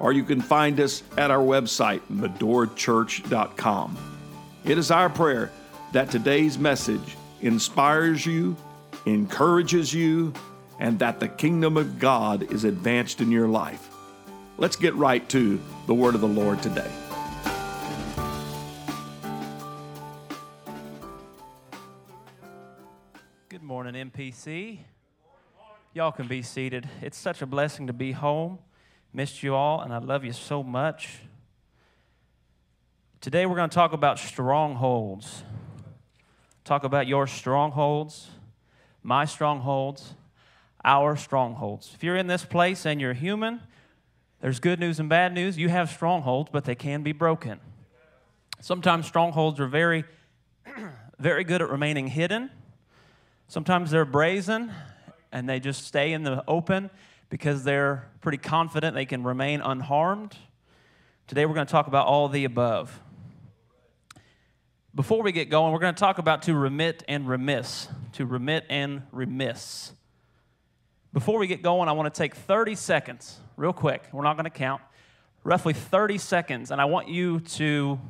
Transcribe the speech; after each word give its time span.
or 0.00 0.12
you 0.12 0.24
can 0.24 0.40
find 0.40 0.78
us 0.80 1.02
at 1.16 1.30
our 1.30 1.42
website, 1.42 2.00
medorachurch.com. 2.10 3.96
It 4.64 4.78
is 4.78 4.90
our 4.90 5.08
prayer 5.08 5.50
that 5.92 6.10
today's 6.10 6.58
message 6.58 7.16
inspires 7.40 8.26
you, 8.26 8.56
encourages 9.06 9.94
you, 9.94 10.32
and 10.78 10.98
that 10.98 11.20
the 11.20 11.28
kingdom 11.28 11.76
of 11.76 11.98
God 11.98 12.50
is 12.52 12.64
advanced 12.64 13.20
in 13.20 13.30
your 13.30 13.48
life. 13.48 13.88
Let's 14.58 14.76
get 14.76 14.94
right 14.94 15.26
to 15.30 15.60
the 15.86 15.94
word 15.94 16.14
of 16.14 16.20
the 16.20 16.28
Lord 16.28 16.62
today. 16.62 16.90
Good 23.48 23.62
morning, 23.62 24.10
MPC. 24.10 24.80
Y'all 25.94 26.12
can 26.12 26.26
be 26.26 26.42
seated. 26.42 26.88
It's 27.00 27.16
such 27.16 27.40
a 27.40 27.46
blessing 27.46 27.86
to 27.86 27.92
be 27.92 28.12
home. 28.12 28.58
Missed 29.16 29.42
you 29.42 29.54
all, 29.54 29.80
and 29.80 29.94
I 29.94 29.98
love 29.98 30.26
you 30.26 30.32
so 30.34 30.62
much. 30.62 31.20
Today, 33.22 33.46
we're 33.46 33.56
going 33.56 33.70
to 33.70 33.74
talk 33.74 33.94
about 33.94 34.18
strongholds. 34.18 35.42
Talk 36.64 36.84
about 36.84 37.06
your 37.06 37.26
strongholds, 37.26 38.28
my 39.02 39.24
strongholds, 39.24 40.12
our 40.84 41.16
strongholds. 41.16 41.92
If 41.94 42.04
you're 42.04 42.16
in 42.16 42.26
this 42.26 42.44
place 42.44 42.84
and 42.84 43.00
you're 43.00 43.14
human, 43.14 43.62
there's 44.42 44.60
good 44.60 44.78
news 44.78 45.00
and 45.00 45.08
bad 45.08 45.32
news. 45.32 45.56
You 45.56 45.70
have 45.70 45.88
strongholds, 45.88 46.50
but 46.52 46.66
they 46.66 46.74
can 46.74 47.02
be 47.02 47.12
broken. 47.12 47.58
Sometimes 48.60 49.06
strongholds 49.06 49.58
are 49.60 49.66
very, 49.66 50.04
very 51.18 51.44
good 51.44 51.62
at 51.62 51.70
remaining 51.70 52.08
hidden. 52.08 52.50
Sometimes 53.48 53.90
they're 53.90 54.04
brazen 54.04 54.72
and 55.32 55.48
they 55.48 55.58
just 55.58 55.86
stay 55.86 56.12
in 56.12 56.22
the 56.22 56.44
open 56.46 56.90
because 57.28 57.64
they're 57.64 58.08
pretty 58.20 58.38
confident 58.38 58.94
they 58.94 59.06
can 59.06 59.22
remain 59.24 59.60
unharmed. 59.60 60.36
Today 61.26 61.44
we're 61.46 61.54
going 61.54 61.66
to 61.66 61.70
talk 61.70 61.86
about 61.86 62.06
all 62.06 62.28
the 62.28 62.44
above. 62.44 63.00
Before 64.94 65.22
we 65.22 65.32
get 65.32 65.50
going, 65.50 65.72
we're 65.72 65.78
going 65.78 65.94
to 65.94 66.00
talk 66.00 66.18
about 66.18 66.42
to 66.42 66.54
remit 66.54 67.02
and 67.06 67.28
remiss. 67.28 67.88
To 68.12 68.24
remit 68.24 68.64
and 68.70 69.02
remiss. 69.12 69.92
Before 71.12 71.38
we 71.38 71.46
get 71.46 71.62
going, 71.62 71.88
I 71.88 71.92
want 71.92 72.12
to 72.12 72.16
take 72.16 72.34
30 72.34 72.74
seconds, 72.74 73.38
real 73.56 73.72
quick. 73.72 74.08
We're 74.12 74.24
not 74.24 74.36
going 74.36 74.44
to 74.44 74.50
count. 74.50 74.80
Roughly 75.44 75.72
30 75.74 76.18
seconds, 76.18 76.70
and 76.70 76.80
I 76.80 76.86
want 76.86 77.08
you 77.08 77.40
to 77.40 78.00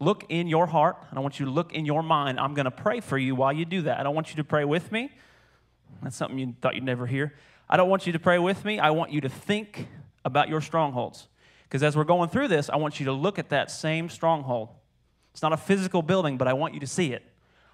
look 0.00 0.24
in 0.28 0.48
your 0.48 0.66
heart, 0.66 0.96
and 1.10 1.18
I 1.18 1.22
want 1.22 1.38
you 1.38 1.46
to 1.46 1.52
look 1.52 1.72
in 1.72 1.86
your 1.86 2.02
mind. 2.02 2.40
I'm 2.40 2.54
going 2.54 2.64
to 2.64 2.70
pray 2.70 3.00
for 3.00 3.16
you 3.16 3.34
while 3.34 3.52
you 3.52 3.64
do 3.64 3.82
that. 3.82 4.00
I 4.00 4.02
don't 4.02 4.14
want 4.14 4.30
you 4.30 4.36
to 4.36 4.44
pray 4.44 4.64
with 4.64 4.90
me. 4.90 5.12
That's 6.02 6.16
something 6.16 6.38
you 6.38 6.54
thought 6.60 6.74
you'd 6.74 6.84
never 6.84 7.06
hear. 7.06 7.34
I 7.72 7.78
don't 7.78 7.88
want 7.88 8.06
you 8.06 8.12
to 8.12 8.18
pray 8.18 8.38
with 8.38 8.66
me. 8.66 8.78
I 8.78 8.90
want 8.90 9.12
you 9.12 9.22
to 9.22 9.30
think 9.30 9.88
about 10.26 10.50
your 10.50 10.60
strongholds. 10.60 11.26
Because 11.62 11.82
as 11.82 11.96
we're 11.96 12.04
going 12.04 12.28
through 12.28 12.48
this, 12.48 12.68
I 12.68 12.76
want 12.76 13.00
you 13.00 13.06
to 13.06 13.12
look 13.12 13.38
at 13.38 13.48
that 13.48 13.70
same 13.70 14.10
stronghold. 14.10 14.68
It's 15.32 15.40
not 15.40 15.54
a 15.54 15.56
physical 15.56 16.02
building, 16.02 16.36
but 16.36 16.48
I 16.48 16.52
want 16.52 16.74
you 16.74 16.80
to 16.80 16.86
see 16.86 17.14
it. 17.14 17.22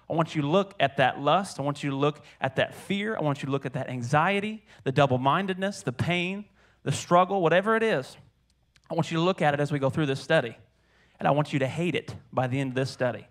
I 0.09 0.13
want 0.13 0.37
you 0.37 0.41
to 0.41 0.47
look 0.47 0.73
at 0.79 0.95
that 0.97 1.19
lust. 1.19 1.59
I 1.59 1.63
want 1.63 1.83
you 1.83 1.89
to 1.89 1.97
look 1.97 2.21
at 2.39 2.55
that 2.55 2.73
fear. 2.73 3.17
I 3.17 3.21
want 3.21 3.41
you 3.41 3.47
to 3.47 3.51
look 3.51 3.65
at 3.65 3.73
that 3.73 3.89
anxiety, 3.89 4.63
the 4.85 4.93
double 4.93 5.17
mindedness, 5.17 5.81
the 5.81 5.91
pain, 5.91 6.45
the 6.83 6.93
struggle, 6.93 7.41
whatever 7.41 7.75
it 7.75 7.83
is. 7.83 8.15
I 8.89 8.93
want 8.93 9.11
you 9.11 9.17
to 9.17 9.23
look 9.23 9.41
at 9.41 9.53
it 9.53 9.59
as 9.59 9.69
we 9.69 9.79
go 9.79 9.89
through 9.89 10.05
this 10.05 10.21
study. 10.21 10.55
And 11.19 11.27
I 11.27 11.31
want 11.31 11.51
you 11.51 11.59
to 11.59 11.67
hate 11.67 11.95
it 11.95 12.15
by 12.31 12.47
the 12.47 12.57
end 12.57 12.71
of 12.71 12.75
this 12.75 12.89
study. 12.89 13.27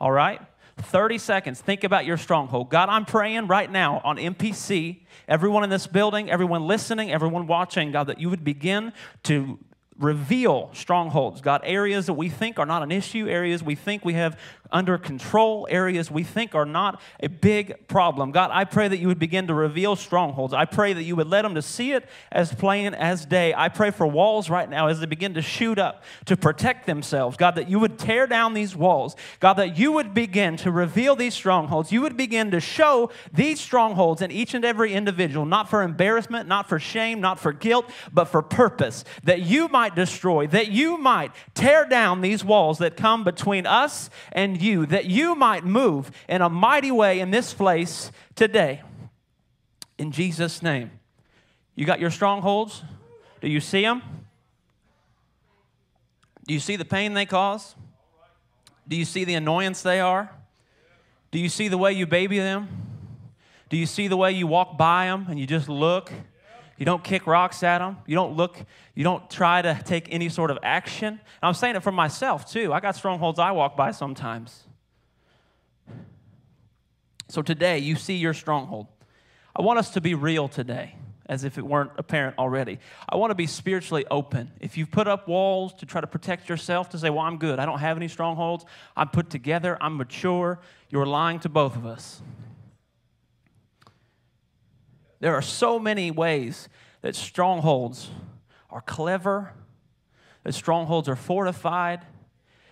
All 0.00 0.10
right? 0.10 0.40
30 0.82 1.18
seconds. 1.18 1.60
Think 1.60 1.84
about 1.84 2.06
your 2.06 2.16
stronghold. 2.16 2.70
God, 2.70 2.88
I'm 2.88 3.04
praying 3.04 3.46
right 3.46 3.70
now 3.70 4.00
on 4.04 4.16
MPC, 4.16 5.00
everyone 5.26 5.64
in 5.64 5.70
this 5.70 5.86
building, 5.86 6.30
everyone 6.30 6.66
listening, 6.66 7.12
everyone 7.12 7.46
watching, 7.46 7.92
God, 7.92 8.08
that 8.08 8.20
you 8.20 8.30
would 8.30 8.44
begin 8.44 8.92
to 9.24 9.58
reveal 9.98 10.70
strongholds, 10.72 11.40
God, 11.40 11.62
areas 11.64 12.06
that 12.06 12.14
we 12.14 12.28
think 12.28 12.58
are 12.58 12.66
not 12.66 12.82
an 12.82 12.92
issue, 12.92 13.28
areas 13.28 13.62
we 13.62 13.74
think 13.74 14.04
we 14.04 14.14
have 14.14 14.38
under 14.70 14.98
control, 14.98 15.66
areas 15.70 16.10
we 16.10 16.22
think 16.22 16.54
are 16.54 16.66
not 16.66 17.00
a 17.20 17.28
big 17.28 17.88
problem. 17.88 18.32
God, 18.32 18.50
I 18.52 18.64
pray 18.64 18.88
that 18.88 18.98
you 18.98 19.08
would 19.08 19.18
begin 19.18 19.46
to 19.46 19.54
reveal 19.54 19.96
strongholds. 19.96 20.52
I 20.52 20.64
pray 20.64 20.92
that 20.92 21.02
you 21.02 21.16
would 21.16 21.28
let 21.28 21.42
them 21.42 21.54
to 21.54 21.62
see 21.62 21.92
it 21.92 22.08
as 22.30 22.52
plain 22.52 22.94
as 22.94 23.24
day. 23.24 23.54
I 23.54 23.68
pray 23.68 23.90
for 23.90 24.06
walls 24.06 24.50
right 24.50 24.68
now 24.68 24.88
as 24.88 25.00
they 25.00 25.06
begin 25.06 25.34
to 25.34 25.42
shoot 25.42 25.78
up 25.78 26.02
to 26.26 26.36
protect 26.36 26.86
themselves. 26.86 27.36
God, 27.36 27.54
that 27.54 27.68
you 27.68 27.78
would 27.78 27.98
tear 27.98 28.26
down 28.26 28.54
these 28.54 28.76
walls. 28.76 29.16
God, 29.40 29.54
that 29.54 29.78
you 29.78 29.92
would 29.92 30.12
begin 30.14 30.56
to 30.58 30.70
reveal 30.70 31.16
these 31.16 31.34
strongholds. 31.34 31.90
You 31.92 32.02
would 32.02 32.16
begin 32.16 32.50
to 32.50 32.60
show 32.60 33.10
these 33.32 33.60
strongholds 33.60 34.22
in 34.22 34.30
each 34.30 34.54
and 34.54 34.64
every 34.64 34.92
individual, 34.92 35.46
not 35.46 35.70
for 35.70 35.82
embarrassment, 35.82 36.48
not 36.48 36.68
for 36.68 36.78
shame, 36.78 37.20
not 37.20 37.40
for 37.40 37.52
guilt, 37.52 37.90
but 38.12 38.26
for 38.26 38.42
purpose. 38.42 39.04
That 39.24 39.40
you 39.40 39.68
might 39.68 39.94
destroy, 39.94 40.46
that 40.48 40.68
you 40.68 40.98
might 40.98 41.32
tear 41.54 41.86
down 41.86 42.20
these 42.20 42.44
walls 42.44 42.78
that 42.78 42.96
come 42.96 43.24
between 43.24 43.66
us 43.66 44.10
and 44.32 44.57
you, 44.62 44.86
that 44.86 45.06
you 45.06 45.34
might 45.34 45.64
move 45.64 46.10
in 46.28 46.42
a 46.42 46.48
mighty 46.48 46.90
way 46.90 47.20
in 47.20 47.30
this 47.30 47.54
place 47.54 48.10
today. 48.34 48.82
In 49.98 50.12
Jesus' 50.12 50.62
name. 50.62 50.90
You 51.74 51.86
got 51.86 52.00
your 52.00 52.10
strongholds? 52.10 52.82
Do 53.40 53.48
you 53.48 53.60
see 53.60 53.82
them? 53.82 54.02
Do 56.46 56.54
you 56.54 56.60
see 56.60 56.76
the 56.76 56.84
pain 56.84 57.14
they 57.14 57.26
cause? 57.26 57.74
Do 58.86 58.96
you 58.96 59.04
see 59.04 59.24
the 59.24 59.34
annoyance 59.34 59.82
they 59.82 60.00
are? 60.00 60.30
Do 61.30 61.38
you 61.38 61.48
see 61.48 61.68
the 61.68 61.76
way 61.76 61.92
you 61.92 62.06
baby 62.06 62.38
them? 62.38 62.68
Do 63.68 63.76
you 63.76 63.84
see 63.84 64.08
the 64.08 64.16
way 64.16 64.32
you 64.32 64.46
walk 64.46 64.78
by 64.78 65.06
them 65.06 65.26
and 65.28 65.38
you 65.38 65.46
just 65.46 65.68
look? 65.68 66.10
You 66.78 66.84
don't 66.84 67.02
kick 67.02 67.26
rocks 67.26 67.62
at 67.64 67.78
them. 67.78 67.98
You 68.06 68.14
don't 68.14 68.36
look, 68.36 68.56
you 68.94 69.02
don't 69.02 69.28
try 69.28 69.60
to 69.60 69.80
take 69.84 70.06
any 70.10 70.28
sort 70.28 70.50
of 70.50 70.58
action. 70.62 71.08
And 71.08 71.20
I'm 71.42 71.54
saying 71.54 71.76
it 71.76 71.82
for 71.82 71.92
myself 71.92 72.50
too. 72.50 72.72
I 72.72 72.80
got 72.80 72.94
strongholds 72.94 73.38
I 73.38 73.50
walk 73.50 73.76
by 73.76 73.90
sometimes. 73.90 74.62
So 77.28 77.42
today, 77.42 77.78
you 77.78 77.96
see 77.96 78.14
your 78.14 78.32
stronghold. 78.32 78.86
I 79.54 79.62
want 79.62 79.78
us 79.78 79.90
to 79.90 80.00
be 80.00 80.14
real 80.14 80.48
today, 80.48 80.94
as 81.26 81.44
if 81.44 81.58
it 81.58 81.66
weren't 81.66 81.90
apparent 81.98 82.38
already. 82.38 82.78
I 83.08 83.16
want 83.16 83.32
to 83.32 83.34
be 83.34 83.46
spiritually 83.46 84.06
open. 84.10 84.52
If 84.60 84.78
you've 84.78 84.90
put 84.90 85.08
up 85.08 85.28
walls 85.28 85.74
to 85.74 85.86
try 85.86 86.00
to 86.00 86.06
protect 86.06 86.48
yourself, 86.48 86.88
to 86.90 86.98
say, 86.98 87.10
well, 87.10 87.26
I'm 87.26 87.36
good, 87.36 87.58
I 87.58 87.66
don't 87.66 87.80
have 87.80 87.96
any 87.96 88.08
strongholds, 88.08 88.64
I'm 88.96 89.08
put 89.08 89.28
together, 89.28 89.76
I'm 89.80 89.96
mature, 89.96 90.60
you're 90.88 91.04
lying 91.04 91.40
to 91.40 91.48
both 91.48 91.76
of 91.76 91.84
us. 91.84 92.22
There 95.20 95.34
are 95.34 95.42
so 95.42 95.78
many 95.78 96.10
ways 96.10 96.68
that 97.02 97.16
strongholds 97.16 98.10
are 98.70 98.80
clever, 98.80 99.52
that 100.44 100.52
strongholds 100.52 101.08
are 101.08 101.16
fortified. 101.16 102.00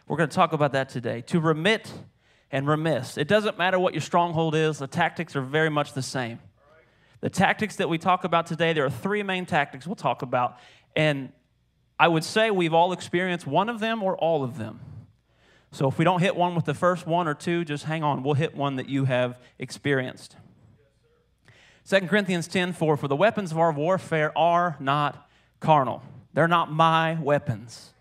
We're 0.07 0.17
going 0.17 0.29
to 0.29 0.35
talk 0.35 0.53
about 0.53 0.73
that 0.73 0.89
today. 0.89 1.23
To 1.23 1.41
remit 1.41 1.93
and 2.51 2.69
remiss. 2.69 3.19
It 3.19 3.29
doesn't 3.29 3.59
matter 3.59 3.79
what 3.79 3.95
your 3.95 4.01
stronghold 4.01 4.55
is, 4.55 4.79
the 4.79 4.87
tactics 4.87 5.35
are 5.35 5.43
very 5.43 5.71
much 5.71 5.93
the 5.93 6.03
same. 6.03 6.39
The 7.21 7.31
tactics 7.31 7.77
that 7.77 7.89
we 7.89 7.99
talk 7.99 8.25
about 8.25 8.47
today, 8.47 8.73
there 8.73 8.85
are 8.85 8.91
three 8.91 9.23
main 9.23 9.47
tactics 9.47 9.87
we'll 9.87 9.97
talk 9.97 10.23
about. 10.23 10.59
And 10.95 11.33
I 11.99 12.09
would 12.09 12.25
say 12.25 12.51
we've 12.51 12.75
all 12.75 12.93
experienced 12.93 13.47
one 13.47 13.69
of 13.69 13.81
them 13.81 14.03
or 14.03 14.17
all 14.17 14.45
of 14.45 14.59
them. 14.59 14.81
So 15.73 15.89
if 15.89 15.99
we 15.99 16.05
don't 16.05 16.21
hit 16.21 16.37
one 16.37 16.55
with 16.55 16.67
the 16.67 16.75
first 16.75 17.07
one 17.07 17.27
or 17.27 17.35
two, 17.35 17.65
just 17.65 17.85
hang 17.85 18.05
on. 18.05 18.23
We'll 18.23 18.35
hit 18.35 18.55
one 18.55 18.77
that 18.77 18.89
you 18.89 19.07
have 19.07 19.41
experienced. 19.59 20.37
2 21.89 22.01
Corinthians 22.09 22.49
10 22.49 22.73
4 22.73 22.97
For 22.97 23.07
the 23.07 23.15
weapons 23.15 23.53
of 23.53 23.59
our 23.59 23.71
warfare 23.71 24.37
are 24.37 24.77
not 24.81 25.29
carnal, 25.61 26.03
they're 26.33 26.49
not 26.49 26.73
my 26.73 27.15
weapons, 27.15 27.93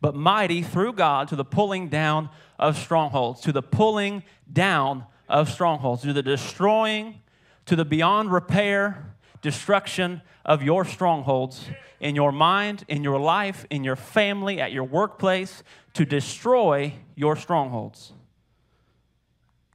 but 0.00 0.14
mighty 0.14 0.62
through 0.62 0.92
God 0.92 1.28
to 1.28 1.36
the 1.36 1.44
pulling 1.44 1.88
down 1.88 2.28
of 2.58 2.78
strongholds, 2.78 3.40
to 3.40 3.52
the 3.52 3.62
pulling 3.62 4.22
down 4.52 5.06
of 5.28 5.50
strongholds, 5.50 6.02
to 6.02 6.12
the 6.12 6.22
destroying, 6.22 7.20
to 7.66 7.74
the 7.74 7.84
beyond 7.84 8.32
repair 8.32 9.14
destruction 9.40 10.22
of 10.44 10.62
your 10.62 10.84
strongholds 10.84 11.66
in 11.98 12.14
your 12.14 12.30
mind, 12.30 12.84
in 12.86 13.02
your 13.02 13.18
life, 13.18 13.66
in 13.70 13.82
your 13.82 13.96
family, 13.96 14.60
at 14.60 14.70
your 14.70 14.84
workplace, 14.84 15.64
to 15.94 16.04
destroy 16.04 16.92
your 17.16 17.34
strongholds. 17.34 18.12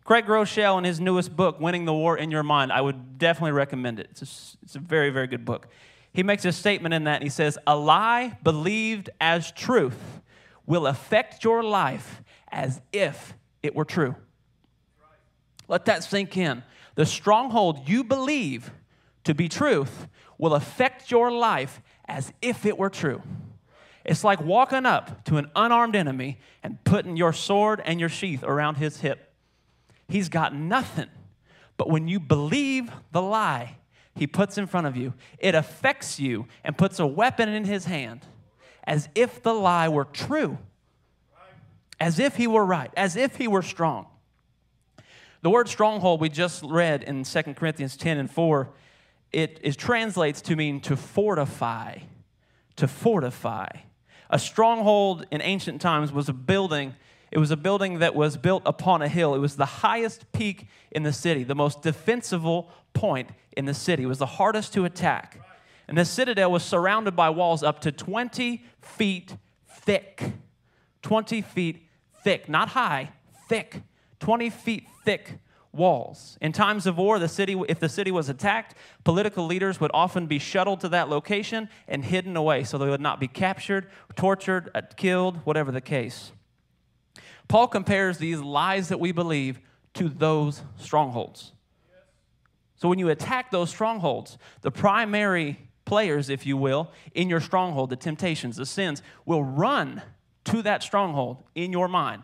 Craig 0.07 0.25
Groeschel, 0.25 0.77
in 0.77 0.85
his 0.85 1.01
newest 1.01 1.35
book, 1.35 1.59
Winning 1.59 1.83
the 1.83 1.93
War 1.93 2.17
in 2.17 2.31
Your 2.31 2.41
Mind, 2.41 2.71
I 2.71 2.79
would 2.79 3.17
definitely 3.17 3.51
recommend 3.51 3.99
it. 3.99 4.07
It's 4.11 4.21
a, 4.21 4.57
it's 4.63 4.75
a 4.77 4.79
very, 4.79 5.09
very 5.09 5.27
good 5.27 5.43
book. 5.43 5.67
He 6.13 6.23
makes 6.23 6.45
a 6.45 6.53
statement 6.53 6.93
in 6.93 7.03
that, 7.03 7.15
and 7.15 7.23
he 7.23 7.29
says, 7.29 7.57
A 7.67 7.75
lie 7.75 8.37
believed 8.41 9.09
as 9.19 9.51
truth 9.51 10.21
will 10.65 10.87
affect 10.87 11.43
your 11.43 11.61
life 11.61 12.21
as 12.47 12.79
if 12.93 13.33
it 13.61 13.75
were 13.75 13.83
true. 13.83 14.15
Let 15.67 15.83
that 15.85 16.05
sink 16.05 16.37
in. 16.37 16.63
The 16.95 17.05
stronghold 17.05 17.89
you 17.89 18.05
believe 18.05 18.71
to 19.25 19.35
be 19.35 19.49
truth 19.49 20.07
will 20.37 20.53
affect 20.53 21.11
your 21.11 21.31
life 21.31 21.81
as 22.05 22.31
if 22.41 22.65
it 22.65 22.77
were 22.77 22.89
true. 22.89 23.21
It's 24.05 24.23
like 24.23 24.39
walking 24.39 24.85
up 24.85 25.25
to 25.25 25.35
an 25.35 25.51
unarmed 25.53 25.97
enemy 25.97 26.39
and 26.63 26.81
putting 26.85 27.17
your 27.17 27.33
sword 27.33 27.81
and 27.83 27.99
your 27.99 28.07
sheath 28.07 28.41
around 28.41 28.75
his 28.75 29.01
hip. 29.01 29.26
He's 30.07 30.29
got 30.29 30.55
nothing. 30.55 31.09
But 31.77 31.89
when 31.89 32.07
you 32.07 32.19
believe 32.19 32.91
the 33.11 33.21
lie 33.21 33.77
he 34.15 34.25
puts 34.25 34.57
in 34.57 34.65
front 34.65 34.87
of 34.87 34.97
you, 34.97 35.13
it 35.37 35.53
affects 35.53 36.19
you 36.19 36.47
and 36.63 36.77
puts 36.77 36.99
a 36.99 37.05
weapon 37.05 37.49
in 37.49 37.65
his 37.65 37.85
hand 37.85 38.25
as 38.83 39.09
if 39.13 39.43
the 39.43 39.53
lie 39.53 39.89
were 39.89 40.05
true, 40.05 40.57
as 41.99 42.19
if 42.19 42.37
he 42.37 42.47
were 42.47 42.65
right, 42.65 42.91
as 42.95 43.15
if 43.15 43.35
he 43.35 43.47
were 43.47 43.61
strong. 43.61 44.07
The 45.41 45.49
word 45.49 45.69
stronghold 45.69 46.21
we 46.21 46.29
just 46.29 46.63
read 46.63 47.03
in 47.03 47.23
2 47.23 47.43
Corinthians 47.53 47.95
10 47.97 48.17
and 48.17 48.31
4, 48.31 48.69
it 49.31 49.59
is 49.61 49.75
translates 49.75 50.41
to 50.43 50.55
mean 50.55 50.79
to 50.81 50.95
fortify, 50.95 51.97
to 52.77 52.87
fortify. 52.87 53.67
A 54.29 54.39
stronghold 54.39 55.25
in 55.31 55.41
ancient 55.41 55.81
times 55.81 56.11
was 56.11 56.27
a 56.27 56.33
building. 56.33 56.95
It 57.31 57.39
was 57.39 57.51
a 57.51 57.57
building 57.57 57.99
that 57.99 58.15
was 58.15 58.37
built 58.37 58.63
upon 58.65 59.01
a 59.01 59.07
hill. 59.07 59.35
It 59.35 59.39
was 59.39 59.55
the 59.55 59.65
highest 59.65 60.31
peak 60.31 60.67
in 60.91 61.03
the 61.03 61.13
city, 61.13 61.43
the 61.43 61.55
most 61.55 61.81
defensible 61.81 62.69
point 62.93 63.29
in 63.55 63.65
the 63.65 63.73
city. 63.73 64.03
It 64.03 64.07
was 64.07 64.19
the 64.19 64.25
hardest 64.25 64.73
to 64.73 64.85
attack. 64.85 65.41
And 65.87 65.97
the 65.97 66.05
citadel 66.05 66.51
was 66.51 66.63
surrounded 66.63 67.15
by 67.15 67.29
walls 67.29 67.63
up 67.63 67.81
to 67.81 67.91
20 67.91 68.63
feet 68.81 69.35
thick. 69.67 70.23
20 71.01 71.41
feet 71.41 71.87
thick, 72.23 72.49
not 72.49 72.69
high, 72.69 73.11
thick. 73.47 73.81
20 74.19 74.49
feet 74.49 74.87
thick 75.05 75.39
walls. 75.71 76.37
In 76.41 76.51
times 76.51 76.87
of 76.87 76.97
war, 76.97 77.19
the 77.19 77.27
city, 77.27 77.61
if 77.69 77.79
the 77.79 77.89
city 77.89 78.11
was 78.11 78.29
attacked, 78.29 78.75
political 79.03 79.45
leaders 79.45 79.79
would 79.79 79.91
often 79.93 80.25
be 80.27 80.39
shuttled 80.39 80.81
to 80.81 80.89
that 80.89 81.07
location 81.07 81.69
and 81.87 82.03
hidden 82.03 82.35
away 82.35 82.63
so 82.63 82.77
they 82.77 82.89
would 82.89 83.01
not 83.01 83.19
be 83.19 83.27
captured, 83.27 83.87
tortured, 84.15 84.71
uh, 84.73 84.81
killed, 84.95 85.37
whatever 85.45 85.71
the 85.71 85.81
case. 85.81 86.31
Paul 87.47 87.67
compares 87.67 88.17
these 88.17 88.39
lies 88.39 88.89
that 88.89 88.99
we 88.99 89.11
believe 89.11 89.59
to 89.93 90.09
those 90.09 90.61
strongholds. 90.77 91.53
So 92.75 92.87
when 92.87 92.99
you 92.99 93.09
attack 93.09 93.51
those 93.51 93.69
strongholds, 93.69 94.37
the 94.61 94.71
primary 94.71 95.59
players, 95.85 96.29
if 96.29 96.45
you 96.45 96.57
will, 96.57 96.91
in 97.15 97.29
your 97.29 97.39
stronghold, 97.39 97.89
the 97.89 97.95
temptations, 97.95 98.57
the 98.57 98.65
sins, 98.65 99.01
will 99.25 99.43
run 99.43 100.01
to 100.45 100.61
that 100.61 100.83
stronghold 100.83 101.43
in 101.55 101.71
your 101.71 101.87
mind 101.87 102.23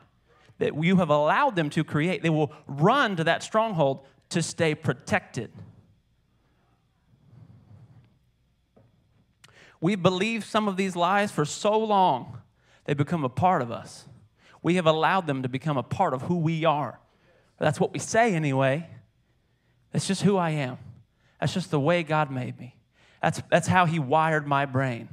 that 0.59 0.81
you 0.81 0.97
have 0.97 1.09
allowed 1.09 1.55
them 1.55 1.69
to 1.71 1.83
create. 1.83 2.21
They 2.21 2.29
will 2.29 2.53
run 2.67 3.15
to 3.15 3.23
that 3.23 3.41
stronghold 3.41 4.05
to 4.29 4.41
stay 4.41 4.75
protected. 4.75 5.51
We 9.81 9.95
believe 9.95 10.45
some 10.45 10.67
of 10.67 10.77
these 10.77 10.95
lies 10.95 11.31
for 11.31 11.43
so 11.43 11.77
long, 11.77 12.37
they 12.85 12.93
become 12.93 13.23
a 13.23 13.29
part 13.29 13.61
of 13.61 13.71
us. 13.71 14.05
We 14.63 14.75
have 14.75 14.88
allowed 14.88 15.27
them 15.27 15.44
to 15.44 15.50
become 15.50 15.77
a 15.77 15.83
part 15.83 16.13
of 16.13 16.24
who 16.24 16.38
we 16.38 16.65
are. 16.65 17.00
That's 17.60 17.80
what 17.80 17.94
we 17.94 18.00
say 18.00 18.33
anyway. 18.33 18.89
That's 19.92 20.07
just 20.07 20.24
who 20.24 20.38
I 20.38 20.51
am. 20.51 20.77
That's 21.39 21.54
just 21.54 21.69
the 21.69 21.80
way 21.80 22.04
God 22.04 22.31
made 22.31 22.57
me. 22.60 22.75
That's, 23.21 23.42
that's 23.50 23.68
how 23.68 23.86
He 23.86 24.00
wired 24.00 24.48
my 24.48 24.65
brain. 24.65 25.10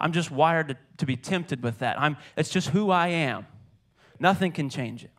I'm 0.00 0.12
just 0.12 0.30
wired 0.30 0.68
to, 0.68 0.76
to 0.98 1.06
be 1.06 1.16
tempted 1.16 1.62
with 1.62 1.78
that. 1.78 2.00
I'm, 2.00 2.16
it's 2.36 2.50
just 2.50 2.68
who 2.70 2.90
I 2.90 3.08
am. 3.08 3.46
Nothing 4.18 4.52
can 4.52 4.68
change 4.68 5.04
it. 5.04 5.10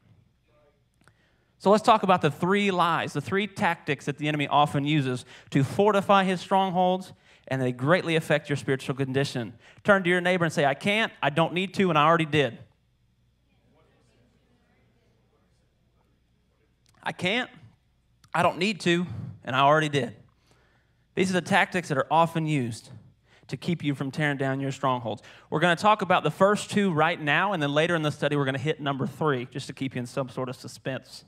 So 1.57 1.71
let's 1.71 1.83
talk 1.83 2.03
about 2.03 2.21
the 2.21 2.29
three 2.29 2.69
lies, 2.69 3.13
the 3.13 3.21
three 3.21 3.47
tactics 3.47 4.05
that 4.05 4.17
the 4.17 4.27
enemy 4.27 4.47
often 4.47 4.85
uses 4.85 5.25
to 5.51 5.63
fortify 5.63 6.23
his 6.23 6.41
strongholds, 6.41 7.13
and 7.47 7.61
they 7.61 7.71
greatly 7.71 8.15
affect 8.15 8.49
your 8.49 8.57
spiritual 8.57 8.95
condition. 8.95 9.53
Turn 9.83 10.03
to 10.03 10.09
your 10.09 10.21
neighbor 10.21 10.45
and 10.45 10.53
say, 10.53 10.65
I 10.65 10.73
can't, 10.73 11.11
I 11.23 11.29
don't 11.29 11.53
need 11.53 11.73
to, 11.75 11.89
and 11.89 11.97
I 11.97 12.05
already 12.05 12.25
did. 12.25 12.59
I 17.05 17.11
can't, 17.11 17.49
I 18.33 18.41
don't 18.41 18.57
need 18.57 18.79
to, 18.81 19.05
and 19.43 19.55
I 19.55 19.59
already 19.59 19.89
did. 19.89 20.15
These 21.13 21.29
are 21.29 21.33
the 21.33 21.41
tactics 21.41 21.87
that 21.89 21.97
are 21.97 22.07
often 22.09 22.47
used 22.47 22.89
to 23.47 23.57
keep 23.57 23.83
you 23.83 23.93
from 23.93 24.09
tearing 24.09 24.37
down 24.37 24.59
your 24.59 24.71
strongholds. 24.71 25.21
We're 25.49 25.59
going 25.59 25.75
to 25.75 25.81
talk 25.81 26.01
about 26.01 26.23
the 26.23 26.31
first 26.31 26.71
two 26.71 26.91
right 26.91 27.21
now, 27.21 27.53
and 27.53 27.61
then 27.61 27.73
later 27.73 27.95
in 27.95 28.01
the 28.01 28.11
study, 28.11 28.35
we're 28.35 28.45
going 28.45 28.55
to 28.55 28.61
hit 28.61 28.79
number 28.79 29.05
three, 29.05 29.47
just 29.51 29.67
to 29.67 29.73
keep 29.73 29.95
you 29.95 29.99
in 29.99 30.07
some 30.07 30.29
sort 30.29 30.49
of 30.49 30.55
suspense. 30.55 31.25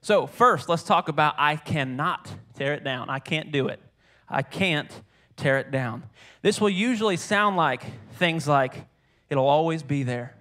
So, 0.00 0.26
first, 0.26 0.68
let's 0.68 0.82
talk 0.82 1.08
about 1.08 1.34
I 1.36 1.56
cannot 1.56 2.30
tear 2.56 2.74
it 2.74 2.84
down. 2.84 3.10
I 3.10 3.18
can't 3.18 3.50
do 3.50 3.68
it. 3.68 3.80
I 4.28 4.42
can't 4.42 4.90
tear 5.36 5.58
it 5.58 5.70
down. 5.70 6.04
This 6.42 6.60
will 6.60 6.70
usually 6.70 7.16
sound 7.16 7.56
like 7.56 7.84
things 8.12 8.46
like, 8.46 8.86
it'll 9.28 9.48
always 9.48 9.82
be 9.82 10.02
there. 10.02 10.36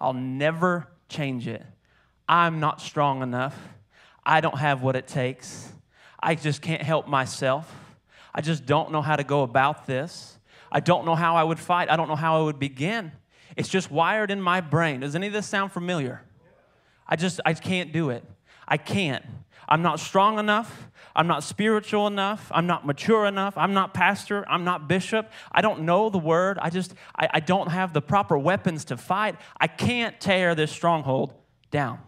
I'll 0.00 0.14
never 0.14 0.88
change 1.08 1.46
it. 1.46 1.64
I'm 2.30 2.60
not 2.60 2.80
strong 2.80 3.22
enough. 3.24 3.58
I 4.24 4.40
don't 4.40 4.56
have 4.56 4.82
what 4.82 4.94
it 4.94 5.08
takes. 5.08 5.68
I 6.22 6.36
just 6.36 6.62
can't 6.62 6.80
help 6.80 7.08
myself. 7.08 7.74
I 8.32 8.40
just 8.40 8.64
don't 8.66 8.92
know 8.92 9.02
how 9.02 9.16
to 9.16 9.24
go 9.24 9.42
about 9.42 9.88
this. 9.88 10.38
I 10.70 10.78
don't 10.78 11.04
know 11.04 11.16
how 11.16 11.34
I 11.34 11.42
would 11.42 11.58
fight. 11.58 11.90
I 11.90 11.96
don't 11.96 12.06
know 12.06 12.14
how 12.14 12.40
I 12.40 12.44
would 12.44 12.60
begin. 12.60 13.10
It's 13.56 13.68
just 13.68 13.90
wired 13.90 14.30
in 14.30 14.40
my 14.40 14.60
brain. 14.60 15.00
Does 15.00 15.16
any 15.16 15.26
of 15.26 15.32
this 15.32 15.46
sound 15.46 15.72
familiar? 15.72 16.22
I 17.04 17.16
just, 17.16 17.40
I 17.44 17.52
can't 17.54 17.92
do 17.92 18.10
it. 18.10 18.22
I 18.68 18.76
can't. 18.76 19.24
I'm 19.68 19.82
not 19.82 19.98
strong 19.98 20.38
enough. 20.38 20.88
I'm 21.16 21.26
not 21.26 21.42
spiritual 21.42 22.06
enough. 22.06 22.46
I'm 22.54 22.68
not 22.68 22.86
mature 22.86 23.26
enough. 23.26 23.58
I'm 23.58 23.74
not 23.74 23.92
pastor. 23.92 24.48
I'm 24.48 24.62
not 24.62 24.86
bishop. 24.86 25.28
I 25.50 25.62
don't 25.62 25.80
know 25.80 26.10
the 26.10 26.18
word. 26.18 26.60
I 26.62 26.70
just, 26.70 26.94
I, 27.16 27.28
I 27.34 27.40
don't 27.40 27.72
have 27.72 27.92
the 27.92 28.00
proper 28.00 28.38
weapons 28.38 28.84
to 28.84 28.96
fight. 28.96 29.34
I 29.60 29.66
can't 29.66 30.20
tear 30.20 30.54
this 30.54 30.70
stronghold 30.70 31.34
down. 31.72 31.98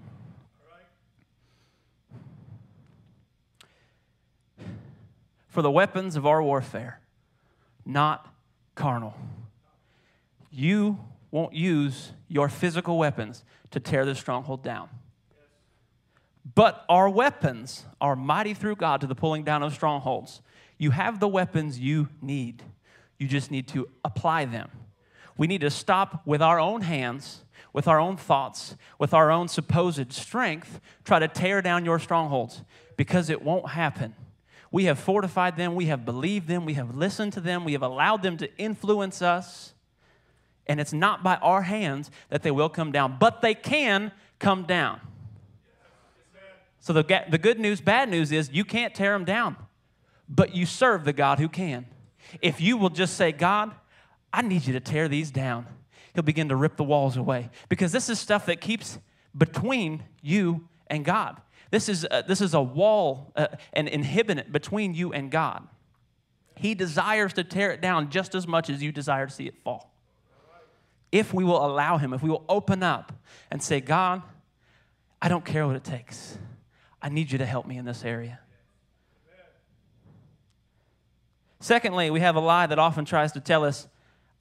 For 5.53 5.61
the 5.61 5.71
weapons 5.71 6.17
of 6.17 6.27
our 6.27 6.43
warfare, 6.43 6.99
not 7.85 8.27
carnal. 8.75 9.15
You 10.51 10.99
won't 11.31 11.53
use 11.53 12.13
your 12.27 12.49
physical 12.49 12.97
weapons 12.97 13.45
to 13.71 13.79
tear 13.79 14.07
the 14.07 14.15
stronghold 14.15 14.65
down. 14.65 14.89
But 16.55 16.87
our 16.89 17.07
weapons 17.07 17.85
are 18.01 18.17
mighty 18.17 18.55
through 18.55 18.77
God 18.77 19.03
to 19.03 19.07
the 19.07 19.15
pulling 19.15 19.45
down 19.45 19.63
of 19.63 19.75
strongholds. 19.75 20.41
You 20.79 20.93
have 20.93 21.21
the 21.21 21.29
weapons 21.29 21.79
you 21.79 22.09
need. 22.23 22.63
You 23.19 23.29
just 23.29 23.51
need 23.51 23.69
to 23.69 23.91
apply 24.07 24.47
them. 24.47 24.71
We 25.37 25.47
need 25.47 25.61
to 25.61 25.71
stop 25.71 26.23
with 26.25 26.41
our 26.41 26.59
own 26.59 26.81
hands, 26.81 27.45
with 27.75 27.87
our 27.87 28.01
own 28.01 28.17
thoughts, 28.17 28.75
with 28.99 29.13
our 29.13 29.31
own 29.31 29.49
supposed 29.49 30.15
strength, 30.15 30.81
try 31.05 31.19
to 31.19 31.29
tear 31.29 31.61
down 31.61 31.85
your 31.85 31.99
strongholds 31.99 32.63
because 32.97 33.29
it 33.29 33.43
won't 33.43 33.69
happen. 33.69 34.15
We 34.73 34.87
have 34.87 34.99
fortified 34.99 35.57
them, 35.59 35.75
we 35.75 35.87
have 35.87 36.05
believed 36.07 36.49
them, 36.49 36.65
we 36.65 36.75
have 36.75 36.97
listened 36.97 37.35
to 37.35 37.41
them, 37.41 37.65
we 37.65 37.75
have 37.75 37.83
allowed 37.83 38.23
them 38.23 38.39
to 38.39 38.57
influence 38.57 39.21
us. 39.21 39.75
And 40.67 40.81
it's 40.81 40.95
not 40.95 41.23
by 41.23 41.37
our 41.37 41.63
hands 41.63 42.11
that 42.31 42.43
they 42.43 42.51
will 42.51 42.71
come 42.71 42.91
down, 42.91 43.19
but 43.21 43.43
they 43.43 43.55
can 43.55 44.13
come 44.39 44.65
down. 44.65 45.01
So 46.81 46.93
the, 46.93 47.25
the 47.29 47.39
good 47.39 47.61
news, 47.61 47.81
bad 47.81 48.09
news 48.09 48.33
is 48.33 48.51
you 48.51 48.65
can't 48.65 48.95
tear 48.95 49.13
them 49.13 49.25
down, 49.25 49.57
but 50.29 50.55
you 50.55 50.65
serve 50.65 51.05
the 51.05 51.13
God 51.13 51.39
who 51.39 51.49
can. 51.49 51.87
If 52.41 52.61
you 52.61 52.77
will 52.79 52.91
just 52.91 53.17
say, 53.17 53.31
God, 53.31 53.73
I 54.33 54.41
need 54.41 54.67
you 54.67 54.73
to 54.73 54.81
tear 54.81 55.07
these 55.07 55.31
down, 55.31 55.67
He'll 56.15 56.23
begin 56.23 56.49
to 56.49 56.57
rip 56.57 56.77
the 56.77 56.85
walls 56.85 57.17
away. 57.17 57.51
Because 57.69 57.93
this 57.93 58.09
is 58.09 58.19
stuff 58.19 58.47
that 58.47 58.61
keeps 58.61 58.99
between 59.37 60.03
you 60.23 60.69
and 60.89 61.05
God. 61.05 61.41
This 61.73 61.89
is 61.89 62.07
a, 62.11 62.23
this 62.29 62.43
is 62.43 62.53
a 62.53 62.61
wall, 62.61 63.33
uh, 63.35 63.47
an 63.73 63.89
inhibitant 63.89 64.53
between 64.53 64.95
you 64.95 65.15
and 65.15 65.31
God. 65.31 65.67
He 66.55 66.75
desires 66.75 67.33
to 67.33 67.45
tear 67.45 67.73
it 67.73 67.81
down 67.81 68.11
just 68.11 68.35
as 68.35 68.47
much 68.47 68.69
as 68.69 68.83
you 68.83 68.93
desire 68.93 69.27
to 69.27 69.33
see 69.33 69.47
it 69.47 69.55
fall. 69.65 69.91
If 71.11 71.33
we 71.33 71.45
will 71.45 71.65
allow 71.65 71.97
Him, 71.97 72.13
if 72.13 72.23
we 72.23 72.29
will 72.29 72.45
open 72.47 72.83
up 72.83 73.11
and 73.51 73.63
say, 73.63 73.81
God, 73.81 74.23
I 75.21 75.31
don't 75.31 75.47
care 75.47 75.67
what 75.67 75.75
it 75.75 75.83
takes. 75.83 76.37
I 77.01 77.09
need 77.09 77.33
you 77.33 77.39
to 77.39 77.47
help 77.47 77.67
me 77.67 77.79
in 77.79 77.87
this 77.87 78.05
area. 78.05 78.39
Secondly, 81.59 82.11
we 82.11 82.21
have 82.21 82.37
a 82.37 82.41
lie 82.41 82.67
that 82.67 82.79
often 82.79 83.07
tries 83.07 83.33
to 83.33 83.41
tell 83.41 83.65
us, 83.65 83.89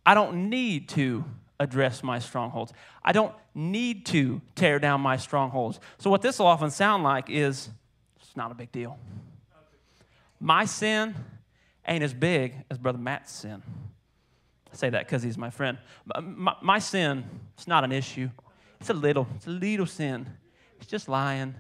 I 0.06 0.16
don't 0.16 0.50
need 0.50 0.90
to 0.90 1.24
address 1.62 2.04
my 2.04 2.20
strongholds. 2.20 2.74
I 3.04 3.12
don't 3.12 3.34
need 3.54 4.06
to 4.08 4.42
tear 4.56 4.80
down 4.80 5.02
my 5.02 5.18
strongholds. 5.18 5.80
So, 6.00 6.10
what 6.10 6.22
this 6.22 6.40
will 6.40 6.48
often 6.48 6.72
sound 6.72 7.04
like 7.04 7.30
is 7.30 7.70
it's 8.20 8.36
not 8.36 8.52
a 8.52 8.56
big 8.56 8.72
deal. 8.72 8.98
My 10.40 10.66
sin 10.66 11.16
ain't 11.88 12.04
as 12.04 12.14
big 12.14 12.56
as 12.70 12.78
Brother 12.78 12.98
Matt's 12.98 13.32
sin. 13.32 13.62
I 14.72 14.76
say 14.76 14.90
that 14.90 15.06
because 15.06 15.22
he's 15.22 15.38
my 15.38 15.50
friend. 15.50 15.78
My, 16.16 16.56
my 16.62 16.80
sin, 16.80 17.26
it's 17.56 17.68
not 17.68 17.84
an 17.84 17.92
issue. 17.92 18.30
It's 18.80 18.90
a 18.90 18.94
little, 18.94 19.28
it's 19.36 19.48
a 19.48 19.52
little 19.52 19.86
sin. 19.86 20.28
It's 20.78 20.88
just 20.88 21.08
lying, 21.08 21.54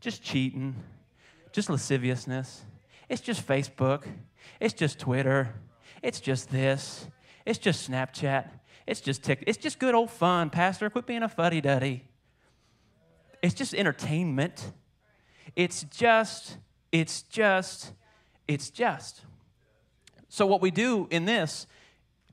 just 0.00 0.22
cheating, 0.22 0.74
just 1.52 1.70
lasciviousness. 1.70 2.62
It's 3.08 3.22
just 3.22 3.46
Facebook. 3.46 4.04
It's 4.60 4.74
just 4.74 4.98
Twitter. 4.98 5.54
It's 6.02 6.20
just 6.20 6.50
this. 6.50 7.06
It's 7.46 7.58
just 7.58 7.90
Snapchat. 7.90 8.48
It's 8.90 9.00
just 9.00 9.22
tick. 9.22 9.44
It's 9.46 9.56
just 9.56 9.78
good 9.78 9.94
old 9.94 10.10
fun, 10.10 10.50
Pastor. 10.50 10.90
Quit 10.90 11.06
being 11.06 11.22
a 11.22 11.28
fuddy 11.28 11.60
duddy. 11.60 12.02
It's 13.40 13.54
just 13.54 13.72
entertainment. 13.72 14.72
It's 15.54 15.84
just, 15.84 16.56
it's 16.90 17.22
just, 17.22 17.92
it's 18.48 18.68
just. 18.68 19.20
So, 20.28 20.44
what 20.44 20.60
we 20.60 20.72
do 20.72 21.06
in 21.12 21.24
this, 21.24 21.68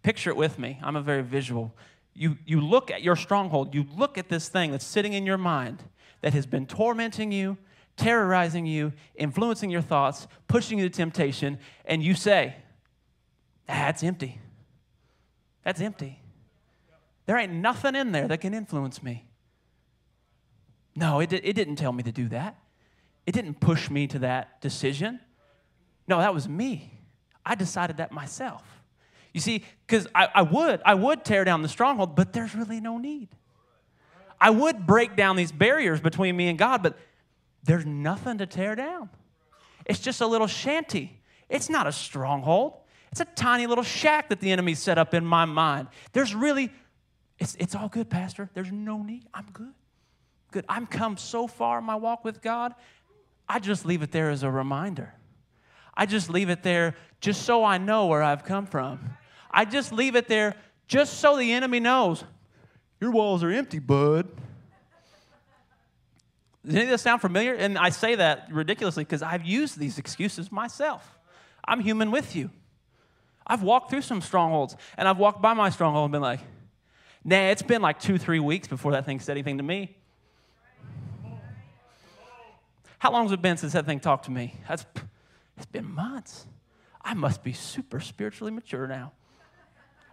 picture 0.02 0.32
it 0.32 0.36
with 0.36 0.58
me. 0.58 0.80
I'm 0.82 0.96
a 0.96 1.02
very 1.02 1.22
visual. 1.22 1.76
You, 2.16 2.38
you 2.44 2.60
look 2.60 2.90
at 2.90 3.04
your 3.04 3.16
stronghold, 3.16 3.76
you 3.76 3.86
look 3.96 4.18
at 4.18 4.28
this 4.28 4.50
thing 4.50 4.72
that's 4.72 4.84
sitting 4.84 5.14
in 5.14 5.28
your 5.28 5.38
mind 5.38 5.84
that 6.22 6.34
has 6.34 6.48
been 6.48 6.66
tormenting 6.66 7.32
you, 7.32 7.60
terrorizing 7.98 8.66
you, 8.66 8.94
influencing 9.14 9.70
your 9.70 9.84
thoughts, 9.84 10.28
pushing 10.48 10.80
you 10.80 10.90
to 10.90 10.96
temptation, 10.96 11.60
and 11.86 12.02
you 12.02 12.16
say, 12.16 12.56
That's 13.68 14.02
empty. 14.02 14.40
That's 15.64 15.82
empty. 15.82 16.24
There 17.27 17.38
ain't 17.38 17.53
nothing 17.53 17.96
in 17.96 18.12
there 18.12 18.27
that 18.27 18.39
can 18.39 18.53
influence 18.53 19.03
me. 19.03 19.25
No, 20.96 21.19
it, 21.19 21.31
it 21.31 21.53
didn't 21.53 21.75
tell 21.75 21.93
me 21.93 22.01
to 22.03 22.12
do 22.12 22.27
that. 22.29 22.57
It 23.27 23.34
didn't 23.34 23.60
push 23.60 23.89
me 23.89 24.07
to 24.07 24.19
that 24.19 24.62
decision. 24.62 25.19
No, 26.07 26.17
that 26.17 26.34
was 26.34 26.50
me. 26.50 26.91
I 27.46 27.55
decided 27.55 27.98
that 27.98 28.12
myself. 28.12 28.63
You 29.34 29.41
see, 29.41 29.63
because 29.86 30.07
I, 30.15 30.29
I 30.34 30.41
would, 30.41 30.81
I 30.84 30.96
would 30.96 31.24
tear 31.24 31.43
down 31.43 31.62
the 31.62 31.69
stronghold, 31.69 32.15
but 32.15 32.34
there's 32.34 32.55
really 32.55 32.79
no 32.79 32.98
need. 32.98 33.29
I 34.39 34.50
would 34.50 34.88
break 34.88 35.15
down 35.15 35.36
these 35.36 35.51
barriers 35.51 36.00
between 36.00 36.36
me 36.36 36.48
and 36.48 36.57
God, 36.57 36.81
but 36.81 36.98
there's 37.63 37.86
nothing 37.86 38.38
to 38.38 38.46
tear 38.46 38.75
down. 38.75 39.10
It's 39.86 40.00
just 40.00 40.22
a 40.22 40.27
little 40.27 40.48
shanty. 40.48 41.22
It's 41.50 41.69
not 41.69 41.88
a 41.88 41.91
stronghold. 41.91 42.74
It's 43.12 43.22
a 43.22 43.25
tiny 43.25 43.67
little 43.67 43.84
shack 43.84 44.29
that 44.29 44.39
the 44.39 44.51
enemy 44.51 44.74
set 44.74 44.98
up 44.98 45.13
in 45.13 45.25
my 45.25 45.46
mind. 45.46 45.88
There's 46.13 46.34
really, 46.34 46.72
it's, 47.39 47.56
it's 47.56 47.75
all 47.75 47.89
good, 47.89 48.10
Pastor. 48.10 48.50
There's 48.53 48.72
no 48.72 49.03
need. 49.03 49.25
I'm 49.34 49.48
good. 49.53 49.74
Good. 50.51 50.65
I'm 50.67 50.88
come 50.88 51.17
so 51.17 51.48
far 51.48 51.79
in 51.79 51.84
my 51.84 51.96
walk 51.96 52.24
with 52.24 52.41
God. 52.41 52.74
I 53.48 53.60
just 53.60 53.86
leave 53.86 54.01
it 54.01 54.12
there 54.12 54.29
as 54.29 54.44
a 54.44 54.51
reminder. 54.51 55.13
I 55.94 56.06
just 56.06 56.29
leave 56.29 56.50
it 56.50 56.63
there 56.63 56.96
just 57.22 57.44
so 57.44 57.63
I 57.63 57.77
know 57.77 58.08
where 58.08 58.24
I've 58.24 58.44
come 58.44 58.65
from. 58.65 59.00
I 59.50 59.65
just 59.65 59.91
leave 59.91 60.15
it 60.15 60.27
there 60.27 60.56
just 60.88 61.20
so 61.20 61.38
the 61.38 61.51
enemy 61.53 61.79
knows 61.79 62.24
your 63.00 63.12
walls 63.12 63.44
are 63.44 63.51
empty, 63.51 63.79
bud. 63.79 64.27
Does 66.65 66.75
any 66.75 66.84
of 66.84 66.89
this 66.89 67.01
sound 67.01 67.22
familiar? 67.22 67.53
And 67.53 67.77
I 67.77 67.89
say 67.89 68.15
that 68.15 68.48
ridiculously 68.51 69.03
because 69.03 69.22
I've 69.22 69.46
used 69.46 69.79
these 69.79 69.98
excuses 69.98 70.51
myself. 70.51 71.17
I'm 71.65 71.79
human 71.79 72.12
with 72.12 72.36
you. 72.36 72.50
I've 73.46 73.63
walked 73.63 73.89
through 73.89 74.01
some 74.01 74.22
strongholds 74.22 74.75
and 74.98 75.08
I've 75.08 75.17
walked 75.17 75.41
by 75.41 75.53
my 75.53 75.70
stronghold 75.70 76.06
and 76.06 76.12
been 76.12 76.22
like, 76.22 76.41
nah, 77.27 77.50
it's 77.50 77.62
been 77.62 77.81
like 77.81 78.00
two, 78.00 78.17
three 78.17 78.39
weeks 78.39 78.67
before 78.67 78.93
that 78.93 79.05
thing 79.05 79.19
said 79.19 79.34
anything 79.34 79.57
to 79.57 79.63
me. 79.63 79.96
How 83.00 83.12
long 83.12 83.24
has 83.24 83.31
it 83.31 83.41
been 83.41 83.57
since 83.57 83.74
that 83.74 83.86
thing 83.86 84.00
talked 84.00 84.25
to 84.25 84.31
me? 84.31 84.55
That's, 84.67 84.86
it's 85.55 85.67
been 85.67 85.86
months. 85.93 86.48
I 87.01 87.13
must 87.13 87.43
be 87.43 87.53
super 87.53 88.00
spiritually 88.00 88.51
mature 88.51 88.88
now. 88.88 89.12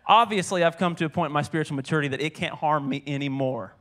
Obviously, 0.07 0.63
I've 0.63 0.77
come 0.77 0.95
to 0.97 1.07
a 1.07 1.09
point 1.09 1.31
in 1.31 1.33
my 1.33 1.43
spiritual 1.43 1.77
maturity 1.77 2.09
that 2.09 2.21
it 2.21 2.35
can't 2.35 2.55
harm 2.55 2.89
me 2.89 3.03
anymore. 3.07 3.75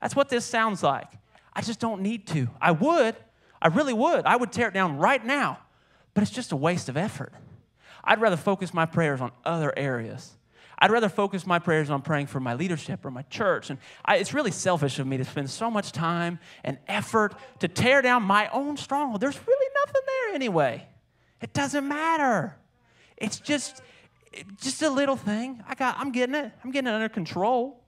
That's 0.00 0.16
what 0.16 0.30
this 0.30 0.46
sounds 0.46 0.82
like. 0.82 1.08
I 1.52 1.60
just 1.60 1.80
don't 1.80 2.00
need 2.00 2.26
to. 2.28 2.48
I 2.60 2.70
would, 2.70 3.14
I 3.60 3.68
really 3.68 3.92
would. 3.92 4.24
I 4.24 4.36
would 4.36 4.52
tear 4.52 4.68
it 4.68 4.74
down 4.74 4.96
right 4.96 5.24
now, 5.24 5.58
but 6.14 6.22
it's 6.22 6.30
just 6.30 6.52
a 6.52 6.56
waste 6.56 6.88
of 6.88 6.96
effort. 6.96 7.34
I'd 8.02 8.20
rather 8.20 8.38
focus 8.38 8.72
my 8.72 8.86
prayers 8.86 9.20
on 9.20 9.32
other 9.44 9.76
areas. 9.76 10.32
I'd 10.80 10.90
rather 10.90 11.10
focus 11.10 11.46
my 11.46 11.58
prayers 11.58 11.90
on 11.90 12.00
praying 12.00 12.28
for 12.28 12.40
my 12.40 12.54
leadership 12.54 13.04
or 13.04 13.10
my 13.10 13.22
church. 13.22 13.68
And 13.68 13.78
I, 14.04 14.16
it's 14.16 14.32
really 14.32 14.50
selfish 14.50 14.98
of 14.98 15.06
me 15.06 15.18
to 15.18 15.24
spend 15.24 15.50
so 15.50 15.70
much 15.70 15.92
time 15.92 16.38
and 16.64 16.78
effort 16.88 17.34
to 17.58 17.68
tear 17.68 18.00
down 18.00 18.22
my 18.22 18.48
own 18.48 18.76
stronghold. 18.78 19.20
There's 19.20 19.38
really 19.46 19.74
nothing 19.84 20.02
there 20.06 20.34
anyway. 20.34 20.86
It 21.42 21.52
doesn't 21.52 21.86
matter. 21.86 22.56
It's 23.18 23.38
just, 23.38 23.82
just 24.60 24.80
a 24.80 24.88
little 24.88 25.16
thing. 25.16 25.62
I 25.68 25.74
got, 25.74 25.96
I'm 25.98 26.12
getting 26.12 26.34
it. 26.34 26.50
I'm 26.64 26.70
getting 26.70 26.88
it 26.88 26.94
under 26.94 27.10
control. 27.10 27.82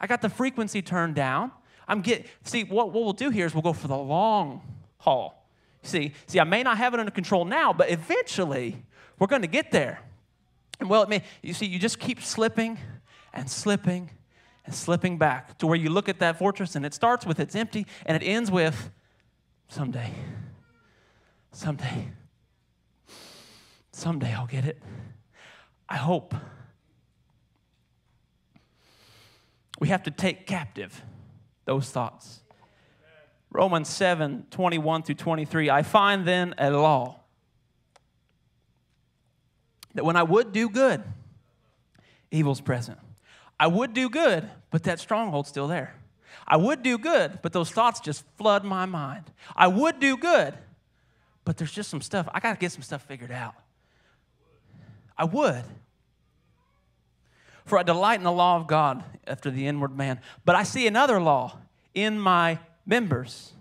I 0.00 0.08
got 0.08 0.20
the 0.20 0.28
frequency 0.28 0.82
turned 0.82 1.14
down. 1.14 1.52
I'm 1.86 2.00
getting, 2.00 2.26
see, 2.42 2.64
what, 2.64 2.92
what 2.92 3.04
we'll 3.04 3.12
do 3.12 3.30
here 3.30 3.46
is 3.46 3.54
we'll 3.54 3.62
go 3.62 3.72
for 3.72 3.86
the 3.86 3.96
long 3.96 4.62
haul. 4.98 5.46
See, 5.82 6.12
see, 6.26 6.40
I 6.40 6.44
may 6.44 6.62
not 6.64 6.78
have 6.78 6.94
it 6.94 7.00
under 7.00 7.12
control 7.12 7.44
now, 7.44 7.72
but 7.72 7.90
eventually 7.90 8.84
we're 9.18 9.26
going 9.28 9.42
to 9.42 9.48
get 9.48 9.70
there. 9.70 10.00
And 10.82 10.90
well, 10.90 11.04
it 11.04 11.08
may, 11.08 11.22
you 11.42 11.54
see, 11.54 11.66
you 11.66 11.78
just 11.78 12.00
keep 12.00 12.20
slipping 12.20 12.76
and 13.32 13.48
slipping 13.48 14.10
and 14.66 14.74
slipping 14.74 15.16
back 15.16 15.56
to 15.58 15.68
where 15.68 15.76
you 15.76 15.90
look 15.90 16.08
at 16.08 16.18
that 16.18 16.40
fortress 16.40 16.74
and 16.74 16.84
it 16.84 16.92
starts 16.92 17.24
with 17.24 17.38
it's 17.38 17.54
empty 17.54 17.86
and 18.04 18.20
it 18.20 18.26
ends 18.26 18.50
with 18.50 18.90
someday, 19.68 20.10
someday, 21.52 22.08
someday 23.92 24.32
I'll 24.32 24.48
get 24.48 24.64
it. 24.64 24.82
I 25.88 25.98
hope. 25.98 26.34
We 29.78 29.86
have 29.86 30.02
to 30.02 30.10
take 30.10 30.48
captive 30.48 31.00
those 31.64 31.90
thoughts. 31.90 32.40
Romans 33.52 33.88
7 33.88 34.46
21 34.50 35.04
through 35.04 35.14
23. 35.14 35.70
I 35.70 35.84
find 35.84 36.26
then 36.26 36.56
a 36.58 36.72
law 36.72 37.21
that 39.94 40.04
when 40.04 40.16
I 40.16 40.22
would 40.22 40.52
do 40.52 40.68
good, 40.68 41.02
evil's 42.30 42.60
present. 42.60 42.98
I 43.58 43.66
would 43.66 43.92
do 43.92 44.08
good, 44.08 44.48
but 44.70 44.84
that 44.84 44.98
stronghold's 44.98 45.48
still 45.48 45.68
there. 45.68 45.94
I 46.46 46.56
would 46.56 46.82
do 46.82 46.98
good, 46.98 47.38
but 47.42 47.52
those 47.52 47.70
thoughts 47.70 48.00
just 48.00 48.24
flood 48.36 48.64
my 48.64 48.86
mind. 48.86 49.30
I 49.54 49.68
would 49.68 50.00
do 50.00 50.16
good, 50.16 50.54
but 51.44 51.56
there's 51.56 51.72
just 51.72 51.90
some 51.90 52.00
stuff. 52.00 52.28
I 52.32 52.40
got 52.40 52.54
to 52.54 52.58
get 52.58 52.72
some 52.72 52.82
stuff 52.82 53.02
figured 53.02 53.30
out. 53.30 53.54
I 55.16 55.24
would. 55.24 55.64
For 57.64 57.78
I 57.78 57.84
delight 57.84 58.18
in 58.18 58.24
the 58.24 58.32
law 58.32 58.56
of 58.56 58.66
God 58.66 59.04
after 59.26 59.50
the 59.50 59.66
inward 59.66 59.96
man. 59.96 60.20
But 60.44 60.56
I 60.56 60.64
see 60.64 60.86
another 60.86 61.20
law 61.20 61.58
in 61.94 62.18
my 62.18 62.58
members, 62.84 63.52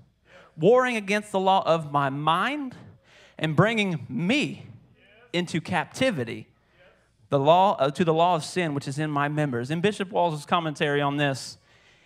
warring 0.57 0.95
against 0.95 1.31
the 1.31 1.39
law 1.39 1.63
of 1.65 1.91
my 1.91 2.09
mind 2.09 2.75
and 3.37 3.55
bringing 3.55 4.05
me 4.09 4.65
into 5.33 5.61
captivity 5.61 6.47
the 7.29 7.39
law 7.39 7.77
uh, 7.77 7.89
to 7.91 8.03
the 8.03 8.13
law 8.13 8.35
of 8.35 8.43
sin 8.43 8.73
which 8.73 8.87
is 8.87 8.99
in 8.99 9.09
my 9.09 9.29
members. 9.29 9.71
In 9.71 9.79
Bishop 9.79 10.11
Walls' 10.11 10.45
commentary 10.45 11.01
on 11.01 11.15
this, 11.15 11.57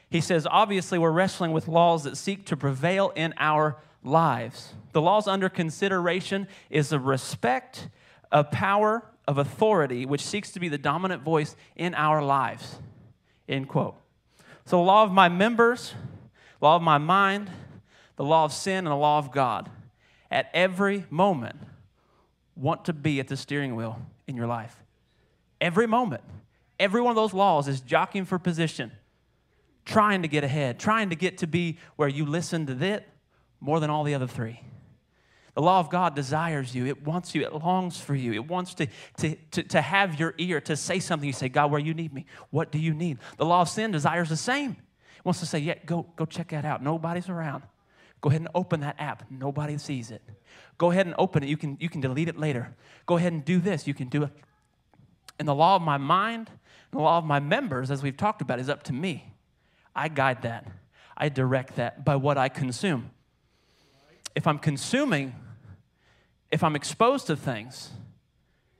he 0.10 0.22
says, 0.22 0.48
obviously 0.50 1.00
we're 1.00 1.12
wrestling 1.12 1.52
with 1.52 1.68
laws 1.68 2.04
that 2.04 2.16
seek 2.16 2.46
to 2.46 2.56
prevail 2.56 3.12
in 3.16 3.34
our 3.38 3.78
lives. 4.04 4.76
The 4.92 5.02
laws 5.02 5.28
under 5.28 5.50
consideration 5.50 6.48
is 6.70 6.92
a 6.92 7.00
respect, 7.00 7.90
a 8.32 8.44
power, 8.44 9.04
of 9.28 9.38
authority 9.38 10.06
which 10.06 10.22
seeks 10.22 10.52
to 10.52 10.60
be 10.60 10.70
the 10.70 10.78
dominant 10.78 11.24
voice 11.24 11.56
in 11.76 11.94
our 11.96 12.22
lives. 12.22 12.78
End 13.48 13.68
quote. 13.68 13.96
So 14.66 14.78
the 14.78 14.84
law 14.84 15.04
of 15.04 15.12
my 15.12 15.30
members, 15.30 15.94
law 16.62 16.76
of 16.76 16.82
my 16.82 16.98
mind, 16.98 17.50
the 18.16 18.24
law 18.24 18.46
of 18.46 18.54
sin, 18.54 18.80
and 18.80 18.88
the 18.88 18.96
law 18.96 19.18
of 19.18 19.32
God. 19.32 19.70
At 20.32 20.50
every 20.54 21.06
moment, 21.10 21.58
want 22.56 22.86
to 22.86 22.94
be 22.94 23.20
at 23.20 23.28
the 23.28 23.38
steering 23.38 23.76
wheel 23.76 24.00
in 24.28 24.36
your 24.36 24.48
life. 24.48 24.76
Every 25.60 25.88
moment. 25.88 26.24
Every 26.80 27.02
one 27.02 27.12
of 27.12 27.16
those 27.16 27.34
laws 27.34 27.68
is 27.68 27.82
jockeying 27.82 28.26
for 28.26 28.38
position, 28.38 28.92
trying 29.86 30.24
to 30.24 30.28
get 30.28 30.44
ahead, 30.44 30.80
trying 30.80 31.10
to 31.10 31.16
get 31.16 31.38
to 31.40 31.48
be 31.48 31.78
where 31.96 32.10
you 32.10 32.26
listen 32.26 32.66
to 32.66 32.86
it 32.86 33.08
more 33.62 33.80
than 33.80 33.90
all 33.90 34.04
the 34.04 34.14
other 34.14 34.28
three. 34.28 34.60
The 35.54 35.62
law 35.62 35.80
of 35.80 35.90
God 35.90 36.16
desires 36.16 36.76
you. 36.76 36.86
It 36.86 37.06
wants 37.06 37.34
you. 37.34 37.44
It 37.44 37.54
longs 37.54 37.98
for 37.98 38.14
you. 38.14 38.34
It 38.34 38.46
wants 38.46 38.74
to, 38.76 38.88
to, 39.20 39.36
to, 39.52 39.64
to, 39.64 39.82
have 39.82 40.20
your 40.20 40.36
ear, 40.38 40.60
to 40.62 40.76
say 40.76 41.00
something. 41.00 41.26
You 41.26 41.32
say, 41.32 41.48
God, 41.48 41.72
where 41.72 41.80
you 41.80 41.94
need 41.94 42.14
me? 42.14 42.26
What 42.50 42.74
do 42.74 42.78
you 42.78 42.94
need? 42.94 43.20
The 43.38 43.46
law 43.46 43.62
of 43.62 43.70
sin 43.70 43.92
desires 43.92 44.28
the 44.28 44.36
same. 44.36 44.72
It 44.72 45.24
wants 45.24 45.40
to 45.40 45.46
say, 45.46 45.60
yeah, 45.60 45.76
go, 45.86 46.08
go 46.18 46.26
check 46.26 46.50
that 46.50 46.66
out. 46.66 46.84
Nobody's 46.84 47.30
around. 47.30 47.64
Go 48.20 48.30
ahead 48.30 48.42
and 48.42 48.50
open 48.54 48.82
that 48.82 48.98
app. 49.00 49.24
Nobody 49.30 49.78
sees 49.78 50.12
it. 50.12 50.22
Go 50.78 50.92
ahead 50.92 51.06
and 51.06 51.16
open 51.18 51.44
it. 51.44 51.50
You 51.50 51.58
can, 51.58 51.78
you 51.80 51.90
can 51.90 52.02
delete 52.02 52.28
it 52.28 52.38
later. 52.38 52.76
Go 53.06 53.18
ahead 53.18 53.34
and 53.34 53.44
do 53.46 53.60
this. 53.60 53.88
You 53.88 53.94
can 53.94 54.10
do 54.10 54.24
it. 54.24 54.32
And 55.40 55.48
the 55.48 55.56
law 55.56 55.76
of 55.76 55.82
my 55.82 55.98
mind 55.98 56.50
and 56.92 57.00
the 57.00 57.04
law 57.04 57.18
of 57.18 57.26
my 57.26 57.40
members, 57.40 57.92
as 57.92 58.04
we've 58.04 58.18
talked 58.18 58.42
about, 58.42 58.60
is 58.60 58.70
up 58.70 58.84
to 58.84 58.94
me. 58.94 59.34
I 59.96 60.08
guide 60.08 60.42
that. 60.42 60.68
I 61.18 61.30
direct 61.30 61.78
that 61.78 62.04
by 62.04 62.18
what 62.18 62.38
I 62.38 62.50
consume. 62.50 63.12
If 64.36 64.48
I'm 64.48 64.60
consuming, 64.60 65.36
if 66.52 66.64
I'm 66.64 66.76
exposed 66.76 67.28
to 67.28 67.36
things, 67.36 67.92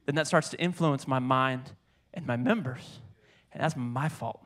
then 0.06 0.16
that 0.16 0.28
starts 0.28 0.50
to 0.50 0.60
influence 0.60 1.08
my 1.08 1.20
mind 1.20 1.72
and 2.14 2.28
my 2.28 2.36
members. 2.36 3.00
And 3.54 3.64
that's 3.64 3.76
my 3.76 4.10
fault. 4.10 4.42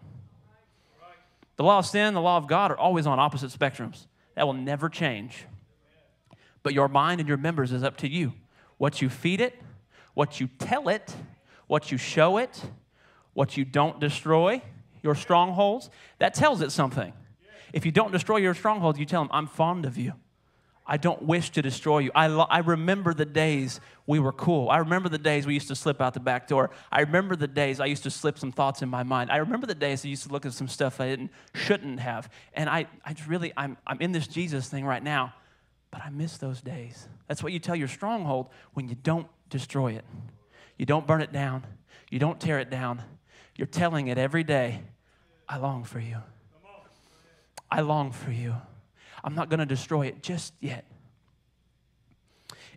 The 1.58 1.64
law 1.64 1.80
of 1.80 1.86
sin 1.86 2.14
the 2.14 2.22
law 2.22 2.38
of 2.38 2.48
God 2.48 2.72
are 2.72 2.78
always 2.78 3.06
on 3.08 3.20
opposite 3.20 3.52
spectrums. 3.52 4.06
That 4.36 4.46
will 4.46 4.54
never 4.54 4.88
change. 4.88 5.46
But 6.64 6.74
your 6.74 6.88
mind 6.88 7.20
and 7.20 7.28
your 7.28 7.38
members 7.38 7.72
is 7.72 7.84
up 7.84 7.98
to 7.98 8.08
you. 8.08 8.34
What 8.78 9.02
you 9.02 9.10
feed 9.10 9.42
it, 9.42 9.60
what 10.14 10.40
you 10.40 10.48
tell 10.60 10.90
it, 10.90 11.16
what 11.68 11.92
you 11.92 11.98
show 11.98 12.38
it, 12.38 12.62
what 13.34 13.58
you 13.58 13.66
don't 13.66 14.00
destroy, 14.00 14.62
your 15.02 15.16
strongholds, 15.16 15.90
that 16.18 16.34
tells 16.34 16.62
it 16.62 16.72
something. 16.72 17.14
If 17.72 17.86
you 17.86 17.92
don't 17.92 18.12
destroy 18.12 18.38
your 18.38 18.54
strongholds, 18.54 19.00
you 19.00 19.06
tell 19.06 19.22
them, 19.22 19.30
I'm 19.32 19.48
fond 19.48 19.86
of 19.86 19.98
you. 19.98 20.14
I 20.86 20.98
don't 20.98 21.22
wish 21.22 21.52
to 21.52 21.62
destroy 21.62 22.00
you. 22.00 22.12
I, 22.16 22.26
lo- 22.26 22.48
I 22.50 22.60
remember 22.60 23.14
the 23.14 23.26
days 23.26 23.80
we 24.08 24.18
were 24.18 24.32
cool. 24.34 24.70
I 24.70 24.78
remember 24.78 25.08
the 25.08 25.20
days 25.20 25.46
we 25.46 25.54
used 25.54 25.68
to 25.68 25.76
slip 25.76 26.02
out 26.02 26.16
the 26.16 26.20
back 26.20 26.48
door. 26.48 26.72
I 26.92 27.02
remember 27.02 27.36
the 27.36 27.48
days 27.48 27.80
I 27.80 27.86
used 27.86 28.02
to 28.04 28.10
slip 28.10 28.40
some 28.40 28.52
thoughts 28.52 28.82
in 28.82 28.90
my 28.90 29.04
mind. 29.04 29.30
I 29.30 29.38
remember 29.38 29.68
the 29.68 29.76
days 29.76 30.04
I 30.04 30.08
used 30.08 30.24
to 30.24 30.34
look 30.34 30.48
at 30.48 30.54
some 30.54 30.68
stuff 30.68 31.00
I 31.00 31.10
didn't, 31.10 31.30
shouldn't 31.54 32.00
have. 32.00 32.28
And 32.56 32.68
I, 32.68 32.88
I 33.06 33.14
just 33.14 33.30
really, 33.30 33.54
I'm, 33.56 33.78
I'm 33.86 34.02
in 34.02 34.14
this 34.14 34.26
Jesus 34.26 34.68
thing 34.68 34.84
right 34.84 35.04
now, 35.04 35.36
but 35.92 36.02
I 36.02 36.10
miss 36.10 36.38
those 36.38 36.62
days. 36.62 37.08
That's 37.28 37.44
what 37.44 37.54
you 37.54 37.60
tell 37.60 37.76
your 37.76 37.88
stronghold 37.88 38.50
when 38.74 38.88
you 38.88 38.96
don't 38.96 39.28
destroy 39.50 39.94
it. 39.94 40.06
You 40.78 40.86
don't 40.86 41.08
burn 41.08 41.22
it 41.22 41.34
down. 41.34 41.66
You 42.10 42.20
don't 42.20 42.40
tear 42.40 42.60
it 42.60 42.70
down. 42.70 43.04
You're 43.56 43.68
telling 43.68 44.08
it 44.08 44.18
every 44.18 44.44
day, 44.44 44.82
I 45.48 45.58
long 45.58 45.84
for 45.84 46.00
you. 46.00 46.18
I 47.72 47.82
long 47.82 48.12
for 48.12 48.32
you. 48.32 48.56
I'm 49.24 49.36
not 49.36 49.50
going 49.50 49.60
to 49.60 49.66
destroy 49.66 50.08
it 50.08 50.24
just 50.24 50.54
yet. 50.60 50.86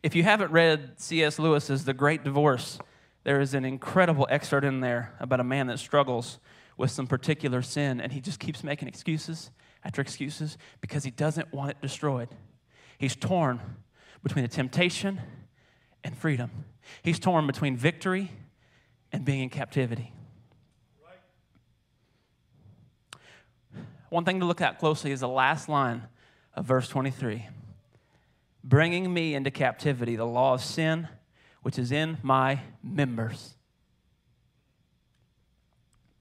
If 0.03 0.17
you 0.17 0.25
haven't 0.25 0.51
read 0.51 0.95
C.S. 0.97 1.39
Lewis's 1.39 1.85
The 1.85 1.95
Great 1.95 2.25
Divorce, 2.25 2.79
there 3.25 3.41
is 3.41 3.55
an 3.55 3.65
incredible 3.65 4.27
excerpt 4.29 4.67
in 4.67 4.81
there 4.81 5.15
about 5.21 5.39
a 5.39 5.45
man 5.45 5.69
that 5.69 5.79
struggles 5.79 6.41
with 6.77 6.91
some 6.91 7.07
particular 7.07 7.63
sin, 7.63 8.01
and 8.01 8.13
he 8.13 8.21
just 8.21 8.41
keeps 8.41 8.65
making 8.65 8.89
excuses 8.89 9.51
after 9.85 10.03
excuses 10.03 10.59
because 10.81 11.05
he 11.05 11.11
doesn't 11.11 11.53
want 11.53 11.71
it 11.71 11.81
destroyed. 11.81 12.29
He's 13.03 13.17
torn 13.17 13.59
between 14.23 14.45
the 14.45 14.49
temptation 14.49 15.21
and 16.05 16.17
freedom, 16.17 16.53
he's 17.03 17.19
torn 17.19 17.49
between 17.49 17.77
victory 17.77 18.31
and 19.11 19.25
being 19.25 19.43
in 19.43 19.51
captivity. 19.51 20.13
One 24.09 24.25
thing 24.25 24.39
to 24.39 24.47
look 24.47 24.61
at 24.61 24.79
closely 24.79 25.11
is 25.11 25.19
the 25.19 25.29
last 25.29 25.69
line 25.69 26.05
of 26.55 26.65
verse 26.65 26.87
23 26.87 27.49
bringing 28.63 29.13
me 29.13 29.35
into 29.35 29.51
captivity, 29.51 30.15
the 30.15 30.25
law 30.25 30.55
of 30.55 30.63
sin 30.63 31.09
which 31.63 31.81
is 31.81 31.91
in 31.91 32.19
my 32.23 32.61
members. 32.85 33.57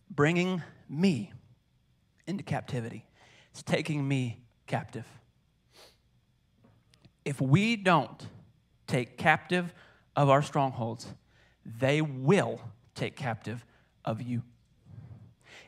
Bringing 0.09 0.63
me 0.89 1.31
into 2.25 2.41
captivity. 2.41 3.05
It's 3.51 3.61
taking 3.61 4.07
me 4.07 4.41
captive. 4.65 5.05
If 7.23 7.39
we 7.39 7.75
don't 7.75 8.27
take 8.87 9.17
captive 9.17 9.73
of 10.15 10.29
our 10.29 10.41
strongholds, 10.41 11.07
they 11.65 12.01
will 12.01 12.61
take 12.95 13.15
captive 13.15 13.65
of 14.03 14.21
you. 14.21 14.43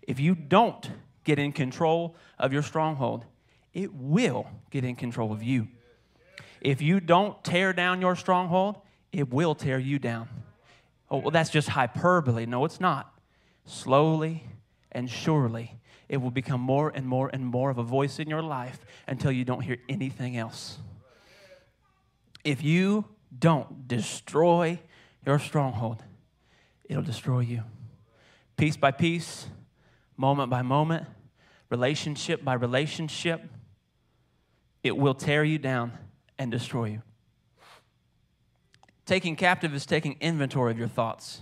If 0.02 0.20
you 0.20 0.36
don't 0.36 0.90
get 1.24 1.40
in 1.40 1.52
control 1.52 2.16
of 2.38 2.52
your 2.52 2.64
stronghold, 2.64 3.26
it 3.74 3.94
will 3.94 4.48
get 4.70 4.84
in 4.84 4.96
control 4.96 5.32
of 5.32 5.42
you. 5.42 5.68
If 6.62 6.82
you 6.82 7.00
don't 7.00 7.42
tear 7.44 7.74
down 7.74 8.02
your 8.02 8.16
stronghold, 8.16 8.78
it 9.12 9.32
will 9.32 9.56
tear 9.56 9.80
you 9.80 10.00
down. 10.00 10.28
Oh, 11.10 11.18
well, 11.18 11.32
that's 11.32 11.50
just 11.50 11.70
hyperbole. 11.70 12.46
No, 12.46 12.66
it's 12.66 12.80
not. 12.80 13.14
Slowly 13.66 14.46
and 14.92 15.10
surely, 15.10 15.80
it 16.10 16.18
will 16.18 16.32
become 16.32 16.62
more 16.62 16.92
and 16.94 17.08
more 17.08 17.30
and 17.32 17.46
more 17.46 17.70
of 17.70 17.78
a 17.78 17.84
voice 17.84 18.20
in 18.20 18.30
your 18.30 18.42
life 18.42 18.80
until 19.08 19.32
you 19.32 19.46
don't 19.46 19.62
hear 19.62 19.78
anything 19.88 20.38
else. 20.38 20.80
If 22.44 22.64
you 22.64 23.06
don't 23.38 23.88
destroy 23.88 24.80
your 25.26 25.40
stronghold, 25.40 26.04
it'll 26.86 27.04
destroy 27.04 27.40
you. 27.40 27.64
Piece 28.58 28.78
by 28.78 28.92
piece, 28.92 29.48
moment 30.18 30.50
by 30.50 30.62
moment, 30.62 31.06
relationship 31.70 32.44
by 32.44 32.54
relationship, 32.54 33.42
it 34.84 34.98
will 34.98 35.14
tear 35.14 35.44
you 35.44 35.58
down 35.58 35.94
and 36.38 36.52
destroy 36.52 36.86
you. 36.86 37.02
Taking 39.06 39.36
captive 39.36 39.74
is 39.74 39.86
taking 39.86 40.18
inventory 40.22 40.72
of 40.72 40.78
your 40.78 40.88
thoughts, 40.88 41.42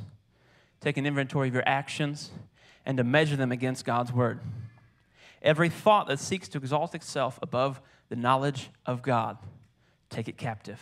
taking 0.79 1.05
inventory 1.05 1.47
of 1.47 1.53
your 1.53 1.67
actions, 1.67 2.31
and 2.85 2.97
to 2.97 3.03
measure 3.03 3.35
them 3.35 3.51
against 3.51 3.85
God's 3.85 4.11
word. 4.11 4.39
Every 5.41 5.69
thought 5.69 6.07
that 6.07 6.19
seeks 6.19 6.47
to 6.49 6.57
exalt 6.59 6.95
itself 6.95 7.37
above 7.41 7.81
the 8.09 8.15
knowledge 8.15 8.69
of 8.85 9.01
God, 9.01 9.37
take 10.11 10.27
it 10.27 10.37
captive. 10.37 10.79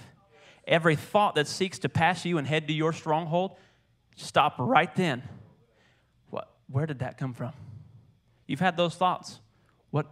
Every 0.67 0.95
thought 0.95 1.35
that 1.35 1.47
seeks 1.47 1.79
to 1.79 1.89
pass 1.89 2.25
you 2.25 2.37
and 2.37 2.45
head 2.45 2.67
to 2.67 2.73
your 2.73 2.93
stronghold, 2.93 3.57
stop 4.15 4.55
right 4.59 4.93
then. 4.95 5.23
What, 6.29 6.49
where 6.69 6.85
did 6.85 6.99
that 6.99 7.17
come 7.17 7.33
from? 7.33 7.53
You've 8.45 8.59
had 8.59 8.75
those 8.77 8.95
thoughts. 8.95 9.39
What, 9.91 10.07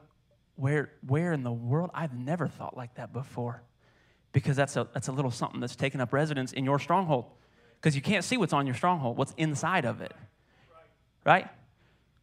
where, 0.56 0.92
where 1.06 1.34
in 1.34 1.44
the 1.44 1.52
world? 1.52 1.92
I've 1.94 2.14
never 2.14 2.48
thought 2.48 2.78
like 2.78 2.96
that 2.96 3.12
before. 3.12 3.62
Because 4.32 4.56
that's 4.56 4.76
a, 4.76 4.88
that's 4.94 5.08
a 5.08 5.12
little 5.12 5.32
something 5.32 5.60
that's 5.60 5.76
taken 5.76 6.00
up 6.00 6.14
residence 6.14 6.54
in 6.54 6.64
your 6.64 6.80
stronghold. 6.80 7.26
Because 7.76 7.96
you 7.96 8.02
can't 8.02 8.24
see 8.24 8.38
what's 8.38 8.54
on 8.54 8.66
your 8.66 8.76
stronghold, 8.76 9.18
what's 9.18 9.34
inside 9.38 9.86
of 9.86 10.02
it. 10.02 10.14
Right? 11.26 11.48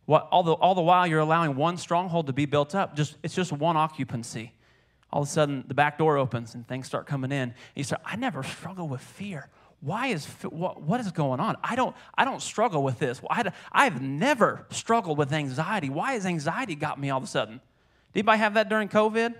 What, 0.07 0.29
all, 0.31 0.43
the, 0.43 0.53
all 0.53 0.75
the 0.75 0.83
while 0.83 1.07
you're 1.07 1.21
allowing 1.21 1.57
one 1.57 1.77
stronghold 1.77 2.27
to 2.27 2.33
be 2.33 2.47
built 2.47 2.75
up, 2.75 2.97
just, 2.97 3.17
it's 3.23 3.35
just 3.35 3.53
one 3.53 3.77
occupancy. 3.77 4.54
All 5.15 5.23
of 5.23 5.29
a 5.29 5.31
sudden, 5.31 5.63
the 5.69 5.75
back 5.75 5.97
door 5.97 6.19
opens 6.19 6.57
and 6.57 6.67
things 6.67 6.89
start 6.89 7.07
coming 7.07 7.31
in. 7.31 7.55
And 7.77 7.91
you 7.91 7.97
I 8.05 8.17
never 8.17 8.43
struggle 8.43 8.89
with 8.89 9.01
fear. 9.01 9.49
Why 9.81 10.09
is 10.09 10.27
what, 10.43 10.83
what 10.83 10.99
is 10.99 11.13
going 11.13 11.39
on? 11.39 11.55
I 11.63 11.77
don't 11.77 11.95
I 12.17 12.25
don't 12.25 12.43
struggle 12.43 12.83
with 12.83 12.99
this. 12.99 13.21
I, 13.31 13.53
I've 13.71 14.03
never 14.03 14.67
struggled 14.71 15.17
with 15.17 15.33
anxiety. 15.33 15.89
Why 15.89 16.15
has 16.15 16.27
anxiety 16.27 16.75
got 16.75 16.99
me 16.99 17.11
all 17.11 17.19
of 17.19 17.23
a 17.23 17.29
sudden? 17.29 17.61
Did 18.13 18.21
anybody 18.21 18.39
have 18.41 18.55
that 18.55 18.69
during 18.69 18.89
COVID? 18.89 19.37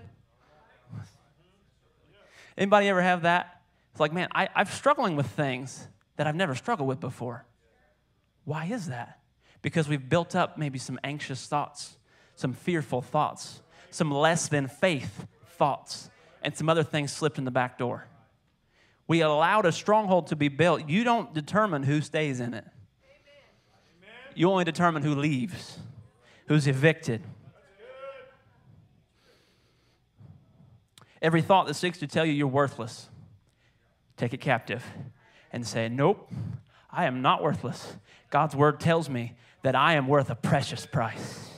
Anybody 2.57 2.87
ever 2.87 3.01
have 3.01 3.23
that? 3.23 3.61
It's 3.91 3.99
like, 3.99 4.13
man, 4.13 4.29
I, 4.33 4.47
I'm 4.55 4.67
struggling 4.67 5.17
with 5.17 5.27
things 5.27 5.89
that 6.15 6.25
I've 6.25 6.37
never 6.37 6.55
struggled 6.55 6.87
with 6.87 7.01
before. 7.01 7.45
Why 8.45 8.67
is 8.67 8.87
that? 8.87 9.19
Because 9.61 9.89
we've 9.89 10.07
built 10.07 10.37
up 10.37 10.57
maybe 10.57 10.79
some 10.79 10.97
anxious 11.03 11.47
thoughts, 11.47 11.97
some 12.37 12.53
fearful 12.53 13.01
thoughts, 13.01 13.61
some 13.91 14.09
less 14.09 14.47
than 14.47 14.69
faith 14.69 15.27
thoughts, 15.55 16.09
and 16.41 16.55
some 16.55 16.69
other 16.69 16.83
things 16.83 17.11
slipped 17.11 17.37
in 17.37 17.45
the 17.45 17.51
back 17.51 17.77
door. 17.77 18.07
We 19.07 19.21
allowed 19.21 19.65
a 19.65 19.71
stronghold 19.71 20.27
to 20.27 20.35
be 20.35 20.47
built. 20.47 20.89
You 20.89 21.03
don't 21.03 21.33
determine 21.33 21.83
who 21.83 22.01
stays 22.01 22.39
in 22.39 22.53
it. 22.53 22.65
You 24.33 24.49
only 24.49 24.65
determine 24.65 25.03
who 25.03 25.15
leaves, 25.15 25.79
who's 26.47 26.67
evicted. 26.67 27.21
Every 31.21 31.41
thought 31.41 31.67
that 31.67 31.75
seeks 31.75 31.99
to 31.99 32.07
tell 32.07 32.25
you 32.25 32.33
you're 32.33 32.47
worthless, 32.47 33.09
take 34.17 34.33
it 34.33 34.41
captive 34.41 34.83
and 35.51 35.65
say, 35.65 35.87
Nope, 35.87 36.29
I 36.91 37.05
am 37.05 37.21
not 37.21 37.41
worthless. 37.41 37.95
God's 38.29 38.55
word 38.55 38.79
tells 38.79 39.09
me 39.09 39.33
that 39.63 39.75
I 39.75 39.93
am 39.93 40.07
worth 40.07 40.29
a 40.29 40.35
precious 40.35 40.85
price. 40.85 41.54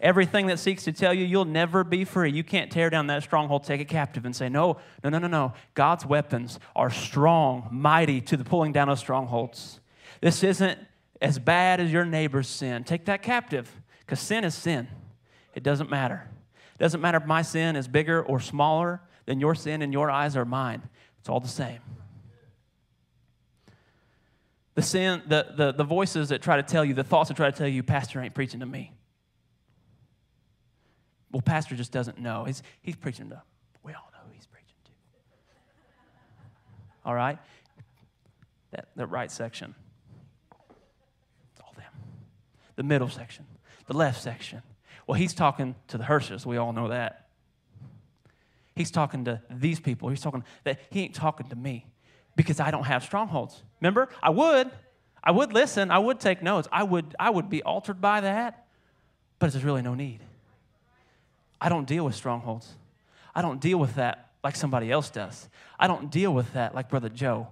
Everything 0.00 0.46
that 0.46 0.58
seeks 0.58 0.84
to 0.84 0.92
tell 0.92 1.12
you 1.12 1.26
you'll 1.26 1.44
never 1.44 1.84
be 1.84 2.04
free, 2.04 2.30
you 2.30 2.42
can't 2.42 2.72
tear 2.72 2.88
down 2.88 3.06
that 3.08 3.22
stronghold, 3.22 3.64
take 3.64 3.82
it 3.82 3.88
captive, 3.88 4.24
and 4.24 4.34
say, 4.34 4.48
No, 4.48 4.78
no, 5.04 5.10
no, 5.10 5.18
no, 5.18 5.28
no. 5.28 5.52
God's 5.74 6.06
weapons 6.06 6.58
are 6.74 6.88
strong, 6.88 7.68
mighty 7.70 8.22
to 8.22 8.36
the 8.36 8.44
pulling 8.44 8.72
down 8.72 8.88
of 8.88 8.98
strongholds. 8.98 9.80
This 10.22 10.42
isn't 10.42 10.78
as 11.20 11.38
bad 11.38 11.80
as 11.80 11.92
your 11.92 12.06
neighbor's 12.06 12.48
sin. 12.48 12.82
Take 12.84 13.04
that 13.04 13.22
captive, 13.22 13.70
because 14.00 14.20
sin 14.20 14.42
is 14.42 14.54
sin. 14.54 14.88
It 15.54 15.62
doesn't 15.62 15.90
matter. 15.90 16.30
It 16.74 16.78
doesn't 16.78 17.02
matter 17.02 17.18
if 17.18 17.26
my 17.26 17.42
sin 17.42 17.76
is 17.76 17.86
bigger 17.86 18.22
or 18.22 18.40
smaller 18.40 19.02
than 19.26 19.38
your 19.38 19.54
sin 19.54 19.82
in 19.82 19.92
your 19.92 20.10
eyes 20.10 20.34
or 20.34 20.46
mine. 20.46 20.82
It's 21.18 21.28
all 21.28 21.40
the 21.40 21.48
same. 21.48 21.80
The 24.76 24.82
sin, 24.82 25.22
the, 25.26 25.46
the, 25.54 25.72
the 25.72 25.84
voices 25.84 26.30
that 26.30 26.40
try 26.40 26.56
to 26.56 26.62
tell 26.62 26.86
you, 26.86 26.94
the 26.94 27.04
thoughts 27.04 27.28
that 27.28 27.36
try 27.36 27.50
to 27.50 27.56
tell 27.56 27.68
you, 27.68 27.82
Pastor 27.82 28.18
ain't 28.22 28.34
preaching 28.34 28.60
to 28.60 28.66
me. 28.66 28.94
Well, 31.32 31.42
pastor 31.42 31.76
just 31.76 31.92
doesn't 31.92 32.18
know. 32.18 32.44
He's, 32.44 32.62
he's 32.82 32.96
preaching 32.96 33.28
to, 33.30 33.40
we 33.82 33.92
all 33.92 34.10
know 34.12 34.18
who 34.26 34.32
he's 34.32 34.46
preaching 34.46 34.74
to. 34.84 34.90
All 37.04 37.14
right? 37.14 37.38
That, 38.72 38.88
that 38.96 39.06
right 39.06 39.30
section. 39.30 39.74
It's 41.52 41.60
all 41.60 41.72
them. 41.76 41.92
The 42.76 42.82
middle 42.82 43.08
section. 43.08 43.46
The 43.86 43.96
left 43.96 44.20
section. 44.20 44.62
Well, 45.06 45.18
he's 45.18 45.34
talking 45.34 45.74
to 45.88 45.98
the 45.98 46.04
hearses. 46.04 46.44
We 46.46 46.56
all 46.56 46.72
know 46.72 46.88
that. 46.88 47.28
He's 48.74 48.90
talking 48.90 49.24
to 49.26 49.40
these 49.50 49.80
people. 49.80 50.08
He's 50.08 50.20
talking 50.20 50.44
that 50.64 50.80
he 50.90 51.02
ain't 51.02 51.14
talking 51.14 51.48
to 51.48 51.56
me 51.56 51.86
because 52.36 52.60
I 52.60 52.70
don't 52.70 52.84
have 52.84 53.02
strongholds. 53.04 53.62
Remember? 53.80 54.08
I 54.22 54.30
would. 54.30 54.70
I 55.22 55.32
would 55.32 55.52
listen, 55.52 55.90
I 55.90 55.98
would 55.98 56.18
take 56.18 56.42
notes, 56.42 56.66
I 56.72 56.82
would, 56.82 57.14
I 57.18 57.30
would 57.30 57.50
be 57.50 57.62
altered 57.62 58.00
by 58.00 58.22
that, 58.22 58.66
but 59.38 59.52
there's 59.52 59.64
really 59.64 59.82
no 59.82 59.94
need. 59.94 60.20
I 61.60 61.68
don't 61.68 61.86
deal 61.86 62.04
with 62.04 62.14
strongholds. 62.14 62.74
I 63.34 63.42
don't 63.42 63.60
deal 63.60 63.78
with 63.78 63.96
that 63.96 64.30
like 64.42 64.56
somebody 64.56 64.90
else 64.90 65.10
does. 65.10 65.48
I 65.78 65.86
don't 65.86 66.10
deal 66.10 66.32
with 66.32 66.52
that 66.54 66.74
like 66.74 66.88
Brother 66.88 67.08
Joe. 67.08 67.48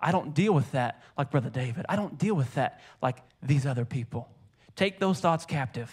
I 0.00 0.12
don't 0.12 0.34
deal 0.34 0.52
with 0.52 0.70
that 0.72 1.02
like 1.16 1.30
Brother 1.30 1.50
David. 1.50 1.86
I 1.88 1.96
don't 1.96 2.18
deal 2.18 2.34
with 2.34 2.54
that 2.54 2.80
like 3.02 3.18
these 3.42 3.66
other 3.66 3.84
people. 3.84 4.28
Take 4.76 4.98
those 4.98 5.20
thoughts 5.20 5.44
captive 5.46 5.90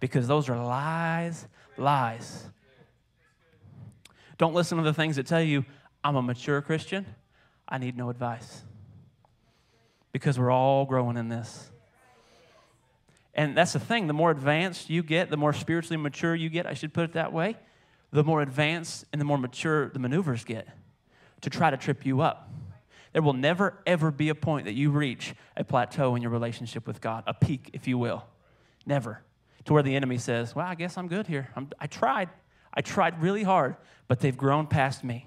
because 0.00 0.26
those 0.26 0.48
are 0.48 0.56
lies, 0.56 1.46
lies. 1.76 2.44
Don't 4.38 4.54
listen 4.54 4.78
to 4.78 4.84
the 4.84 4.94
things 4.94 5.16
that 5.16 5.26
tell 5.26 5.42
you, 5.42 5.64
I'm 6.02 6.16
a 6.16 6.22
mature 6.22 6.60
Christian. 6.62 7.06
I 7.68 7.78
need 7.78 7.96
no 7.96 8.10
advice. 8.10 8.62
Because 10.12 10.38
we're 10.38 10.50
all 10.50 10.84
growing 10.84 11.16
in 11.16 11.28
this. 11.28 11.71
And 13.34 13.56
that's 13.56 13.72
the 13.72 13.80
thing. 13.80 14.06
The 14.06 14.12
more 14.12 14.30
advanced 14.30 14.90
you 14.90 15.02
get, 15.02 15.30
the 15.30 15.36
more 15.36 15.52
spiritually 15.52 15.96
mature 15.96 16.34
you 16.34 16.48
get, 16.48 16.66
I 16.66 16.74
should 16.74 16.92
put 16.92 17.04
it 17.04 17.12
that 17.14 17.32
way, 17.32 17.56
the 18.10 18.24
more 18.24 18.42
advanced 18.42 19.06
and 19.12 19.20
the 19.20 19.24
more 19.24 19.38
mature 19.38 19.88
the 19.88 19.98
maneuvers 19.98 20.44
get 20.44 20.68
to 21.40 21.50
try 21.50 21.70
to 21.70 21.76
trip 21.76 22.04
you 22.04 22.20
up. 22.20 22.50
There 23.12 23.22
will 23.22 23.32
never, 23.34 23.78
ever 23.86 24.10
be 24.10 24.28
a 24.30 24.34
point 24.34 24.66
that 24.66 24.72
you 24.72 24.90
reach 24.90 25.34
a 25.56 25.64
plateau 25.64 26.14
in 26.14 26.22
your 26.22 26.30
relationship 26.30 26.86
with 26.86 27.00
God, 27.00 27.24
a 27.26 27.34
peak, 27.34 27.70
if 27.72 27.86
you 27.86 27.98
will. 27.98 28.24
Never. 28.86 29.22
To 29.66 29.74
where 29.74 29.82
the 29.82 29.94
enemy 29.94 30.18
says, 30.18 30.54
Well, 30.54 30.66
I 30.66 30.74
guess 30.74 30.96
I'm 30.96 31.08
good 31.08 31.26
here. 31.26 31.50
I'm, 31.54 31.68
I 31.78 31.86
tried. 31.86 32.30
I 32.74 32.80
tried 32.80 33.20
really 33.20 33.42
hard, 33.42 33.76
but 34.08 34.20
they've 34.20 34.36
grown 34.36 34.66
past 34.66 35.04
me. 35.04 35.26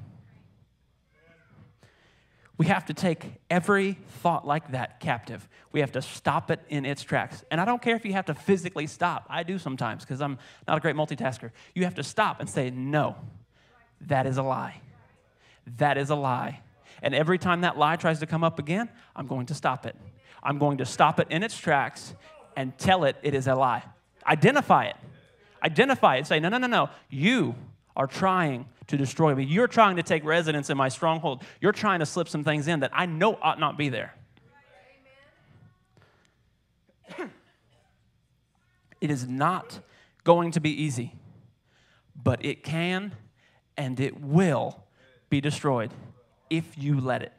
We 2.58 2.68
have 2.68 2.86
to 2.86 2.94
take 2.94 3.26
every 3.50 3.94
thought 4.22 4.48
like 4.48 4.72
that 4.72 5.00
captive. 5.00 5.48
We 5.72 5.82
have 5.82 5.92
to 5.94 6.02
stop 6.02 6.50
it 6.52 6.62
in 6.70 6.86
its 6.86 7.04
tracks. 7.04 7.44
And 7.52 7.60
I 7.60 7.66
don't 7.66 7.82
care 7.82 7.96
if 7.96 8.06
you 8.06 8.14
have 8.14 8.26
to 8.26 8.34
physically 8.34 8.88
stop. 8.88 9.26
I 9.30 9.44
do 9.44 9.60
sometimes 9.60 10.04
because 10.04 10.22
I'm 10.22 10.38
not 10.68 10.78
a 10.78 10.80
great 10.80 10.96
multitasker. 10.96 11.52
You 11.74 11.84
have 11.84 11.96
to 11.96 12.04
stop 12.04 12.40
and 12.40 12.50
say, 12.50 12.70
No, 12.70 13.18
that 14.02 14.26
is 14.26 14.38
a 14.38 14.44
lie. 14.44 14.80
That 15.78 15.98
is 15.98 16.10
a 16.10 16.16
lie. 16.16 16.62
And 17.02 17.14
every 17.14 17.38
time 17.38 17.62
that 17.62 17.78
lie 17.78 17.98
tries 17.98 18.20
to 18.20 18.26
come 18.26 18.44
up 18.44 18.58
again, 18.58 18.90
I'm 19.16 19.28
going 19.28 19.48
to 19.48 19.54
stop 19.54 19.86
it. 19.86 19.96
I'm 20.42 20.58
going 20.58 20.78
to 20.78 20.86
stop 20.86 21.20
it 21.20 21.28
in 21.30 21.44
its 21.44 21.58
tracks 21.58 22.14
and 22.56 22.78
tell 22.78 23.04
it 23.04 23.18
it 23.22 23.34
is 23.34 23.48
a 23.48 23.56
lie. 23.56 23.84
Identify 24.26 24.86
it. 24.86 24.96
Identify 25.62 26.18
it. 26.18 26.28
Say, 26.28 26.40
No, 26.40 26.48
no, 26.48 26.58
no, 26.58 26.68
no. 26.68 26.90
You 27.10 27.56
are 27.98 28.08
trying 28.08 28.66
to 28.88 28.98
destroy 28.98 29.34
me. 29.36 29.44
You're 29.44 29.68
trying 29.68 29.96
to 29.98 30.04
take 30.04 30.24
residence 30.24 30.70
in 30.70 30.78
my 30.78 30.90
stronghold. 30.90 31.44
You're 31.62 31.72
trying 31.72 32.00
to 32.00 32.06
slip 32.06 32.28
some 32.30 32.44
things 32.44 32.68
in 32.68 32.82
that 32.82 32.92
I 32.94 33.06
know 33.06 33.38
ought 33.42 33.60
not 33.60 33.78
be 33.78 33.90
there. 33.90 34.14
it 39.02 39.12
is 39.12 39.28
not 39.28 39.80
going 40.24 40.52
to 40.52 40.60
be 40.60 40.70
easy, 40.84 41.14
but 42.16 42.44
it 42.44 42.64
can 42.64 43.14
and 43.78 44.00
it 44.00 44.22
will 44.22 44.84
be 45.30 45.42
destroyed 45.42 45.92
if 46.50 46.78
you 46.78 47.00
let 47.00 47.22
it. 47.22 47.34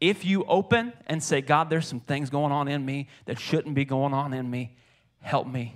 If 0.00 0.24
you 0.24 0.44
open 0.44 0.92
and 1.08 1.20
say, 1.22 1.40
God, 1.40 1.70
there's 1.70 1.86
some 1.86 1.98
things 2.00 2.30
going 2.30 2.52
on 2.52 2.68
in 2.68 2.84
me 2.84 3.08
that 3.26 3.40
shouldn't 3.40 3.74
be 3.74 3.84
going 3.84 4.14
on 4.14 4.32
in 4.32 4.48
me, 4.48 4.76
help 5.20 5.48
me. 5.48 5.74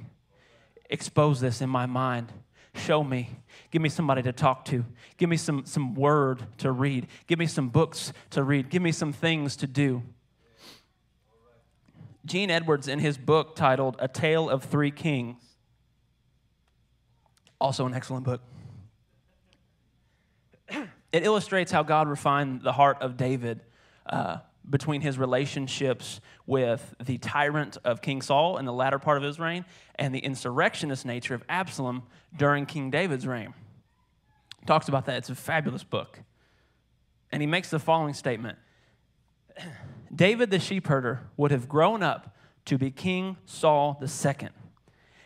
Expose 0.88 1.40
this 1.40 1.60
in 1.60 1.68
my 1.68 1.86
mind 1.86 2.32
Show 2.74 3.04
me. 3.04 3.30
Give 3.70 3.82
me 3.82 3.88
somebody 3.88 4.22
to 4.22 4.32
talk 4.32 4.64
to. 4.66 4.84
Give 5.16 5.28
me 5.28 5.36
some, 5.36 5.64
some 5.66 5.94
word 5.94 6.42
to 6.58 6.72
read. 6.72 7.06
Give 7.26 7.38
me 7.38 7.46
some 7.46 7.68
books 7.68 8.12
to 8.30 8.42
read. 8.42 8.70
Give 8.70 8.82
me 8.82 8.92
some 8.92 9.12
things 9.12 9.56
to 9.56 9.66
do. 9.66 10.02
Gene 12.24 12.50
Edwards, 12.50 12.88
in 12.88 12.98
his 12.98 13.18
book 13.18 13.56
titled 13.56 13.96
A 13.98 14.08
Tale 14.08 14.48
of 14.48 14.64
Three 14.64 14.92
Kings, 14.92 15.42
also 17.60 17.84
an 17.84 17.94
excellent 17.94 18.24
book, 18.24 18.40
it 21.12 21.24
illustrates 21.24 21.70
how 21.70 21.82
God 21.82 22.08
refined 22.08 22.62
the 22.62 22.72
heart 22.72 22.98
of 23.02 23.16
David 23.16 23.60
uh, 24.06 24.38
between 24.68 25.00
his 25.00 25.18
relationships 25.18 26.20
with 26.46 26.94
the 27.04 27.18
tyrant 27.18 27.78
of 27.84 28.00
King 28.00 28.22
Saul 28.22 28.58
in 28.58 28.64
the 28.64 28.72
latter 28.72 28.98
part 28.98 29.16
of 29.16 29.22
his 29.22 29.38
reign 29.38 29.64
and 29.96 30.14
the 30.14 30.20
insurrectionist 30.20 31.04
nature 31.04 31.34
of 31.34 31.42
Absalom 31.48 32.04
during 32.36 32.66
King 32.66 32.90
David's 32.90 33.26
reign. 33.26 33.54
Talks 34.66 34.88
about 34.88 35.06
that. 35.06 35.18
It's 35.18 35.30
a 35.30 35.34
fabulous 35.34 35.82
book. 35.82 36.20
And 37.30 37.42
he 37.42 37.46
makes 37.46 37.70
the 37.70 37.78
following 37.78 38.14
statement 38.14 38.58
David 40.14 40.50
the 40.50 40.58
sheepherder 40.58 41.20
would 41.36 41.50
have 41.50 41.68
grown 41.68 42.02
up 42.02 42.36
to 42.66 42.78
be 42.78 42.90
King 42.90 43.36
Saul 43.44 44.00
II, 44.00 44.48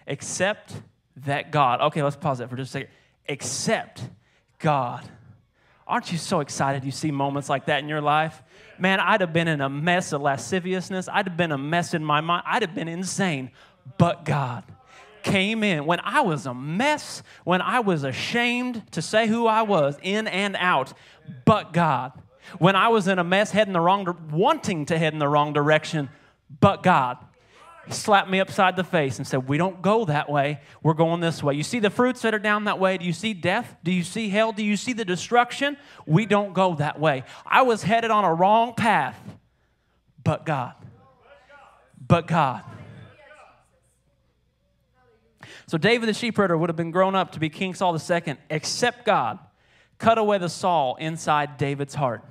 except 0.06 0.74
that 1.16 1.50
God, 1.50 1.80
okay, 1.80 2.02
let's 2.02 2.16
pause 2.16 2.38
that 2.38 2.48
for 2.48 2.56
just 2.56 2.70
a 2.70 2.72
second, 2.72 2.90
except 3.26 4.02
God. 4.58 5.08
Aren't 5.86 6.10
you 6.10 6.18
so 6.18 6.40
excited 6.40 6.84
you 6.84 6.90
see 6.90 7.10
moments 7.10 7.48
like 7.48 7.66
that 7.66 7.82
in 7.82 7.88
your 7.88 8.00
life? 8.00 8.42
man, 8.78 9.00
I'd 9.00 9.20
have 9.20 9.32
been 9.32 9.48
in 9.48 9.60
a 9.60 9.68
mess 9.68 10.12
of 10.12 10.22
lasciviousness. 10.22 11.08
I'd 11.08 11.28
have 11.28 11.36
been 11.36 11.52
a 11.52 11.58
mess 11.58 11.94
in 11.94 12.04
my 12.04 12.20
mind. 12.20 12.44
I'd 12.46 12.62
have 12.62 12.74
been 12.74 12.88
insane. 12.88 13.50
But 13.98 14.24
God 14.24 14.64
came 15.22 15.64
in 15.64 15.86
when 15.86 16.00
I 16.04 16.20
was 16.20 16.46
a 16.46 16.54
mess, 16.54 17.22
when 17.44 17.60
I 17.60 17.80
was 17.80 18.04
ashamed 18.04 18.90
to 18.92 19.02
say 19.02 19.26
who 19.26 19.46
I 19.46 19.62
was 19.62 19.98
in 20.02 20.26
and 20.26 20.56
out. 20.56 20.92
But 21.44 21.72
God. 21.72 22.12
When 22.58 22.76
I 22.76 22.88
was 22.88 23.08
in 23.08 23.18
a 23.18 23.24
mess, 23.24 23.50
heading 23.50 23.72
the 23.72 23.80
wrong, 23.80 24.16
wanting 24.30 24.86
to 24.86 24.98
head 24.98 25.12
in 25.12 25.18
the 25.18 25.28
wrong 25.28 25.52
direction. 25.52 26.10
But 26.60 26.82
God 26.82 27.18
slapped 27.88 28.28
me 28.28 28.40
upside 28.40 28.76
the 28.76 28.84
face 28.84 29.18
and 29.18 29.26
said, 29.26 29.48
We 29.48 29.58
don't 29.58 29.82
go 29.82 30.04
that 30.06 30.30
way. 30.30 30.60
We're 30.82 30.94
going 30.94 31.20
this 31.20 31.42
way. 31.42 31.54
You 31.54 31.62
see 31.62 31.78
the 31.78 31.90
fruits 31.90 32.22
that 32.22 32.34
are 32.34 32.38
down 32.38 32.64
that 32.64 32.78
way? 32.78 32.98
Do 32.98 33.04
you 33.04 33.12
see 33.12 33.34
death? 33.34 33.76
Do 33.84 33.92
you 33.92 34.02
see 34.02 34.28
hell? 34.28 34.52
Do 34.52 34.64
you 34.64 34.76
see 34.76 34.92
the 34.92 35.04
destruction? 35.04 35.76
We 36.06 36.26
don't 36.26 36.52
go 36.52 36.74
that 36.76 36.98
way. 36.98 37.24
I 37.46 37.62
was 37.62 37.82
headed 37.82 38.10
on 38.10 38.24
a 38.24 38.32
wrong 38.32 38.74
path, 38.74 39.18
but 40.22 40.44
God. 40.44 40.74
But 42.06 42.26
God. 42.26 42.62
So 45.66 45.78
David 45.78 46.08
the 46.08 46.12
sheepherder 46.12 46.58
would 46.58 46.68
have 46.68 46.76
been 46.76 46.92
grown 46.92 47.14
up 47.14 47.32
to 47.32 47.40
be 47.40 47.48
King 47.48 47.74
Saul 47.74 47.96
II, 47.96 48.36
except 48.50 49.04
God 49.04 49.38
cut 49.98 50.18
away 50.18 50.38
the 50.38 50.48
Saul 50.48 50.96
inside 50.96 51.56
David's 51.56 51.94
heart. 51.94 52.22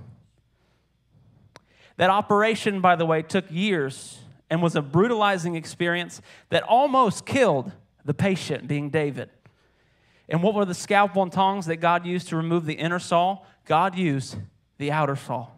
That 1.98 2.10
operation, 2.10 2.82
by 2.82 2.96
the 2.96 3.06
way, 3.06 3.22
took 3.22 3.46
years 3.50 4.20
and 4.50 4.62
was 4.62 4.76
a 4.76 4.82
brutalizing 4.82 5.56
experience 5.56 6.22
that 6.50 6.64
almost 6.64 7.26
killed 7.26 7.72
the 8.04 8.14
patient, 8.14 8.68
being 8.68 8.90
David. 8.90 9.30
And 10.30 10.42
what 10.42 10.54
were 10.54 10.66
the 10.66 10.74
scalpel 10.74 11.24
and 11.24 11.32
tongs 11.32 11.66
that 11.68 11.78
God 11.78 12.06
used 12.06 12.30
to 12.30 12.36
remove 12.36 12.66
the 12.66 12.74
inner 12.74 13.00
Saul? 13.00 13.46
God 13.66 13.96
used 13.96 14.38
the 14.78 14.92
outer 14.92 15.16
Saul. 15.16 15.56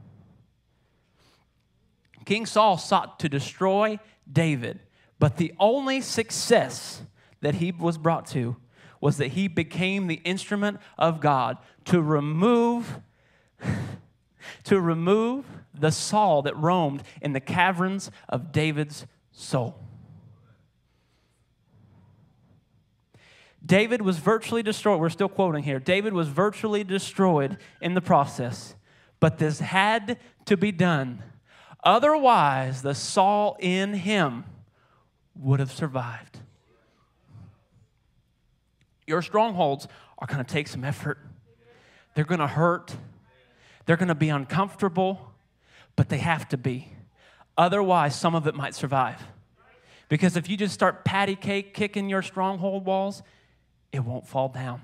King 2.26 2.45
Saul 2.45 2.78
sought 2.78 3.19
to 3.19 3.30
destroy 3.30 4.00
David, 4.32 4.82
but 5.19 5.38
the 5.38 5.54
only 5.60 6.02
success 6.02 7.02
that 7.41 7.56
he 7.56 7.71
was 7.71 7.97
brought 7.97 8.26
to 8.28 8.58
was 9.00 9.17
that 9.17 9.30
he 9.30 9.47
became 9.47 10.08
the 10.08 10.21
instrument 10.26 10.80
of 10.97 11.21
God 11.21 11.58
to 11.86 12.02
remove 12.02 13.00
to 14.66 14.80
remove 14.80 15.46
the 15.74 15.92
Saul 15.92 16.42
that 16.44 16.56
roamed 16.58 17.04
in 17.22 17.34
the 17.34 17.40
caverns 17.40 18.12
of 18.30 18.52
David's 18.52 19.06
soul. 19.32 19.80
David 23.66 24.02
was 24.02 24.18
virtually 24.18 24.64
destroyed. 24.64 25.00
We're 25.00 25.10
still 25.10 25.30
quoting 25.30 25.64
here. 25.64 25.80
David 25.80 26.14
was 26.14 26.30
virtually 26.30 26.84
destroyed 26.84 27.58
in 27.82 27.96
the 27.96 28.02
process, 28.02 28.76
but 29.20 29.40
this 29.40 29.60
had 29.60 30.18
to 30.46 30.56
be 30.56 30.72
done. 30.72 31.22
Otherwise, 31.84 32.82
the 32.82 32.96
Saul 32.96 33.58
in 33.60 33.94
him 33.94 34.46
would 35.36 35.60
have 35.60 35.72
survived. 35.72 36.40
Your 39.06 39.22
strongholds 39.22 39.88
are 40.18 40.28
going 40.28 40.44
to 40.44 40.50
take 40.50 40.68
some 40.68 40.84
effort, 40.84 41.20
they're 42.16 42.26
going 42.26 42.40
to 42.40 42.48
hurt, 42.48 42.96
they're 43.88 43.97
going 43.97 44.10
to 44.10 44.15
be 44.15 44.30
uncomfortable, 44.30 45.32
but 45.95 46.10
they 46.10 46.19
have 46.19 46.47
to 46.50 46.58
be. 46.58 46.89
Otherwise, 47.58 48.15
some 48.15 48.36
of 48.36 48.45
it 48.45 48.54
might 48.54 48.76
survive. 48.76 49.23
Because 50.10 50.38
if 50.38 50.50
you 50.50 50.56
just 50.56 50.73
start 50.73 51.04
patty 51.04 51.36
cake 51.36 51.73
kicking 51.73 52.08
your 52.10 52.21
stronghold 52.21 52.86
walls, 52.86 53.23
it 53.91 54.02
won't 54.02 54.28
fall 54.28 54.50
down. 54.50 54.82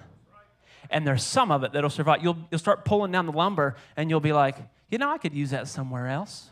And 0.90 1.06
there's 1.06 1.24
some 1.24 1.52
of 1.52 1.64
it 1.64 1.74
that'll 1.74 1.90
survive. 1.90 2.24
You'll, 2.24 2.38
you'll 2.50 2.60
start 2.60 2.86
pulling 2.86 3.12
down 3.12 3.26
the 3.26 3.32
lumber 3.32 3.76
and 3.96 4.10
you'll 4.10 4.20
be 4.20 4.34
like, 4.34 4.58
you 4.90 4.98
know, 4.98 5.12
I 5.12 5.18
could 5.18 5.34
use 5.34 5.52
that 5.52 5.68
somewhere 5.68 6.08
else. 6.08 6.50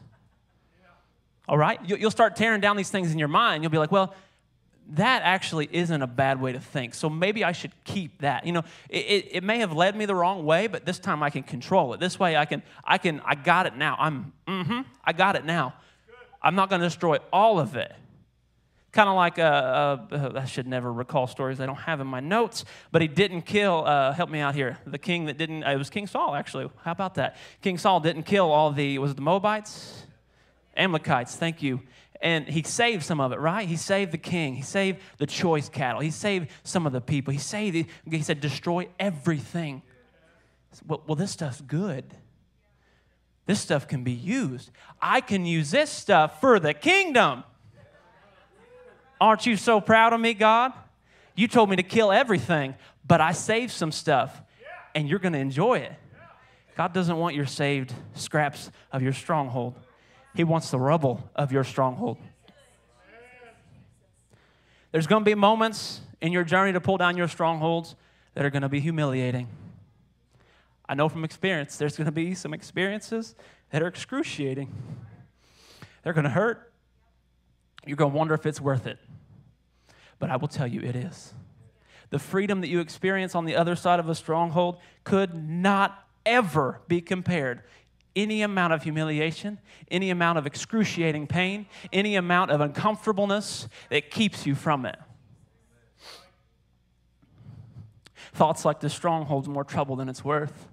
All 1.47 1.57
right? 1.57 1.79
You'll 1.85 2.11
start 2.11 2.35
tearing 2.35 2.61
down 2.61 2.77
these 2.77 2.89
things 2.89 3.11
in 3.11 3.19
your 3.19 3.27
mind. 3.27 3.63
You'll 3.63 3.71
be 3.71 3.77
like, 3.77 3.91
well, 3.91 4.13
that 4.91 5.21
actually 5.23 5.69
isn't 5.71 6.01
a 6.01 6.07
bad 6.07 6.41
way 6.41 6.51
to 6.51 6.59
think. 6.59 6.93
So 6.93 7.09
maybe 7.09 7.43
I 7.43 7.53
should 7.53 7.71
keep 7.83 8.19
that. 8.21 8.45
You 8.45 8.51
know, 8.51 8.63
it, 8.89 9.29
it, 9.31 9.43
may 9.43 9.59
have 9.59 9.73
led 9.73 9.95
me 9.95 10.05
the 10.05 10.15
wrong 10.15 10.45
way, 10.45 10.67
but 10.67 10.85
this 10.85 10.99
time 10.99 11.23
I 11.23 11.29
can 11.29 11.43
control 11.43 11.93
it. 11.93 11.99
This 11.99 12.19
way 12.19 12.35
I 12.35 12.45
can, 12.45 12.61
I 12.83 12.97
can, 12.97 13.21
I 13.23 13.35
got 13.35 13.65
it 13.65 13.77
now. 13.77 13.95
I'm, 13.97 14.33
mm-hmm, 14.47 14.81
I 15.03 15.13
got 15.13 15.35
it 15.35 15.45
now. 15.45 15.73
I'm 16.41 16.55
not 16.55 16.69
going 16.69 16.81
to 16.81 16.87
destroy 16.87 17.17
all 17.31 17.59
of 17.59 17.75
it. 17.75 17.93
Kind 18.91 19.07
of 19.07 19.15
like, 19.15 19.39
uh, 19.39 19.41
uh, 20.11 20.31
I 20.35 20.45
should 20.45 20.67
never 20.67 20.91
recall 20.91 21.25
stories 21.25 21.61
I 21.61 21.65
don't 21.65 21.75
have 21.75 22.01
in 22.01 22.07
my 22.07 22.19
notes, 22.19 22.65
but 22.91 23.01
he 23.01 23.07
didn't 23.07 23.43
kill, 23.43 23.85
uh, 23.85 24.11
help 24.11 24.29
me 24.29 24.39
out 24.39 24.53
here, 24.55 24.77
the 24.85 24.97
king 24.97 25.25
that 25.25 25.37
didn't, 25.37 25.63
it 25.63 25.77
was 25.77 25.89
King 25.89 26.07
Saul 26.07 26.35
actually. 26.35 26.69
How 26.83 26.91
about 26.91 27.15
that? 27.15 27.37
King 27.61 27.77
Saul 27.77 28.01
didn't 28.01 28.23
kill 28.23 28.51
all 28.51 28.71
the, 28.71 28.97
was 28.97 29.11
it 29.11 29.13
the 29.13 29.21
Moabites? 29.21 30.03
Amalekites, 30.75 31.37
thank 31.37 31.63
you. 31.63 31.81
And 32.21 32.47
he 32.47 32.61
saved 32.63 33.03
some 33.03 33.19
of 33.19 33.31
it, 33.31 33.39
right? 33.39 33.67
He 33.67 33.75
saved 33.75 34.11
the 34.11 34.17
king. 34.17 34.55
He 34.55 34.61
saved 34.61 34.99
the 35.17 35.25
choice 35.25 35.69
cattle. 35.69 36.01
He 36.01 36.11
saved 36.11 36.49
some 36.63 36.85
of 36.85 36.93
the 36.93 37.01
people. 37.01 37.33
He 37.33 37.39
saved, 37.39 37.87
he 38.09 38.21
said, 38.21 38.39
destroy 38.39 38.87
everything. 38.99 39.81
Well, 40.87 41.01
well, 41.07 41.15
this 41.15 41.31
stuff's 41.31 41.61
good. 41.61 42.05
This 43.47 43.59
stuff 43.59 43.87
can 43.87 44.03
be 44.03 44.11
used. 44.11 44.69
I 45.01 45.19
can 45.19 45.45
use 45.45 45.71
this 45.71 45.89
stuff 45.89 46.39
for 46.39 46.59
the 46.59 46.73
kingdom. 46.75 47.43
Aren't 49.19 49.45
you 49.45 49.57
so 49.57 49.81
proud 49.81 50.13
of 50.13 50.19
me, 50.19 50.33
God? 50.33 50.73
You 51.35 51.47
told 51.47 51.69
me 51.69 51.75
to 51.75 51.83
kill 51.83 52.11
everything, 52.11 52.75
but 53.05 53.19
I 53.19 53.31
saved 53.31 53.71
some 53.71 53.91
stuff, 53.91 54.41
and 54.93 55.09
you're 55.09 55.19
going 55.19 55.33
to 55.33 55.39
enjoy 55.39 55.79
it. 55.79 55.93
God 56.77 56.93
doesn't 56.93 57.17
want 57.17 57.35
your 57.35 57.45
saved 57.45 57.93
scraps 58.13 58.71
of 58.91 59.01
your 59.01 59.13
stronghold, 59.13 59.75
He 60.35 60.43
wants 60.43 60.71
the 60.71 60.79
rubble 60.79 61.29
of 61.35 61.51
your 61.51 61.63
stronghold. 61.63 62.17
There's 64.91 65.07
going 65.07 65.23
to 65.23 65.29
be 65.29 65.35
moments 65.35 66.01
in 66.21 66.31
your 66.31 66.43
journey 66.43 66.73
to 66.73 66.81
pull 66.81 66.97
down 66.97 67.17
your 67.17 67.27
strongholds 67.27 67.95
that 68.33 68.45
are 68.45 68.49
going 68.49 68.61
to 68.61 68.69
be 68.69 68.79
humiliating. 68.79 69.47
I 70.87 70.95
know 70.95 71.07
from 71.07 71.23
experience, 71.23 71.77
there's 71.77 71.95
going 71.95 72.05
to 72.05 72.11
be 72.11 72.33
some 72.33 72.53
experiences 72.53 73.35
that 73.71 73.81
are 73.81 73.87
excruciating. 73.87 74.73
They're 76.03 76.13
going 76.13 76.25
to 76.25 76.29
hurt. 76.29 76.73
You're 77.85 77.97
going 77.97 78.11
to 78.11 78.17
wonder 78.17 78.33
if 78.33 78.45
it's 78.45 78.59
worth 78.59 78.87
it 78.87 78.97
but 80.21 80.29
I 80.29 80.37
will 80.37 80.47
tell 80.47 80.67
you 80.67 80.79
it 80.81 80.95
is. 80.95 81.33
The 82.11 82.19
freedom 82.19 82.61
that 82.61 82.69
you 82.69 82.79
experience 82.79 83.35
on 83.35 83.45
the 83.45 83.55
other 83.55 83.75
side 83.75 83.99
of 83.99 84.07
a 84.07 84.15
stronghold 84.15 84.77
could 85.03 85.33
not 85.33 86.07
ever 86.25 86.79
be 86.87 87.01
compared. 87.01 87.63
Any 88.15 88.41
amount 88.41 88.73
of 88.73 88.83
humiliation, 88.83 89.57
any 89.89 90.09
amount 90.09 90.37
of 90.37 90.45
excruciating 90.45 91.27
pain, 91.27 91.65
any 91.93 92.15
amount 92.15 92.51
of 92.51 92.59
uncomfortableness 92.59 93.69
that 93.89 94.11
keeps 94.11 94.45
you 94.45 94.53
from 94.55 94.85
it. 94.85 94.97
Thoughts 98.33 98.65
like 98.65 98.79
this 98.79 98.93
stronghold's 98.93 99.47
more 99.47 99.63
trouble 99.63 99.95
than 99.95 100.09
it's 100.09 100.23
worth. 100.23 100.67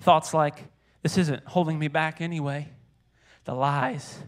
Thoughts 0.00 0.32
like, 0.32 0.64
this 1.02 1.18
isn't 1.18 1.44
holding 1.46 1.78
me 1.78 1.88
back 1.88 2.20
anyway. 2.20 2.68
The 3.44 3.54
lies, 3.54 4.18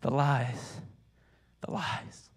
the 0.00 0.10
lies, 0.10 0.80
the 1.60 1.70
lies. 1.70 2.30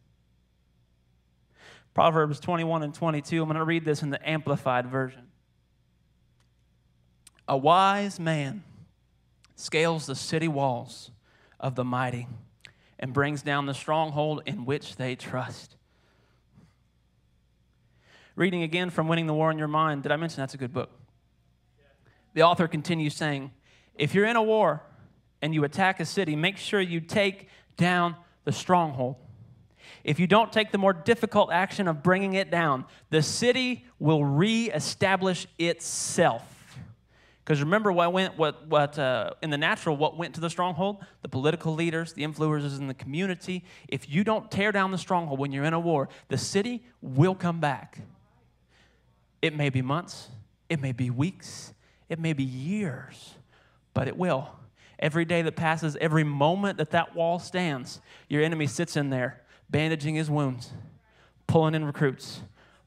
Proverbs 1.94 2.40
21 2.40 2.84
and 2.84 2.94
22. 2.94 3.42
I'm 3.42 3.48
going 3.48 3.58
to 3.58 3.64
read 3.64 3.86
this 3.86 4.02
in 4.02 4.10
the 4.10 4.28
Amplified 4.28 4.88
Version. 4.88 5.23
A 7.48 7.58
wise 7.58 8.20
man 8.20 8.64
scales 9.56 10.06
the 10.06 10.16
city 10.16 10.48
walls 10.48 11.12
of 11.60 11.76
the 11.76 11.84
mighty 11.84 12.28
and 13.00 13.14
brings 13.14 13.42
down 13.42 13.66
the 13.66 13.74
stronghold 13.74 14.42
in 14.46 14.66
which 14.66 14.96
they 14.96 15.16
trust. 15.16 15.76
Reading 18.36 18.64
again 18.64 18.90
from 18.90 19.08
Winning 19.08 19.28
the 19.28 19.34
War 19.34 19.52
in 19.52 19.58
Your 19.58 19.68
Mind, 19.68 20.04
did 20.04 20.12
I 20.12 20.16
mention 20.16 20.42
that's 20.42 20.54
a 20.54 20.58
good 20.58 20.74
book? 20.74 20.90
The 22.34 22.44
author 22.44 22.68
continues 22.68 23.16
saying, 23.16 23.52
If 23.96 24.16
you're 24.16 24.26
in 24.26 24.36
a 24.36 24.42
war 24.42 24.82
and 25.42 25.54
you 25.54 25.64
attack 25.64 26.00
a 26.00 26.06
city, 26.06 26.36
make 26.36 26.58
sure 26.58 26.82
you 26.82 27.00
take 27.00 27.50
down 27.78 28.16
the 28.46 28.52
stronghold. 28.52 29.18
If 30.04 30.20
you 30.20 30.28
don't 30.28 30.52
take 30.52 30.72
the 30.72 30.78
more 30.78 30.94
difficult 30.94 31.52
action 31.52 31.88
of 31.88 32.02
bringing 32.02 32.34
it 32.34 32.50
down, 32.50 32.86
the 33.10 33.22
city 33.22 33.86
will 34.00 34.24
reestablish 34.24 35.46
itself. 35.60 36.53
Because 37.44 37.62
remember 37.62 37.92
what 37.92 38.14
went, 38.14 38.38
what, 38.38 38.68
what 38.68 38.98
uh, 38.98 39.32
in 39.42 39.50
the 39.50 39.58
natural, 39.58 39.98
what 39.98 40.18
went 40.18 40.34
to 40.36 40.42
the 40.42 40.50
stronghold? 40.50 41.04
The 41.24 41.28
political 41.28 41.74
leaders, 41.74 42.14
the 42.14 42.24
influencers 42.24 42.78
in 42.78 42.88
the 42.88 42.94
community. 42.94 43.66
If 43.90 44.10
you 44.10 44.24
don't 44.24 44.50
tear 44.50 44.72
down 44.72 44.92
the 44.92 44.98
stronghold 44.98 45.40
when 45.40 45.52
you're 45.52 45.66
in 45.66 45.74
a 45.74 45.80
war, 45.80 46.08
the 46.30 46.38
city 46.38 46.86
will 47.02 47.36
come 47.36 47.60
back. 47.60 48.00
It 49.42 49.56
may 49.58 49.70
be 49.70 49.82
months, 49.82 50.30
it 50.70 50.80
may 50.80 50.94
be 50.94 51.10
weeks, 51.10 51.74
it 52.08 52.18
may 52.18 52.32
be 52.32 52.44
years, 52.44 53.36
but 53.94 54.08
it 54.08 54.16
will. 54.16 54.50
Every 55.00 55.26
day 55.26 55.42
that 55.42 55.58
passes, 55.58 55.98
every 56.00 56.24
moment 56.24 56.78
that 56.78 56.92
that 56.92 57.14
wall 57.14 57.40
stands, 57.40 58.00
your 58.30 58.42
enemy 58.42 58.68
sits 58.68 58.96
in 58.96 59.10
there 59.10 59.42
bandaging 59.70 60.16
his 60.16 60.30
wounds, 60.30 60.72
pulling 61.46 61.76
in 61.76 61.84
recruits, 61.84 62.42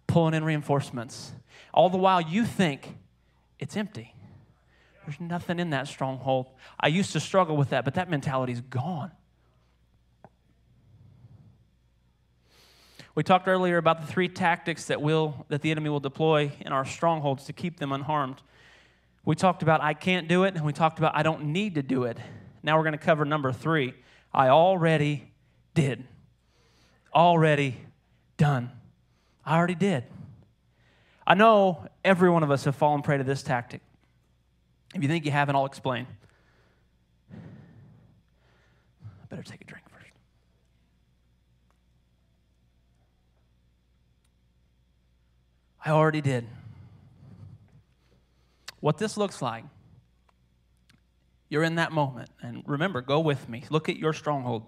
pulling 0.06 0.32
in 0.32 0.44
reinforcements. 0.44 1.32
All 1.74 1.90
the 1.90 1.98
while 1.98 2.22
you 2.22 2.46
think 2.46 2.96
it's 3.58 3.76
empty. 3.76 4.14
There's 5.06 5.20
nothing 5.20 5.58
in 5.58 5.70
that 5.70 5.88
stronghold. 5.88 6.48
I 6.78 6.88
used 6.88 7.12
to 7.12 7.20
struggle 7.20 7.56
with 7.56 7.70
that, 7.70 7.84
but 7.84 7.94
that 7.94 8.10
mentality 8.10 8.52
is 8.52 8.60
gone. 8.60 9.12
We 13.14 13.22
talked 13.22 13.48
earlier 13.48 13.78
about 13.78 14.02
the 14.02 14.06
three 14.06 14.28
tactics 14.28 14.86
that 14.86 15.00
will 15.00 15.46
that 15.48 15.62
the 15.62 15.70
enemy 15.70 15.88
will 15.88 16.00
deploy 16.00 16.52
in 16.60 16.72
our 16.72 16.84
strongholds 16.84 17.44
to 17.44 17.54
keep 17.54 17.78
them 17.78 17.92
unharmed. 17.92 18.42
We 19.24 19.34
talked 19.34 19.62
about 19.62 19.80
I 19.80 19.94
can't 19.94 20.28
do 20.28 20.44
it, 20.44 20.54
and 20.54 20.64
we 20.66 20.74
talked 20.74 20.98
about 20.98 21.16
I 21.16 21.22
don't 21.22 21.44
need 21.46 21.76
to 21.76 21.82
do 21.82 22.04
it. 22.04 22.18
Now 22.62 22.76
we're 22.76 22.82
going 22.82 22.92
to 22.92 22.98
cover 22.98 23.24
number 23.24 23.52
three. 23.52 23.94
I 24.34 24.48
already 24.48 25.32
did 25.72 26.04
already 27.16 27.76
done. 28.36 28.70
I 29.44 29.56
already 29.56 29.74
did. 29.74 30.04
I 31.26 31.34
know 31.34 31.86
every 32.04 32.30
one 32.30 32.42
of 32.42 32.50
us 32.50 32.64
have 32.64 32.76
fallen 32.76 33.02
prey 33.02 33.16
to 33.16 33.24
this 33.24 33.42
tactic. 33.42 33.80
If 34.96 35.02
you 35.02 35.08
think 35.10 35.26
you 35.26 35.30
haven't, 35.30 35.54
I'll 35.54 35.66
explain. 35.66 36.06
I 37.30 37.36
better 39.28 39.42
take 39.42 39.60
a 39.60 39.64
drink 39.64 39.84
first. 39.90 40.10
I 45.84 45.90
already 45.90 46.22
did. 46.22 46.46
What 48.80 48.96
this 48.96 49.18
looks 49.18 49.42
like, 49.42 49.64
you're 51.50 51.62
in 51.62 51.74
that 51.74 51.92
moment. 51.92 52.30
And 52.40 52.62
remember, 52.66 53.02
go 53.02 53.20
with 53.20 53.50
me. 53.50 53.64
Look 53.68 53.90
at 53.90 53.98
your 53.98 54.14
stronghold. 54.14 54.64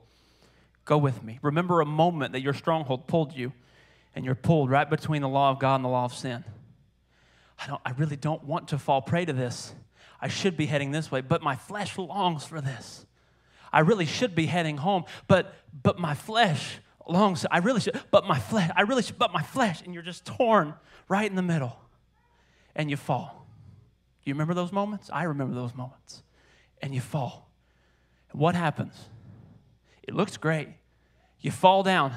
Go 0.84 0.98
with 0.98 1.22
me. 1.24 1.38
Remember 1.40 1.80
a 1.80 1.86
moment 1.86 2.34
that 2.34 2.42
your 2.42 2.52
stronghold 2.52 3.06
pulled 3.06 3.34
you, 3.34 3.54
and 4.14 4.26
you're 4.26 4.34
pulled 4.34 4.68
right 4.70 4.90
between 4.90 5.22
the 5.22 5.28
law 5.28 5.50
of 5.50 5.58
God 5.58 5.76
and 5.76 5.84
the 5.86 5.88
law 5.88 6.04
of 6.04 6.12
sin. 6.12 6.44
I, 7.58 7.66
don't, 7.66 7.80
I 7.82 7.92
really 7.92 8.16
don't 8.16 8.44
want 8.44 8.68
to 8.68 8.78
fall 8.78 9.00
prey 9.00 9.24
to 9.24 9.32
this. 9.32 9.72
I 10.20 10.28
should 10.28 10.56
be 10.56 10.66
heading 10.66 10.90
this 10.90 11.10
way, 11.10 11.20
but 11.20 11.42
my 11.42 11.56
flesh 11.56 11.96
longs 11.96 12.44
for 12.44 12.60
this. 12.60 13.06
I 13.72 13.80
really 13.80 14.06
should 14.06 14.34
be 14.34 14.46
heading 14.46 14.78
home, 14.78 15.04
but 15.26 15.54
but 15.82 15.98
my 15.98 16.14
flesh 16.14 16.78
longs. 17.06 17.46
I 17.50 17.58
really 17.58 17.80
should, 17.80 18.00
but 18.10 18.26
my 18.26 18.38
flesh. 18.38 18.70
I 18.74 18.82
really 18.82 19.02
should, 19.02 19.18
but 19.18 19.32
my 19.32 19.42
flesh. 19.42 19.82
And 19.82 19.94
you're 19.94 20.02
just 20.02 20.24
torn 20.24 20.74
right 21.08 21.28
in 21.28 21.36
the 21.36 21.42
middle, 21.42 21.78
and 22.74 22.90
you 22.90 22.96
fall. 22.96 23.46
Do 24.24 24.30
you 24.30 24.34
remember 24.34 24.54
those 24.54 24.72
moments? 24.72 25.10
I 25.12 25.24
remember 25.24 25.54
those 25.54 25.74
moments, 25.74 26.22
and 26.82 26.94
you 26.94 27.00
fall. 27.00 27.50
what 28.32 28.54
happens? 28.54 28.94
It 30.02 30.14
looks 30.14 30.36
great. 30.36 30.68
You 31.40 31.50
fall 31.50 31.82
down 31.82 32.14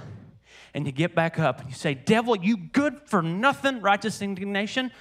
and 0.73 0.85
you 0.85 0.91
get 0.91 1.13
back 1.13 1.37
up 1.39 1.59
and 1.59 1.69
you 1.69 1.75
say, 1.75 1.93
Devil, 1.93 2.37
you 2.37 2.57
good 2.57 3.01
for 3.05 3.21
nothing, 3.21 3.81
righteous 3.81 4.21
indignation, 4.21 4.91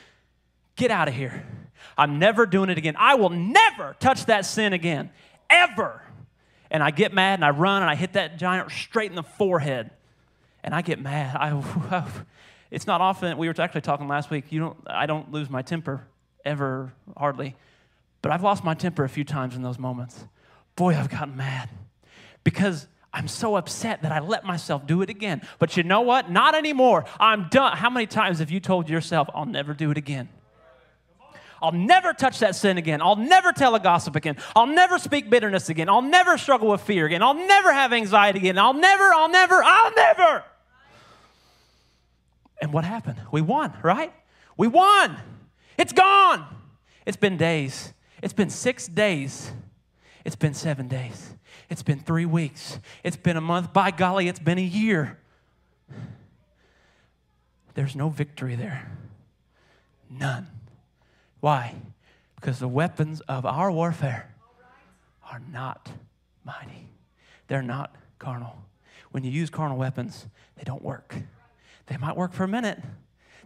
get 0.81 0.91
out 0.91 1.09
of 1.09 1.15
here. 1.15 1.45
I'm 1.97 2.19
never 2.19 2.47
doing 2.47 2.71
it 2.71 2.79
again. 2.79 2.97
I 2.99 3.15
will 3.15 3.29
never 3.29 3.95
touch 4.01 4.25
that 4.27 4.47
sin 4.47 4.73
again, 4.73 5.11
ever. 5.51 6.03
And 6.71 6.83
I 6.83 6.91
get 6.91 7.13
mad 7.13 7.35
and 7.35 7.45
I 7.45 7.51
run 7.51 7.83
and 7.83 7.91
I 7.91 7.95
hit 7.95 8.15
that 8.15 8.39
giant 8.39 8.71
straight 8.71 9.11
in 9.11 9.17
the 9.17 9.23
forehead. 9.23 9.91
And 10.65 10.75
I 10.75 10.83
get 10.83 11.01
mad. 11.01 11.37
I, 11.37 12.03
it's 12.71 12.87
not 12.87 13.01
often, 13.01 13.37
we 13.37 13.49
were 13.49 13.55
actually 13.59 13.83
talking 13.83 14.09
last 14.09 14.31
week, 14.31 14.47
you 14.51 14.61
don't, 14.61 14.77
I 14.87 15.07
don't 15.07 15.31
lose 15.31 15.51
my 15.51 15.63
temper 15.63 16.07
ever, 16.45 16.93
hardly. 17.17 17.57
But 18.23 18.33
I've 18.33 18.43
lost 18.43 18.65
my 18.65 18.75
temper 18.75 19.05
a 19.05 19.09
few 19.09 19.25
times 19.25 19.55
in 19.55 19.63
those 19.63 19.79
moments. 19.79 20.25
Boy, 20.77 20.95
I've 20.97 21.11
gotten 21.11 21.37
mad 21.37 21.69
because 22.45 22.87
I'm 23.13 23.29
so 23.29 23.57
upset 23.57 24.03
that 24.03 24.13
I 24.13 24.21
let 24.21 24.45
myself 24.45 24.87
do 24.87 25.03
it 25.03 25.11
again. 25.11 25.43
But 25.59 25.77
you 25.77 25.83
know 25.83 26.01
what? 26.01 26.31
Not 26.31 26.55
anymore. 26.55 27.05
I'm 27.19 27.49
done. 27.51 27.77
How 27.77 27.91
many 27.91 28.07
times 28.07 28.39
have 28.39 28.51
you 28.51 28.61
told 28.61 28.89
yourself, 28.89 29.29
I'll 29.35 29.47
never 29.47 29.75
do 29.75 29.91
it 29.91 29.99
again? 29.99 30.29
I'll 31.63 31.73
never 31.73 32.13
touch 32.13 32.39
that 32.39 32.57
sin 32.57 32.79
again. 32.79 33.03
I'll 33.03 33.17
never 33.17 33.53
tell 33.53 33.75
a 33.75 33.81
gossip 33.81 34.17
again. 34.17 34.37
I'll 34.57 34.67
never 34.67 34.99
speak 34.99 35.29
bitterness 35.29 35.69
again. 35.69 35.89
I'll 35.89 36.03
never 36.03 36.39
struggle 36.39 36.69
with 36.69 36.81
fear 36.81 37.07
again. 37.07 37.23
I'll 37.23 37.35
never 37.35 37.73
have 37.73 37.93
anxiety 37.93 38.39
again. 38.39 38.59
I'll 38.59 38.75
never, 38.75 39.05
I'll 39.05 39.31
never, 39.31 39.63
I'll 39.63 39.95
never. 39.95 40.45
And 42.63 42.73
what 42.73 42.85
happened? 42.85 43.19
We 43.31 43.41
won, 43.41 43.73
right? 43.83 44.13
We 44.57 44.69
won. 44.69 45.17
It's 45.79 45.93
gone. 45.93 46.47
It's 47.07 47.17
been 47.17 47.37
days. 47.37 47.93
It's 48.23 48.35
been 48.35 48.51
six 48.51 48.87
days 48.87 49.53
It's 50.25 50.37
been 50.37 50.53
seven 50.53 50.89
days. 50.89 51.35
It's 51.71 51.83
been 51.83 51.99
three 51.99 52.27
weeks. 52.27 52.79
It's 53.03 53.17
been 53.17 53.37
a 53.37 53.41
month. 53.41 53.73
By 53.73 53.91
golly, 53.91 54.29
it's 54.29 54.39
been 54.39 54.59
a 54.59 54.63
year. 54.63 55.19
There's 57.75 57.97
no 57.97 58.11
victory 58.11 58.57
there. 58.57 58.91
None. 60.11 60.47
Why? 61.41 61.75
Because 62.37 62.59
the 62.59 62.69
weapons 62.69 63.21
of 63.23 63.45
our 63.45 63.71
warfare 63.71 64.35
are 65.31 65.43
not 65.53 65.91
mighty, 66.45 66.89
they're 67.49 67.63
not 67.63 67.95
carnal. 68.19 68.57
When 69.11 69.25
you 69.25 69.31
use 69.31 69.51
carnal 69.51 69.77
weapons, 69.77 70.27
they 70.57 70.63
don't 70.63 70.83
work. 70.83 71.15
They 71.87 71.97
might 71.97 72.17
work 72.17 72.33
for 72.33 72.45
a 72.45 72.49
minute, 72.49 72.79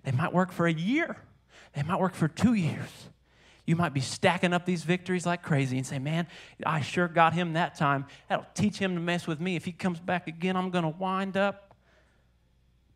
they 0.02 0.12
might 0.12 0.32
work 0.32 0.52
for 0.52 0.66
a 0.66 0.72
year, 0.72 1.16
they 1.74 1.82
might 1.82 2.00
work 2.00 2.14
for 2.14 2.28
two 2.28 2.54
years. 2.54 2.90
You 3.66 3.76
might 3.76 3.94
be 3.94 4.00
stacking 4.00 4.52
up 4.52 4.66
these 4.66 4.84
victories 4.84 5.24
like 5.24 5.42
crazy 5.42 5.78
and 5.78 5.86
say, 5.86 5.98
Man, 5.98 6.26
I 6.66 6.82
sure 6.82 7.08
got 7.08 7.32
him 7.32 7.54
that 7.54 7.76
time. 7.76 8.04
That'll 8.28 8.46
teach 8.52 8.76
him 8.76 8.94
to 8.94 9.00
mess 9.00 9.26
with 9.26 9.40
me. 9.40 9.56
If 9.56 9.64
he 9.64 9.72
comes 9.72 9.98
back 10.00 10.26
again, 10.26 10.54
I'm 10.54 10.68
going 10.68 10.84
to 10.84 10.90
wind 10.90 11.38
up. 11.38 11.74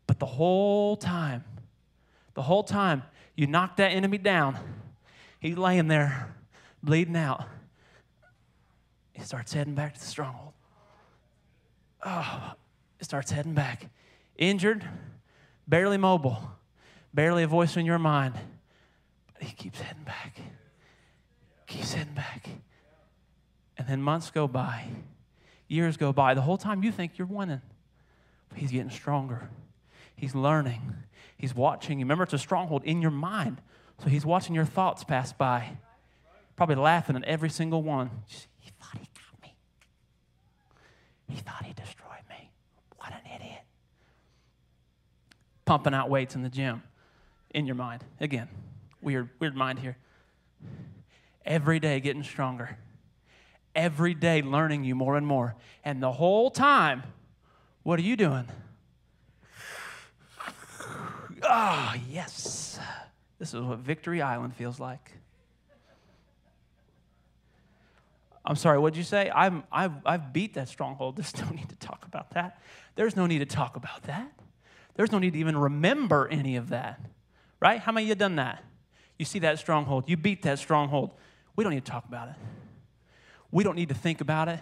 But 0.05 0.19
the 0.19 0.27
whole 0.27 0.95
time, 0.95 1.43
the 2.35 2.43
whole 2.43 2.63
time, 2.63 3.01
you 3.35 3.47
knock 3.47 3.77
that 3.77 3.89
enemy 3.89 4.19
down. 4.19 4.57
He's 5.39 5.57
laying 5.57 5.87
there, 5.87 6.35
bleeding 6.83 7.15
out. 7.15 7.45
He 9.13 9.21
starts 9.23 9.53
heading 9.53 9.75
back 9.75 9.93
to 9.93 9.99
the 9.99 10.05
stronghold. 10.05 10.53
Oh, 12.05 12.53
he 12.97 13.03
starts 13.03 13.31
heading 13.31 13.53
back. 13.53 13.89
Injured, 14.37 14.85
barely 15.67 15.97
mobile, 15.97 16.41
barely 17.13 17.43
a 17.43 17.47
voice 17.47 17.75
in 17.77 17.85
your 17.85 17.99
mind. 17.99 18.35
But 19.33 19.43
he 19.43 19.53
keeps 19.53 19.79
heading 19.79 20.03
back, 20.03 20.39
keeps 21.67 21.93
heading 21.93 22.13
back. 22.13 22.47
And 23.77 23.87
then 23.87 24.01
months 24.01 24.31
go 24.31 24.47
by, 24.47 24.87
years 25.67 25.97
go 25.97 26.11
by. 26.11 26.33
The 26.33 26.41
whole 26.41 26.57
time 26.57 26.83
you 26.83 26.91
think 26.91 27.17
you're 27.17 27.27
winning, 27.27 27.61
but 28.49 28.57
he's 28.57 28.71
getting 28.71 28.89
stronger. 28.89 29.49
He's 30.15 30.35
learning. 30.35 30.81
He's 31.37 31.55
watching. 31.55 31.99
Remember, 31.99 32.25
it's 32.25 32.33
a 32.33 32.37
stronghold 32.37 32.83
in 32.83 33.01
your 33.01 33.11
mind. 33.11 33.61
So 34.01 34.09
he's 34.09 34.25
watching 34.25 34.55
your 34.55 34.65
thoughts 34.65 35.03
pass 35.03 35.33
by, 35.33 35.77
probably 36.55 36.75
laughing 36.75 37.15
at 37.15 37.23
every 37.25 37.49
single 37.49 37.83
one. 37.83 38.09
He 38.59 38.71
thought 38.79 38.97
he 38.97 39.07
got 39.13 39.41
me. 39.41 39.55
He 41.27 41.35
thought 41.35 41.65
he 41.65 41.73
destroyed 41.73 42.23
me. 42.29 42.49
What 42.97 43.11
an 43.11 43.21
idiot. 43.35 43.61
Pumping 45.65 45.93
out 45.93 46.09
weights 46.09 46.35
in 46.35 46.43
the 46.43 46.49
gym 46.49 46.81
in 47.53 47.65
your 47.65 47.75
mind. 47.75 48.03
Again, 48.21 48.47
weird, 49.01 49.29
weird 49.39 49.55
mind 49.55 49.79
here. 49.79 49.97
Every 51.45 51.79
day 51.79 51.99
getting 51.99 52.23
stronger. 52.23 52.77
Every 53.75 54.13
day 54.13 54.41
learning 54.41 54.83
you 54.85 54.95
more 54.95 55.17
and 55.17 55.27
more. 55.27 55.55
And 55.83 56.01
the 56.01 56.11
whole 56.11 56.51
time, 56.51 57.03
what 57.83 57.99
are 57.99 58.03
you 58.03 58.15
doing? 58.15 58.47
Ah, 61.51 61.93
oh, 61.95 62.01
yes. 62.09 62.68
This 63.39 63.53
is 63.53 63.61
what 63.61 63.79
Victory 63.79 64.21
Island 64.21 64.55
feels 64.55 64.79
like. 64.79 65.13
I'm 68.45 68.55
sorry, 68.55 68.79
what'd 68.79 68.97
you 68.97 69.03
say? 69.03 69.31
I'm, 69.33 69.63
I've, 69.71 69.93
I've 70.05 70.33
beat 70.33 70.55
that 70.55 70.67
stronghold. 70.67 71.15
There's 71.17 71.37
no 71.39 71.49
need 71.49 71.69
to 71.69 71.75
talk 71.75 72.05
about 72.05 72.31
that. 72.31 72.61
There's 72.95 73.15
no 73.15 73.25
need 73.25 73.39
to 73.39 73.45
talk 73.45 73.75
about 73.75 74.03
that. 74.03 74.31
There's 74.95 75.11
no 75.11 75.19
need 75.19 75.33
to 75.33 75.39
even 75.39 75.57
remember 75.57 76.27
any 76.27 76.57
of 76.57 76.69
that. 76.69 76.99
Right? 77.61 77.79
How 77.79 77.91
many 77.91 78.05
of 78.05 78.09
you 78.09 78.15
done 78.15 78.35
that? 78.37 78.63
You 79.17 79.25
see 79.25 79.39
that 79.39 79.59
stronghold. 79.59 80.09
You 80.09 80.17
beat 80.17 80.43
that 80.43 80.59
stronghold. 80.59 81.11
We 81.55 81.63
don't 81.63 81.73
need 81.73 81.85
to 81.85 81.91
talk 81.91 82.05
about 82.05 82.29
it. 82.29 82.35
We 83.51 83.63
don't 83.63 83.75
need 83.75 83.89
to 83.89 83.95
think 83.95 84.21
about 84.21 84.47
it. 84.47 84.59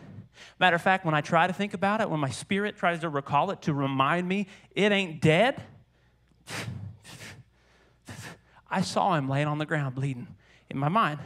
Matter 0.60 0.76
of 0.76 0.82
fact, 0.82 1.06
when 1.06 1.16
I 1.16 1.22
try 1.22 1.48
to 1.48 1.54
think 1.54 1.74
about 1.74 2.02
it, 2.02 2.10
when 2.10 2.20
my 2.20 2.30
spirit 2.30 2.78
tries 2.78 3.00
to 3.00 3.10
recall 3.10 3.52
it 3.52 3.62
to 3.64 3.74
remind 3.74 4.28
me 4.28 4.48
it 4.76 4.92
ain't 4.92 5.22
dead, 5.22 5.62
I 8.70 8.82
saw 8.82 9.16
him 9.16 9.30
laying 9.30 9.48
on 9.48 9.58
the 9.58 9.66
ground 9.66 9.96
bleeding 9.96 10.28
in 10.70 10.78
my 10.78 10.90
mind. 10.90 11.20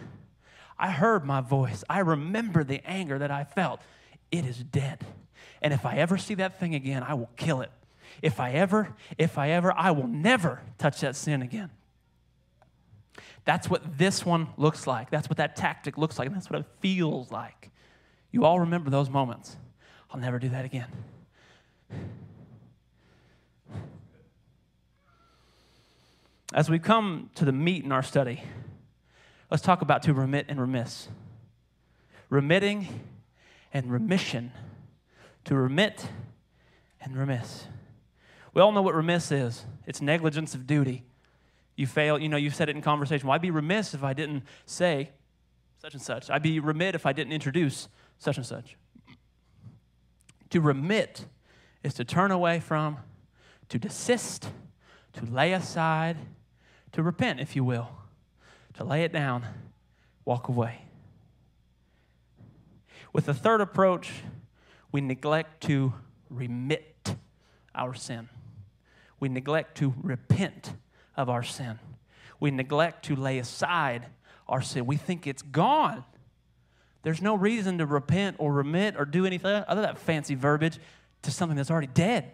I 0.78 0.92
heard 0.92 1.26
my 1.26 1.42
voice. 1.42 1.84
I 1.90 2.00
remember 2.00 2.64
the 2.64 2.82
anger 2.86 3.20
that 3.20 3.32
I 3.32 3.44
felt. 3.44 3.82
It 4.32 4.46
is 4.46 4.58
dead. 4.64 5.06
And 5.62 5.74
if 5.74 5.86
I 5.86 5.98
ever 5.98 6.18
see 6.18 6.36
that 6.36 6.60
thing 6.60 6.74
again, 6.74 7.04
I 7.04 7.14
will 7.14 7.30
kill 7.36 7.62
it. 7.62 7.72
If 8.22 8.40
I 8.40 8.52
ever, 8.52 8.96
if 9.18 9.38
I 9.38 9.50
ever, 9.52 9.74
I 9.76 9.92
will 9.92 10.08
never 10.08 10.62
touch 10.78 11.02
that 11.02 11.16
sin 11.16 11.42
again. 11.42 11.70
That's 13.46 13.70
what 13.70 13.98
this 13.98 14.26
one 14.26 14.48
looks 14.58 14.86
like. 14.86 15.10
That's 15.10 15.30
what 15.30 15.38
that 15.38 15.56
tactic 15.56 15.98
looks 15.98 16.20
like. 16.20 16.28
And 16.28 16.36
that's 16.36 16.50
what 16.50 16.60
it 16.60 16.66
feels 16.80 17.32
like. 17.32 17.70
You 18.32 18.46
all 18.46 18.60
remember 18.60 18.90
those 18.90 19.10
moments. 19.10 19.58
I'll 20.12 20.20
never 20.20 20.40
do 20.40 20.50
that 20.50 20.66
again. 20.66 20.88
As 26.54 26.70
we 26.70 26.80
come 26.80 27.30
to 27.36 27.46
the 27.46 27.54
meat 27.54 27.86
in 27.86 27.94
our 27.94 28.04
study, 28.04 28.44
let's 29.50 29.64
talk 29.64 29.82
about 29.82 30.04
to 30.04 30.14
remit 30.14 30.48
and 30.50 30.60
remiss. 30.60 31.08
Remitting 32.30 32.88
and 33.74 33.90
remission. 33.90 34.52
To 35.46 35.56
remit 35.56 36.06
and 37.00 37.16
remiss. 37.16 37.66
We 38.54 38.62
all 38.62 38.74
know 38.74 38.82
what 38.82 38.96
remiss 38.96 39.32
is 39.32 39.64
it's 39.88 40.02
negligence 40.02 40.54
of 40.54 40.68
duty. 40.68 41.04
You 41.78 41.88
fail, 41.88 42.20
you 42.20 42.28
know, 42.28 42.38
you've 42.38 42.54
said 42.54 42.68
it 42.68 42.76
in 42.76 42.82
conversation. 42.82 43.28
Well, 43.28 43.36
I'd 43.36 43.42
be 43.42 43.50
remiss 43.50 43.94
if 43.94 44.04
I 44.04 44.14
didn't 44.14 44.44
say 44.66 45.10
such 45.82 45.94
and 45.94 46.02
such. 46.02 46.30
I'd 46.30 46.44
be 46.44 46.60
remit 46.60 46.96
if 46.96 47.06
I 47.06 47.14
didn't 47.14 47.34
introduce 47.34 47.88
such 48.20 48.38
and 48.38 48.46
such. 48.46 48.76
To 50.50 50.60
remit 50.60 51.26
is 51.82 51.94
to 51.96 52.04
turn 52.04 52.30
away 52.30 52.60
from, 52.60 52.98
to 53.70 53.80
desist, 53.80 54.50
to 55.14 55.26
lay 55.26 55.54
aside, 55.54 56.18
to 56.94 57.04
repent, 57.04 57.40
if 57.40 57.56
you 57.56 57.64
will, 57.64 57.90
to 58.76 58.84
lay 58.84 59.04
it 59.04 59.12
down, 59.12 59.46
walk 60.26 60.48
away. 60.48 60.82
With 63.14 63.26
the 63.26 63.34
third 63.34 63.62
approach, 63.62 64.12
we 64.92 65.02
neglect 65.02 65.64
to 65.64 65.94
remit 66.30 67.16
our 67.76 67.94
sin. 67.94 68.30
We 69.20 69.30
neglect 69.30 69.78
to 69.78 69.94
repent 70.02 70.74
of 71.16 71.30
our 71.30 71.44
sin. 71.44 71.80
We 72.40 72.52
neglect 72.52 73.06
to 73.06 73.16
lay 73.16 73.38
aside 73.38 74.08
our 74.48 74.62
sin. 74.62 74.86
We 74.86 74.98
think 74.98 75.28
it's 75.28 75.42
gone. 75.42 76.04
There's 77.04 77.22
no 77.22 77.36
reason 77.36 77.78
to 77.80 77.86
repent 77.86 78.38
or 78.40 78.54
remit 78.54 78.96
or 78.98 79.06
do 79.06 79.26
anything 79.26 79.64
other 79.68 79.82
than 79.82 79.94
that 79.94 79.98
fancy 79.98 80.36
verbiage 80.36 80.80
to 81.24 81.32
something 81.32 81.56
that's 81.56 81.72
already 81.72 81.88
dead. 81.88 82.32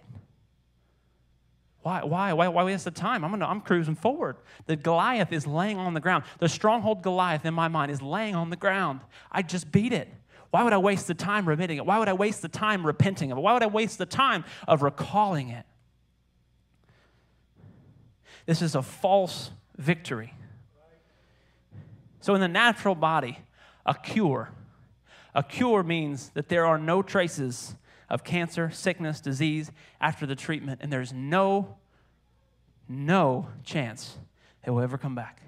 Why, 1.88 2.04
why, 2.04 2.34
why, 2.34 2.50
why 2.50 2.64
waste 2.66 2.84
the 2.84 2.92
time? 2.92 3.24
I'm, 3.24 3.32
gonna, 3.32 3.46
I'm 3.46 3.62
cruising 3.62 3.96
forward. 3.96 4.36
The 4.66 4.76
Goliath 4.76 5.32
is 5.32 5.48
laying 5.48 5.78
on 5.78 5.94
the 5.94 6.02
ground. 6.02 6.26
The 6.40 6.50
stronghold 6.50 7.02
Goliath 7.02 7.46
in 7.46 7.54
my 7.54 7.70
mind 7.70 7.94
is 7.94 8.02
laying 8.02 8.36
on 8.36 8.50
the 8.50 8.58
ground. 8.58 9.00
I 9.32 9.42
just 9.42 9.72
beat 9.72 9.94
it. 9.94 10.10
Why 10.52 10.64
would 10.64 10.74
I 10.74 10.80
waste 10.80 11.08
the 11.08 11.14
time 11.14 11.48
remitting 11.48 11.78
it? 11.78 11.86
Why 11.86 11.98
would 11.98 12.10
I 12.10 12.14
waste 12.14 12.42
the 12.42 12.50
time 12.50 12.86
repenting 12.86 13.32
of 13.32 13.38
it? 13.38 13.42
Why 13.42 13.54
would 13.54 13.64
I 13.64 13.68
waste 13.68 14.00
the 14.00 14.06
time 14.06 14.44
of 14.68 14.82
recalling 14.82 15.48
it? 15.48 15.66
This 18.46 18.62
is 18.62 18.76
a 18.76 18.82
false 18.82 19.52
victory. 19.78 20.34
So, 22.20 22.36
in 22.36 22.42
the 22.42 22.50
natural 22.50 22.96
body, 22.96 23.40
a 23.86 23.94
cure. 23.94 24.50
A 25.34 25.42
cure 25.42 25.84
means 25.84 26.32
that 26.32 26.50
there 26.50 26.66
are 26.66 26.78
no 26.78 27.02
traces 27.02 27.76
of 28.10 28.24
cancer, 28.24 28.70
sickness, 28.70 29.20
disease 29.20 29.72
after 30.00 30.26
the 30.26 30.36
treatment, 30.36 30.80
and 30.82 30.92
there's 30.92 31.12
no, 31.14 31.76
no 32.88 33.48
chance 33.64 34.18
it 34.66 34.72
will 34.72 34.82
ever 34.82 34.98
come 34.98 35.16
back. 35.16 35.42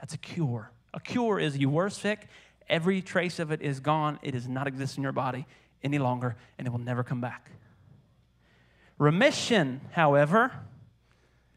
That's 0.00 0.14
a 0.14 0.18
cure. 0.18 0.70
A 0.92 1.00
cure 1.00 1.38
is 1.38 1.58
you 1.58 1.68
were 1.68 1.90
sick, 1.90 2.28
every 2.68 3.02
trace 3.02 3.38
of 3.38 3.50
it 3.50 3.60
is 3.60 3.80
gone, 3.80 4.18
it 4.22 4.32
does 4.32 4.48
not 4.48 4.66
exist 4.66 4.96
in 4.96 5.02
your 5.02 5.12
body 5.12 5.46
any 5.82 5.98
longer, 5.98 6.36
and 6.58 6.66
it 6.66 6.70
will 6.70 6.78
never 6.78 7.02
come 7.02 7.20
back. 7.20 7.50
Remission, 8.98 9.80
however, 9.92 10.52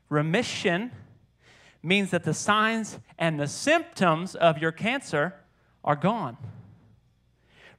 remission 0.10 0.92
means 1.84 2.12
that 2.12 2.24
the 2.24 2.34
signs 2.34 3.00
and 3.18 3.40
the 3.40 3.48
symptoms 3.48 4.36
of 4.36 4.58
your 4.58 4.72
cancer 4.72 5.36
are 5.84 5.96
gone. 5.96 6.36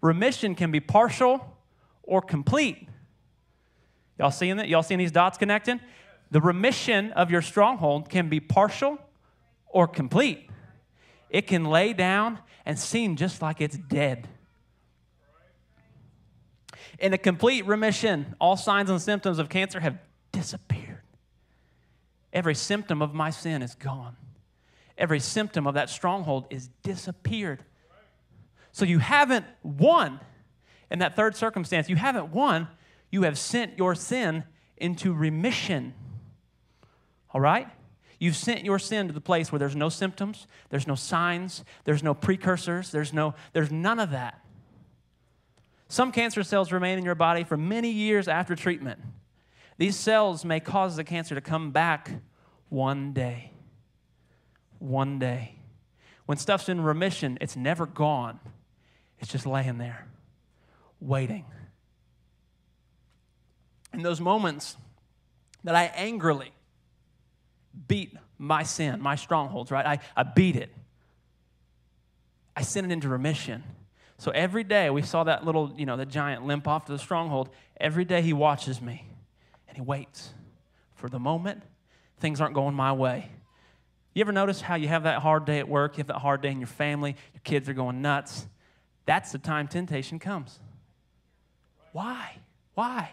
Remission 0.01 0.55
can 0.55 0.70
be 0.70 0.80
partial 0.80 1.57
or 2.09 2.22
complete. 2.22 2.88
Y'all 4.18 4.32
seeing 4.32 4.56
that? 4.56 4.68
Y'all 4.68 4.82
seeing 4.82 4.98
these 4.98 5.12
dots 5.12 5.38
connecting? 5.38 5.78
The 6.30 6.40
remission 6.40 7.12
of 7.12 7.30
your 7.30 7.42
stronghold 7.42 8.09
can 8.09 8.28
be 8.28 8.40
partial 8.40 8.98
or 9.68 9.86
complete. 9.86 10.50
It 11.30 11.46
can 11.46 11.64
lay 11.64 11.92
down 11.92 12.40
and 12.66 12.78
seem 12.78 13.16
just 13.16 13.40
like 13.40 13.61
it's 13.61 13.76
dead. 13.76 14.26
In 16.98 17.12
a 17.12 17.18
complete 17.18 17.66
remission, 17.66 18.34
all 18.40 18.56
signs 18.56 18.90
and 18.90 19.00
symptoms 19.00 19.38
of 19.38 19.48
cancer 19.48 19.78
have 19.78 19.98
disappeared. 20.32 21.02
Every 22.32 22.54
symptom 22.54 23.00
of 23.02 23.14
my 23.14 23.30
sin 23.30 23.62
is 23.62 23.74
gone. 23.74 24.16
Every 24.96 25.20
symptom 25.20 25.66
of 25.66 25.74
that 25.74 25.90
stronghold 25.90 26.46
is 26.50 26.68
disappeared. 26.82 27.62
So 28.72 28.84
you 28.84 28.98
haven't 28.98 29.46
won 29.62 30.20
in 30.91 30.99
that 31.01 31.16
third 31.16 31.36
circumstance. 31.36 31.89
You 31.89 31.97
haven't 31.97 32.32
won. 32.32 32.68
You 33.11 33.22
have 33.22 33.39
sent 33.39 33.78
your 33.78 33.95
sin 33.95 34.45
into 34.76 35.12
remission. 35.12 35.95
All 37.32 37.41
right? 37.41 37.68
You've 38.18 38.36
sent 38.36 38.64
your 38.64 38.78
sin 38.78 39.07
to 39.07 39.12
the 39.12 39.20
place 39.20 39.53
where 39.53 39.59
there's 39.59 39.76
no 39.76 39.89
symptoms, 39.89 40.47
there's 40.70 40.86
no 40.86 40.97
signs, 40.97 41.64
there's 41.84 42.03
no 42.03 42.14
precursors, 42.14 42.91
there's 42.91 43.12
no 43.12 43.34
there's 43.53 43.70
none 43.70 44.01
of 44.01 44.11
that. 44.11 44.45
Some 45.89 46.12
cancer 46.12 46.43
cells 46.43 46.72
remain 46.72 46.99
in 46.99 47.05
your 47.05 47.14
body 47.14 47.45
for 47.45 47.57
many 47.57 47.91
years 47.91 48.28
after 48.28 48.55
treatment. 48.55 49.01
These 49.78 49.97
cells 49.97 50.45
may 50.45 50.61
cause 50.61 50.97
the 50.97 51.05
cancer 51.05 51.34
to 51.34 51.41
come 51.41 51.70
back 51.70 52.11
one 52.68 53.12
day. 53.12 53.53
One 54.80 55.18
day. 55.18 55.55
When 56.26 56.36
stuff's 56.36 56.68
in 56.68 56.82
remission, 56.82 57.39
it's 57.41 57.57
never 57.57 57.86
gone. 57.86 58.39
It's 59.20 59.30
just 59.30 59.47
laying 59.47 59.78
there, 59.78 60.07
waiting. 61.01 61.44
In 63.92 64.03
those 64.03 64.20
moments 64.20 64.76
that 65.64 65.74
I 65.74 65.84
angrily 65.94 66.53
beat 67.86 68.16
my 68.38 68.62
sin, 68.62 69.01
my 69.01 69.16
strongholds, 69.16 69.70
right? 69.70 69.86
I, 69.86 69.99
I 70.16 70.22
beat 70.22 70.57
it. 70.57 70.70
I 72.57 72.62
sent 72.62 72.86
it 72.86 72.92
into 72.92 73.09
remission. 73.09 73.62
So 74.18 74.30
every 74.32 74.64
day 74.64 74.90
we 74.90 75.03
saw 75.03 75.24
that 75.24 75.44
little, 75.44 75.72
you 75.76 75.86
know, 75.86 75.96
the 75.96 76.07
giant 76.07 76.44
limp 76.44 76.66
off 76.66 76.86
to 76.86 76.92
the 76.92 76.99
stronghold. 76.99 77.51
Every 77.80 78.05
day 78.05 78.20
he 78.20 78.32
watches 78.32 78.82
me 78.82 79.07
and 79.68 79.76
he 79.76 79.82
waits 79.82 80.30
for 80.94 81.09
the 81.09 81.20
moment 81.20 81.62
things 82.18 82.40
aren't 82.40 82.55
going 82.55 82.74
my 82.74 82.92
way. 82.92 83.30
You 84.14 84.22
ever 84.22 84.32
notice 84.32 84.61
how 84.61 84.74
you 84.74 84.88
have 84.88 85.05
that 85.05 85.22
hard 85.22 85.44
day 85.44 85.61
at 85.61 85.68
work, 85.68 85.96
you 85.96 85.99
have 85.99 86.09
that 86.09 86.18
hard 86.18 86.40
day 86.40 86.51
in 86.51 86.59
your 86.59 86.66
family, 86.66 87.14
your 87.32 87.40
kids 87.44 87.68
are 87.68 87.74
going 87.74 88.03
nuts? 88.03 88.49
That's 89.07 89.30
the 89.30 89.38
time 89.38 89.68
temptation 89.68 90.18
comes. 90.18 90.59
Why? 91.93 92.36
Why? 92.74 93.11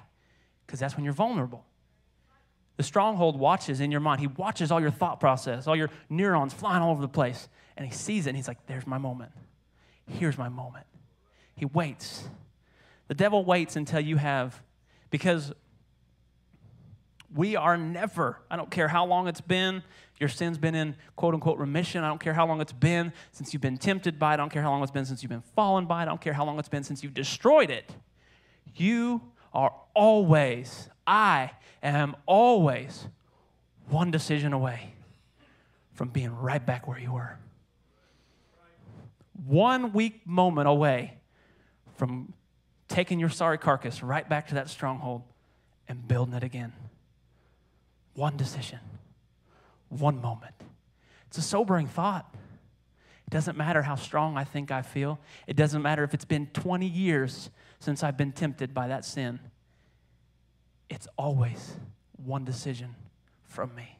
Because 0.66 0.80
that's 0.80 0.96
when 0.96 1.04
you're 1.04 1.14
vulnerable. 1.14 1.66
The 2.78 2.84
stronghold 2.84 3.40
watches 3.40 3.80
in 3.80 3.92
your 3.92 4.02
mind. 4.02 4.20
He 4.20 4.28
watches 4.28 4.72
all 4.72 4.82
your 4.82 4.92
thought 4.92 5.20
process, 5.20 5.66
all 5.68 5.76
your 5.76 5.90
neurons 6.10 6.54
flying 6.54 6.82
all 6.82 6.92
over 6.92 7.02
the 7.02 7.08
place. 7.08 7.48
And 7.78 7.86
he 7.86 7.94
sees 7.94 8.26
it 8.26 8.32
and 8.32 8.38
he's 8.38 8.48
like, 8.48 8.66
there's 8.68 8.86
my 8.86 8.98
moment. 8.98 9.32
Here's 10.08 10.38
my 10.38 10.50
moment. 10.50 10.86
He 11.56 11.66
waits. 11.66 12.28
The 13.08 13.14
devil 13.14 13.46
waits 13.46 13.76
until 13.76 14.02
you 14.02 14.18
have, 14.18 14.62
because 15.10 15.54
we 17.34 17.56
are 17.56 17.78
never, 17.78 18.40
I 18.50 18.56
don't 18.56 18.72
care 18.72 18.88
how 18.88 19.06
long 19.06 19.28
it's 19.28 19.42
been, 19.42 19.84
your 20.20 20.30
sin's 20.30 20.58
been 20.58 20.76
in 20.76 20.96
quote 21.16 21.34
unquote 21.34 21.60
remission. 21.60 22.04
I 22.04 22.08
don't 22.08 22.22
care 22.22 22.34
how 22.34 22.48
long 22.48 22.62
it's 22.62 22.72
been 22.72 23.12
since 23.32 23.54
you've 23.54 23.62
been 23.62 23.78
tempted 23.78 24.18
by 24.18 24.32
it. 24.32 24.34
I 24.36 24.38
don't 24.38 24.50
care 24.52 24.62
how 24.62 24.72
long 24.72 24.82
it's 24.82 24.92
been 24.92 25.06
since 25.06 25.22
you've 25.22 25.30
been 25.30 25.44
fallen 25.56 25.86
by 25.86 26.00
it. 26.00 26.04
I 26.04 26.06
don't 26.06 26.22
care 26.22 26.34
how 26.34 26.46
long 26.46 26.58
it's 26.60 26.70
been 26.70 26.84
since 26.84 27.04
you've 27.04 27.14
destroyed 27.14 27.70
it. 27.70 27.92
You 28.76 29.22
are 29.54 29.74
always, 29.94 30.90
I 31.08 31.52
am 31.82 32.16
always 32.26 33.08
one 33.90 34.12
decision 34.12 34.54
away 34.54 34.94
from 35.94 36.10
being 36.10 36.36
right 36.36 36.64
back 36.64 36.88
where 36.88 37.00
you 37.00 37.14
were. 37.14 37.38
One 39.46 39.94
weak 39.94 40.26
moment 40.26 40.68
away 40.68 41.18
from 41.96 42.34
taking 42.88 43.20
your 43.20 43.30
sorry 43.30 43.58
carcass 43.58 44.04
right 44.04 44.28
back 44.28 44.48
to 44.50 44.56
that 44.56 44.70
stronghold 44.70 45.24
and 45.88 46.08
building 46.08 46.34
it 46.34 46.44
again. 46.44 46.74
One 48.14 48.38
decision, 48.38 48.80
one 49.90 50.22
moment. 50.22 50.56
It's 51.28 51.38
a 51.38 51.42
sobering 51.42 51.88
thought. 51.88 52.34
It 53.28 53.32
doesn't 53.32 53.58
matter 53.58 53.82
how 53.82 53.96
strong 53.96 54.38
I 54.38 54.44
think 54.44 54.72
I 54.72 54.82
feel. 54.82 55.20
It 55.48 55.56
doesn't 55.56 55.82
matter 55.82 56.04
if 56.04 56.14
it's 56.14 56.26
been 56.26 56.48
20 56.48 56.86
years 56.86 57.50
since 57.86 58.02
I've 58.02 58.18
been 58.18 58.32
tempted 58.32 58.74
by 58.74 58.88
that 58.88 59.06
sin. 59.06 59.40
It's 60.90 61.08
always 61.20 61.76
one 62.14 62.44
decision 62.44 62.96
from 63.44 63.76
me. 63.76 64.00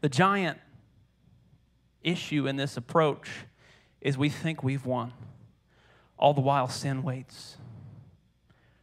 The 0.00 0.08
giant 0.08 0.58
issue 2.02 2.48
in 2.48 2.56
this 2.56 2.76
approach 2.76 3.28
is 4.00 4.18
we 4.18 4.28
think 4.28 4.64
we've 4.64 4.84
won. 4.84 5.12
All 6.18 6.34
the 6.34 6.40
while, 6.40 6.66
sin 6.66 7.04
waits, 7.04 7.56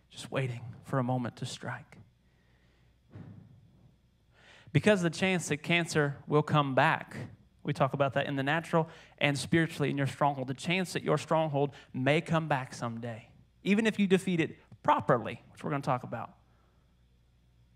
just 0.10 0.32
waiting 0.32 0.62
for 0.86 0.98
a 0.98 1.04
moment 1.04 1.36
to 1.38 1.46
strike. 1.46 1.98
Because 4.72 5.02
the 5.02 5.10
chance 5.10 5.50
that 5.50 5.58
cancer 5.58 6.16
will 6.26 6.42
come 6.42 6.74
back, 6.74 7.18
we 7.64 7.74
talk 7.74 7.94
about 7.94 8.14
that 8.14 8.26
in 8.26 8.36
the 8.36 8.44
natural 8.44 8.90
and 9.18 9.38
spiritually 9.38 9.90
in 9.90 9.98
your 9.98 10.08
stronghold. 10.08 10.48
The 10.48 10.54
chance 10.54 10.94
that 10.94 11.04
your 11.04 11.18
stronghold 11.18 11.72
may 11.94 12.22
come 12.22 12.48
back 12.48 12.74
someday, 12.74 13.28
even 13.64 13.86
if 13.86 14.00
you 14.00 14.08
defeat 14.08 14.40
it 14.40 14.58
properly, 14.82 15.42
which 15.52 15.64
we're 15.64 15.70
going 15.70 15.82
to 15.82 15.86
talk 15.86 16.04
about. 16.04 16.32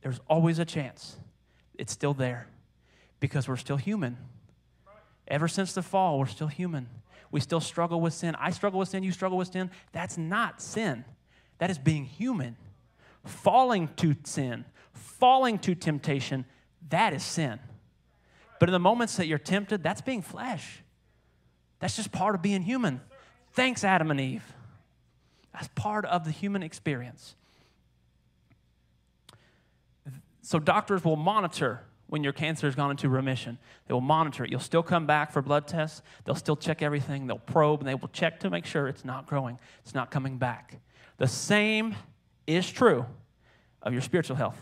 There's 0.02 0.20
always 0.28 0.60
a 0.60 0.66
chance. 0.66 1.18
It's 1.78 1.92
still 1.92 2.14
there 2.14 2.48
because 3.20 3.48
we're 3.48 3.58
still 3.58 3.78
human. 3.78 4.18
Ever 5.28 5.48
since 5.48 5.74
the 5.74 5.82
fall, 5.82 6.20
we're 6.20 6.26
still 6.26 6.48
human. 6.48 6.90
We 7.32 7.40
still 7.40 7.62
struggle 7.62 8.00
with 8.00 8.14
sin. 8.14 8.36
I 8.36 8.52
struggle 8.52 8.80
with 8.80 8.90
sin, 8.90 9.04
you 9.04 9.12
struggle 9.12 9.38
with 9.38 9.52
sin. 9.52 9.72
That's 9.92 10.18
not 10.18 10.62
sin, 10.62 11.06
that 11.58 11.70
is 11.70 11.78
being 11.78 12.06
human. 12.06 12.58
Falling 13.26 13.88
to 13.98 14.16
sin, 14.24 14.66
falling 14.92 15.58
to 15.60 15.76
temptation, 15.76 16.46
that 16.90 17.14
is 17.14 17.24
sin. 17.24 17.60
But 18.64 18.70
in 18.70 18.72
the 18.72 18.80
moments 18.80 19.18
that 19.18 19.28
you're 19.28 19.40
tempted, 19.40 19.84
that's 19.84 20.00
being 20.00 20.22
flesh. 20.22 20.84
That's 21.80 21.98
just 21.98 22.14
part 22.14 22.34
of 22.34 22.42
being 22.42 22.62
human. 22.62 23.02
Thanks, 23.52 23.84
Adam 23.84 24.10
and 24.10 24.22
Eve. 24.22 24.54
That's 25.52 25.68
part 25.76 26.06
of 26.06 26.24
the 26.24 26.32
human 26.32 26.64
experience. 26.64 27.36
So, 30.44 30.60
doctors 30.60 31.04
will 31.04 31.18
monitor 31.18 31.82
when 32.08 32.24
your 32.24 32.32
cancer 32.32 32.66
has 32.66 32.74
gone 32.74 32.90
into 32.90 33.10
remission. 33.10 33.58
They 33.88 33.94
will 33.94 34.00
monitor 34.00 34.46
it. 34.46 34.50
You'll 34.50 34.62
still 34.62 34.82
come 34.82 35.06
back 35.06 35.34
for 35.34 35.42
blood 35.42 35.68
tests. 35.68 36.02
They'll 36.24 36.34
still 36.34 36.56
check 36.56 36.82
everything. 36.82 37.28
They'll 37.28 37.40
probe 37.40 37.82
and 37.82 37.90
they 37.90 37.96
will 37.96 38.08
check 38.14 38.40
to 38.40 38.50
make 38.50 38.66
sure 38.66 38.88
it's 38.88 39.04
not 39.04 39.28
growing, 39.28 39.60
it's 39.82 39.94
not 39.94 40.10
coming 40.10 40.38
back. 40.38 40.80
The 41.18 41.28
same 41.28 41.96
is 42.48 42.72
true 42.72 43.08
of 43.82 43.92
your 43.92 44.02
spiritual 44.02 44.38
health. 44.38 44.62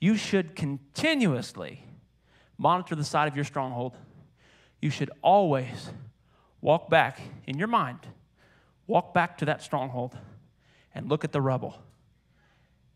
You 0.00 0.16
should 0.16 0.56
continuously 0.56 1.84
monitor 2.60 2.94
the 2.94 3.02
side 3.02 3.26
of 3.26 3.34
your 3.34 3.44
stronghold. 3.44 3.96
You 4.82 4.90
should 4.90 5.10
always 5.22 5.90
walk 6.60 6.90
back 6.90 7.18
in 7.46 7.58
your 7.58 7.68
mind, 7.68 8.00
walk 8.86 9.14
back 9.14 9.38
to 9.38 9.46
that 9.46 9.62
stronghold 9.62 10.16
and 10.94 11.08
look 11.08 11.24
at 11.24 11.32
the 11.32 11.40
rubble 11.40 11.78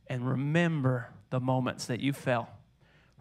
and 0.06 0.28
remember 0.28 1.08
the 1.30 1.40
moments 1.40 1.86
that 1.86 2.00
you 2.00 2.12
fell. 2.12 2.50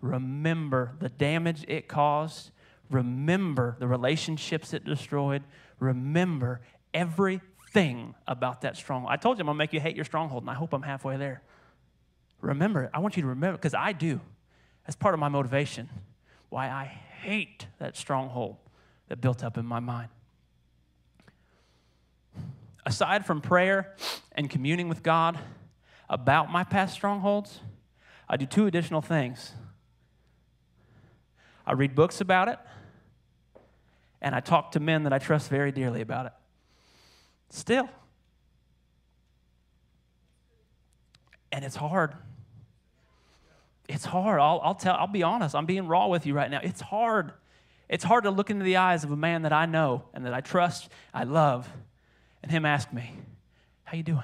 Remember 0.02 0.92
the 1.00 1.08
damage 1.08 1.64
it 1.70 1.88
caused. 1.88 2.52
Remember 2.92 3.78
the 3.80 3.88
relationships 3.88 4.74
it 4.74 4.84
destroyed. 4.84 5.44
Remember 5.80 6.60
everything 6.94 8.16
about 8.28 8.62
that 8.62 8.76
stronghold. 8.76 9.14
I 9.14 9.16
told 9.16 9.38
you 9.38 9.44
I'm 9.44 9.46
going 9.46 9.56
to 9.56 9.60
make 9.60 9.72
you 9.72 9.80
hate 9.80 9.96
your 9.96 10.04
stronghold, 10.04 10.44
and 10.44 10.50
I 10.50 10.56
hope 10.56 10.74
I'm 10.74 10.82
halfway 10.82 11.16
there. 11.16 11.42
Remember 12.42 12.84
it. 12.84 12.92
I 12.94 13.00
want 13.00 13.16
you 13.16 13.22
to 13.22 13.30
remember 13.30 13.58
because 13.58 13.74
I 13.74 13.94
do. 13.94 14.20
That's 14.86 14.98
part 14.98 15.14
of 15.14 15.22
my 15.22 15.30
motivation. 15.30 15.90
Why 16.54 16.70
I 16.70 16.86
hate 16.86 17.66
that 17.80 17.98
stronghold 17.98 18.58
that 19.08 19.20
built 19.20 19.44
up 19.44 19.58
in 19.58 19.66
my 19.66 19.80
mind. 19.80 20.10
Aside 22.86 23.26
from 23.26 23.42
prayer 23.42 23.96
and 24.34 24.48
communing 24.52 24.88
with 24.88 25.02
God 25.02 25.40
about 26.08 26.52
my 26.52 26.64
past 26.64 26.94
strongholds, 26.94 27.62
I 28.30 28.38
do 28.38 28.46
two 28.46 28.68
additional 28.68 29.02
things. 29.02 29.54
I 31.66 31.72
read 31.72 31.96
books 31.96 32.22
about 32.22 32.50
it, 32.50 32.60
and 34.22 34.36
I 34.36 34.40
talk 34.40 34.74
to 34.74 34.80
men 34.80 35.06
that 35.06 35.12
I 35.12 35.18
trust 35.18 35.50
very 35.50 35.72
dearly 35.72 36.02
about 36.02 36.28
it. 36.28 36.34
Still. 37.50 37.90
And 41.52 41.66
it's 41.66 41.78
hard. 41.78 42.14
It's 43.94 44.06
hard. 44.06 44.40
I'll, 44.40 44.60
I'll 44.64 44.74
tell, 44.74 44.96
I'll 44.96 45.06
be 45.06 45.22
honest. 45.22 45.54
I'm 45.54 45.68
being 45.68 45.88
raw 45.88 46.08
with 46.08 46.26
you 46.26 46.34
right 46.34 46.50
now. 46.50 46.60
It's 46.64 46.82
hard. 46.82 47.32
It's 47.88 48.04
hard 48.04 48.24
to 48.24 48.32
look 48.32 48.50
into 48.50 48.66
the 48.66 48.78
eyes 48.78 49.04
of 49.04 49.12
a 49.12 49.16
man 49.16 49.44
that 49.44 49.54
I 49.54 49.68
know 49.68 50.06
and 50.16 50.26
that 50.26 50.34
I 50.34 50.42
trust, 50.42 50.90
I 51.14 51.26
love, 51.26 51.70
and 52.42 52.52
him 52.52 52.66
ask 52.66 52.92
me, 52.92 53.12
How 53.84 53.96
you 53.96 54.02
doing? 54.02 54.24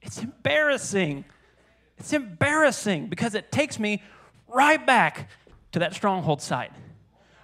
It's 0.00 0.22
embarrassing. 0.22 1.26
It's 1.98 2.14
embarrassing 2.14 3.08
because 3.08 3.34
it 3.34 3.52
takes 3.52 3.78
me 3.78 4.02
right 4.48 4.84
back 4.84 5.28
to 5.72 5.80
that 5.80 5.94
stronghold 5.94 6.40
site 6.40 6.72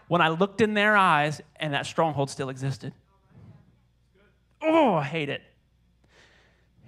when 0.09 0.23
I 0.23 0.29
looked 0.29 0.63
in 0.63 0.73
their 0.73 0.97
eyes 0.97 1.43
and 1.57 1.75
that 1.75 1.85
stronghold 1.85 2.31
still 2.31 2.49
existed. 2.49 2.95
Oh, 4.63 4.95
I 4.95 5.05
hate 5.05 5.29
it. 5.29 5.43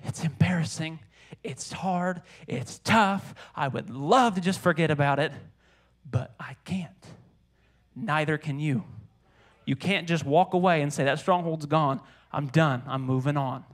It's 0.05 0.25
embarrassing. 0.25 1.01
It's 1.43 1.73
hard. 1.73 2.23
It's 2.47 2.79
tough. 2.79 3.35
I 3.55 3.69
would 3.69 3.91
love 3.91 4.35
to 4.35 4.41
just 4.41 4.61
forget 4.61 4.91
about 4.91 5.19
it, 5.19 5.33
but 6.11 6.35
I 6.39 6.57
can't 6.65 6.95
neither 7.95 8.39
can 8.39 8.59
you. 8.59 8.85
You 9.65 9.77
can't 9.77 10.09
just 10.09 10.25
walk 10.25 10.55
away 10.55 10.83
and 10.83 10.93
say, 10.93 11.05
That 11.05 11.19
stronghold's 11.19 11.67
gone. 11.67 12.01
I'm 12.33 12.47
done. 12.47 12.83
I'm 12.87 13.03
moving 13.03 13.37
on. 13.37 13.65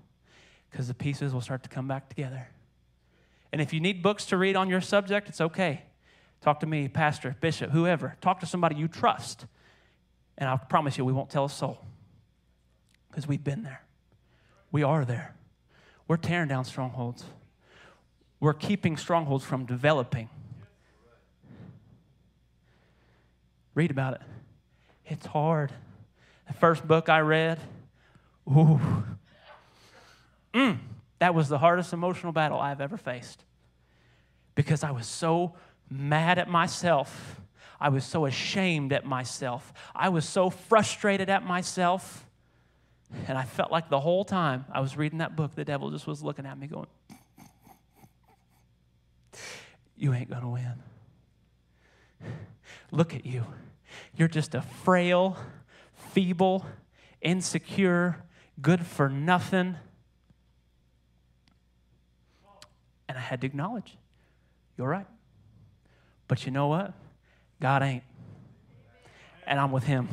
Because 0.70 0.88
the 0.88 0.94
pieces 0.94 1.32
will 1.32 1.40
start 1.40 1.62
to 1.62 1.68
come 1.68 1.88
back 1.88 2.08
together. 2.08 2.48
And 3.52 3.60
if 3.62 3.72
you 3.72 3.80
need 3.80 4.02
books 4.02 4.26
to 4.26 4.36
read 4.36 4.56
on 4.56 4.68
your 4.68 4.80
subject, 4.80 5.28
it's 5.28 5.40
okay. 5.40 5.82
Talk 6.42 6.60
to 6.60 6.66
me, 6.66 6.88
pastor, 6.88 7.36
bishop, 7.40 7.70
whoever. 7.70 8.16
Talk 8.20 8.40
to 8.40 8.46
somebody 8.46 8.76
you 8.76 8.88
trust. 8.88 9.46
And 10.36 10.48
I 10.50 10.56
promise 10.56 10.98
you, 10.98 11.04
we 11.04 11.12
won't 11.12 11.30
tell 11.30 11.46
a 11.46 11.50
soul 11.50 11.78
because 13.08 13.26
we've 13.26 13.42
been 13.42 13.62
there. 13.62 13.82
We 14.70 14.82
are 14.82 15.04
there. 15.04 15.34
We're 16.08 16.18
tearing 16.18 16.48
down 16.48 16.64
strongholds, 16.64 17.24
we're 18.40 18.54
keeping 18.54 18.96
strongholds 18.96 19.44
from 19.44 19.64
developing. 19.64 20.28
Read 23.74 23.90
about 23.90 24.14
it. 24.14 24.20
It's 25.06 25.26
hard. 25.26 25.72
The 26.48 26.54
first 26.54 26.86
book 26.86 27.08
I 27.08 27.20
read, 27.20 27.58
ooh, 28.48 28.80
mm, 30.54 30.78
that 31.18 31.34
was 31.34 31.48
the 31.48 31.58
hardest 31.58 31.92
emotional 31.92 32.32
battle 32.32 32.58
I've 32.58 32.80
ever 32.80 32.96
faced 32.96 33.44
because 34.54 34.82
I 34.82 34.90
was 34.90 35.06
so 35.06 35.54
mad 35.90 36.38
at 36.38 36.48
myself. 36.48 37.40
I 37.80 37.90
was 37.90 38.04
so 38.04 38.26
ashamed 38.26 38.92
at 38.92 39.04
myself. 39.04 39.72
I 39.94 40.08
was 40.08 40.26
so 40.26 40.50
frustrated 40.50 41.28
at 41.28 41.44
myself. 41.44 42.24
And 43.28 43.38
I 43.38 43.44
felt 43.44 43.70
like 43.70 43.88
the 43.88 44.00
whole 44.00 44.24
time 44.24 44.64
I 44.72 44.80
was 44.80 44.96
reading 44.96 45.18
that 45.18 45.36
book, 45.36 45.54
the 45.54 45.64
devil 45.64 45.90
just 45.90 46.06
was 46.06 46.22
looking 46.22 46.46
at 46.46 46.58
me 46.58 46.66
going, 46.66 46.88
You 49.96 50.12
ain't 50.12 50.28
going 50.28 50.42
to 50.42 50.48
win. 50.48 50.82
Look 52.90 53.14
at 53.14 53.24
you. 53.24 53.44
You're 54.14 54.28
just 54.28 54.54
a 54.54 54.62
frail, 54.62 55.36
feeble, 56.12 56.66
insecure, 57.20 58.22
good 58.60 58.84
for 58.86 59.08
nothing. 59.08 59.76
And 63.08 63.16
I 63.16 63.20
had 63.20 63.40
to 63.40 63.46
acknowledge, 63.46 63.96
You're 64.76 64.88
right. 64.88 65.06
But 66.28 66.44
you 66.44 66.52
know 66.52 66.66
what? 66.68 66.92
God 67.60 67.82
ain't. 67.82 68.02
And 69.46 69.60
I'm 69.60 69.70
with 69.70 69.84
Him. 69.84 70.08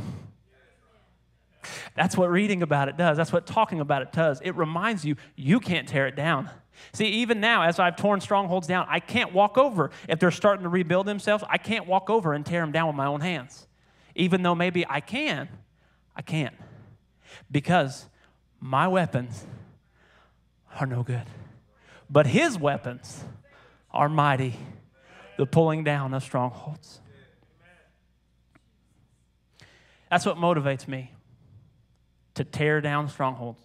That's 1.96 2.18
what 2.18 2.30
reading 2.30 2.62
about 2.62 2.90
it 2.90 2.98
does. 2.98 3.18
That's 3.18 3.32
what 3.32 3.46
talking 3.46 3.80
about 3.80 4.02
it 4.02 4.12
does. 4.12 4.42
It 4.42 4.56
reminds 4.56 5.06
you, 5.06 5.16
you 5.36 5.60
can't 5.60 5.88
tear 5.88 6.08
it 6.08 6.16
down. 6.16 6.50
See, 6.92 7.06
even 7.06 7.40
now, 7.40 7.64
as 7.64 7.80
I've 7.80 7.96
torn 7.96 8.22
strongholds 8.22 8.68
down, 8.68 8.86
I 8.90 9.00
can't 9.00 9.34
walk 9.34 9.58
over. 9.58 9.92
If 10.08 10.20
they're 10.20 10.32
starting 10.32 10.64
to 10.64 10.70
rebuild 10.70 11.06
themselves, 11.06 11.44
I 11.50 11.58
can't 11.58 11.88
walk 11.88 12.10
over 12.10 12.34
and 12.34 12.46
tear 12.46 12.62
them 12.62 12.72
down 12.72 12.88
with 12.88 12.96
my 12.96 13.06
own 13.06 13.22
hands. 13.22 13.68
Even 14.16 14.44
though 14.44 14.56
maybe 14.56 14.86
I 14.88 15.00
can, 15.00 15.50
I 16.16 16.22
can't. 16.22 16.56
Because 17.52 18.06
my 18.60 18.88
weapons 18.88 19.46
are 20.80 20.86
no 20.86 21.04
good. 21.04 21.26
But 22.10 22.28
his 22.28 22.58
weapons 22.58 23.24
are 23.92 24.10
mighty, 24.10 24.56
the 25.38 25.46
pulling 25.46 25.84
down 25.84 26.14
of 26.14 26.24
strongholds. 26.24 27.00
That's 30.10 30.26
what 30.26 30.38
motivates 30.38 30.88
me 30.88 31.12
to 32.36 32.44
tear 32.44 32.82
down 32.82 33.10
strongholds. 33.10 33.60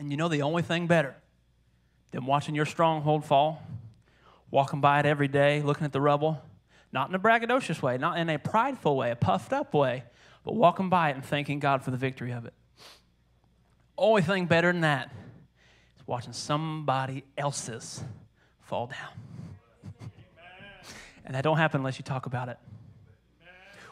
And 0.00 0.10
you 0.10 0.16
know 0.16 0.28
the 0.28 0.40
only 0.40 0.62
thing 0.62 0.86
better 0.86 1.14
than 2.10 2.24
watching 2.24 2.54
your 2.54 2.64
stronghold 2.64 3.22
fall, 3.22 3.62
walking 4.50 4.80
by 4.80 4.98
it 4.98 5.04
every 5.04 5.28
day, 5.28 5.60
looking 5.60 5.84
at 5.84 5.92
the 5.92 6.00
rubble, 6.00 6.40
not 6.90 7.10
in 7.10 7.14
a 7.14 7.18
braggadocious 7.18 7.82
way, 7.82 7.98
not 7.98 8.16
in 8.16 8.30
a 8.30 8.38
prideful 8.38 8.96
way, 8.96 9.10
a 9.10 9.14
puffed 9.14 9.52
up 9.52 9.74
way, 9.74 10.04
but 10.42 10.54
walking 10.54 10.88
by 10.88 11.10
it 11.10 11.16
and 11.16 11.24
thanking 11.24 11.58
God 11.58 11.82
for 11.82 11.90
the 11.90 11.98
victory 11.98 12.30
of 12.30 12.46
it. 12.46 12.54
Only 13.98 14.22
thing 14.22 14.46
better 14.46 14.72
than 14.72 14.80
that 14.80 15.12
is 15.98 16.06
watching 16.06 16.32
somebody 16.32 17.22
else's 17.36 18.02
fall 18.62 18.86
down. 18.86 20.10
and 21.26 21.34
that 21.34 21.44
don't 21.44 21.58
happen 21.58 21.80
unless 21.82 21.98
you 21.98 22.04
talk 22.04 22.24
about 22.24 22.48
it. 22.48 22.56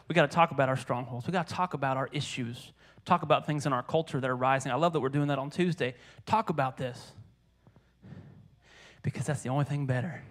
We 0.07 0.15
got 0.15 0.23
to 0.23 0.35
talk 0.35 0.49
about 0.49 0.69
our 0.69 0.77
strongholds. 0.77 1.27
We 1.27 1.33
got 1.33 1.47
to 1.47 1.53
talk 1.53 1.75
about 1.75 1.97
our 1.97 2.09
issues. 2.11 2.71
Talk 3.09 3.23
about 3.23 3.47
things 3.47 3.65
in 3.65 3.73
our 3.73 3.81
culture 3.81 4.19
that 4.19 4.29
are 4.29 4.35
rising. 4.35 4.71
I 4.71 4.75
love 4.75 4.93
that 4.93 4.99
we're 4.99 5.09
doing 5.09 5.29
that 5.29 5.39
on 5.39 5.49
Tuesday. 5.49 5.95
Talk 6.27 6.51
about 6.51 6.77
this. 6.77 7.11
Because 9.01 9.25
that's 9.25 9.41
the 9.41 9.49
only 9.49 9.65
thing 9.65 9.87
better. 9.87 10.21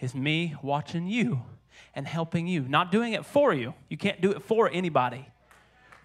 Is 0.00 0.16
me 0.16 0.56
watching 0.64 1.06
you 1.06 1.42
and 1.94 2.08
helping 2.08 2.48
you. 2.48 2.62
Not 2.62 2.90
doing 2.90 3.12
it 3.12 3.24
for 3.24 3.54
you. 3.54 3.72
You 3.88 3.96
can't 3.96 4.20
do 4.20 4.32
it 4.32 4.42
for 4.42 4.68
anybody. 4.68 5.28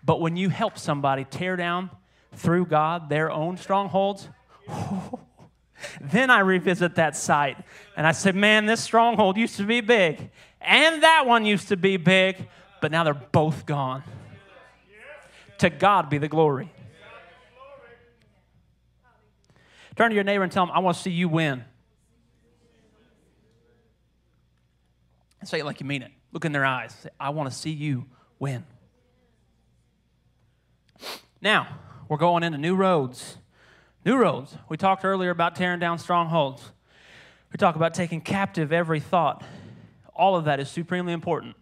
But 0.05 0.21
when 0.21 0.37
you 0.37 0.49
help 0.49 0.77
somebody 0.77 1.23
tear 1.23 1.55
down 1.55 1.89
through 2.35 2.67
God 2.67 3.09
their 3.09 3.31
own 3.31 3.57
strongholds, 3.57 4.29
then 5.99 6.29
I 6.29 6.41
revisit 6.41 6.93
that 6.93 7.15
site 7.15 7.57
and 7.97 8.05
I 8.05 8.11
say, 8.11 8.33
man, 8.33 8.67
this 8.67 8.81
stronghold 8.81 9.35
used 9.35 9.57
to 9.57 9.63
be 9.63 9.81
big 9.81 10.29
and 10.61 11.01
that 11.01 11.25
one 11.25 11.43
used 11.43 11.69
to 11.69 11.75
be 11.75 11.97
big, 11.97 12.37
but 12.81 12.91
now 12.91 13.03
they're 13.03 13.15
both 13.15 13.65
gone. 13.65 14.03
To 15.59 15.69
God 15.69 16.09
be 16.09 16.17
the 16.17 16.27
glory. 16.27 16.71
Turn 19.95 20.09
to 20.09 20.15
your 20.15 20.23
neighbor 20.23 20.43
and 20.43 20.51
tell 20.51 20.63
him, 20.63 20.71
I 20.71 20.79
want 20.79 20.95
to 20.97 21.03
see 21.03 21.11
you 21.11 21.27
win. 21.27 21.65
Say 25.43 25.59
it 25.59 25.65
like 25.65 25.79
you 25.79 25.85
mean 25.85 26.03
it. 26.03 26.11
Look 26.31 26.45
in 26.45 26.51
their 26.51 26.65
eyes. 26.65 26.93
Say, 26.93 27.09
I 27.19 27.29
want 27.29 27.49
to 27.49 27.55
see 27.55 27.71
you 27.71 28.05
win. 28.37 28.65
Now, 31.41 31.67
we're 32.07 32.17
going 32.17 32.43
into 32.43 32.57
new 32.57 32.75
roads. 32.75 33.37
New 34.05 34.17
roads. 34.17 34.55
We 34.69 34.77
talked 34.77 35.03
earlier 35.03 35.31
about 35.31 35.55
tearing 35.55 35.79
down 35.79 35.97
strongholds. 35.97 36.71
We 37.51 37.57
talk 37.57 37.75
about 37.75 37.93
taking 37.93 38.21
captive 38.21 38.71
every 38.71 38.99
thought 38.99 39.43
all 40.19 40.35
of 40.35 40.43
that 40.43 40.59
is 40.59 40.69
supremely 40.69 41.13
important, 41.13 41.55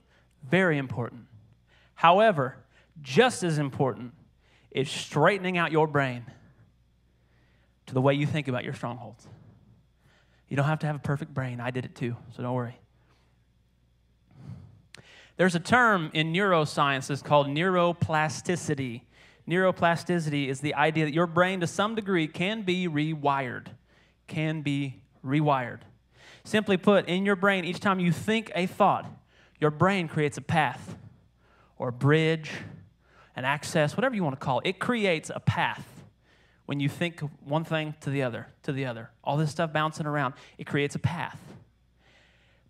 very 0.43 0.79
important. 0.79 1.21
However, 1.93 2.57
just 3.01 3.43
as 3.43 3.57
important 3.57 4.13
is 4.71 4.89
straightening 4.89 5.57
out 5.57 5.71
your 5.71 5.87
brain 5.87 6.25
to 7.87 7.93
the 7.93 8.01
way 8.01 8.13
you 8.13 8.25
think 8.25 8.47
about 8.47 8.63
your 8.63 8.73
strongholds. 8.73 9.27
You 10.49 10.55
don't 10.55 10.65
have 10.65 10.79
to 10.79 10.87
have 10.87 10.95
a 10.95 10.99
perfect 10.99 11.33
brain. 11.33 11.59
I 11.59 11.71
did 11.71 11.85
it 11.85 11.95
too, 11.95 12.15
so 12.35 12.43
don't 12.43 12.53
worry. 12.53 12.79
There's 15.37 15.55
a 15.55 15.59
term 15.59 16.09
in 16.13 16.33
neuroscience 16.33 17.07
that's 17.07 17.21
called 17.21 17.47
neuroplasticity. 17.47 19.01
Neuroplasticity 19.47 20.47
is 20.47 20.61
the 20.61 20.73
idea 20.73 21.05
that 21.05 21.13
your 21.13 21.27
brain, 21.27 21.59
to 21.59 21.67
some 21.67 21.95
degree, 21.95 22.27
can 22.27 22.63
be 22.63 22.87
rewired. 22.87 23.67
Can 24.27 24.61
be 24.61 25.01
rewired. 25.25 25.81
Simply 26.43 26.77
put, 26.77 27.07
in 27.07 27.25
your 27.25 27.35
brain, 27.35 27.65
each 27.65 27.79
time 27.79 27.99
you 27.99 28.11
think 28.11 28.51
a 28.55 28.65
thought, 28.65 29.05
your 29.59 29.71
brain 29.71 30.07
creates 30.07 30.37
a 30.37 30.41
path 30.41 30.97
or 31.77 31.89
a 31.89 31.93
bridge, 31.93 32.51
an 33.37 33.45
access, 33.45 33.95
whatever 33.95 34.15
you 34.15 34.23
want 34.23 34.37
to 34.37 34.43
call 34.43 34.59
it. 34.59 34.69
It 34.69 34.79
creates 34.79 35.31
a 35.33 35.39
path 35.39 35.87
when 36.65 36.79
you 36.79 36.89
think 36.89 37.21
one 37.45 37.63
thing 37.63 37.93
to 38.01 38.09
the 38.09 38.23
other, 38.23 38.47
to 38.63 38.73
the 38.73 38.85
other. 38.85 39.11
All 39.23 39.37
this 39.37 39.51
stuff 39.51 39.71
bouncing 39.71 40.07
around, 40.07 40.33
it 40.57 40.65
creates 40.65 40.95
a 40.95 40.99
path. 40.99 41.39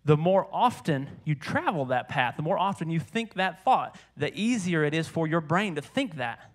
The 0.04 0.18
more 0.18 0.46
often 0.52 1.08
you 1.24 1.34
travel 1.34 1.86
that 1.86 2.08
path, 2.08 2.36
the 2.36 2.42
more 2.42 2.58
often 2.58 2.90
you 2.90 3.00
think 3.00 3.34
that 3.34 3.64
thought, 3.64 3.98
the 4.16 4.30
easier 4.38 4.84
it 4.84 4.92
is 4.92 5.08
for 5.08 5.26
your 5.26 5.40
brain 5.40 5.74
to 5.74 5.82
think 5.82 6.16
that. 6.16 6.52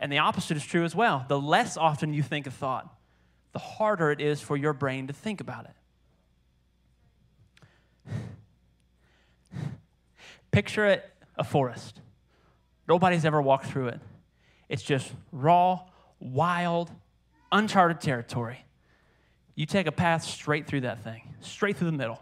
And 0.00 0.10
the 0.10 0.18
opposite 0.18 0.56
is 0.56 0.64
true 0.64 0.84
as 0.84 0.94
well. 0.94 1.24
The 1.28 1.40
less 1.40 1.76
often 1.76 2.12
you 2.12 2.24
think 2.24 2.48
a 2.48 2.50
thought, 2.50 2.92
the 3.52 3.60
harder 3.60 4.10
it 4.10 4.20
is 4.20 4.40
for 4.40 4.56
your 4.56 4.72
brain 4.72 5.06
to 5.06 5.12
think 5.12 5.40
about 5.40 5.66
it. 9.54 9.54
Picture 10.50 10.86
it 10.86 11.08
a 11.36 11.44
forest. 11.44 12.00
Nobody's 12.90 13.24
ever 13.24 13.40
walked 13.40 13.66
through 13.66 13.86
it. 13.86 14.00
It's 14.68 14.82
just 14.82 15.12
raw, 15.30 15.82
wild, 16.18 16.90
uncharted 17.52 18.00
territory. 18.00 18.64
You 19.54 19.64
take 19.64 19.86
a 19.86 19.92
path 19.92 20.24
straight 20.24 20.66
through 20.66 20.80
that 20.80 21.04
thing, 21.04 21.22
straight 21.40 21.76
through 21.76 21.92
the 21.92 21.96
middle. 21.96 22.20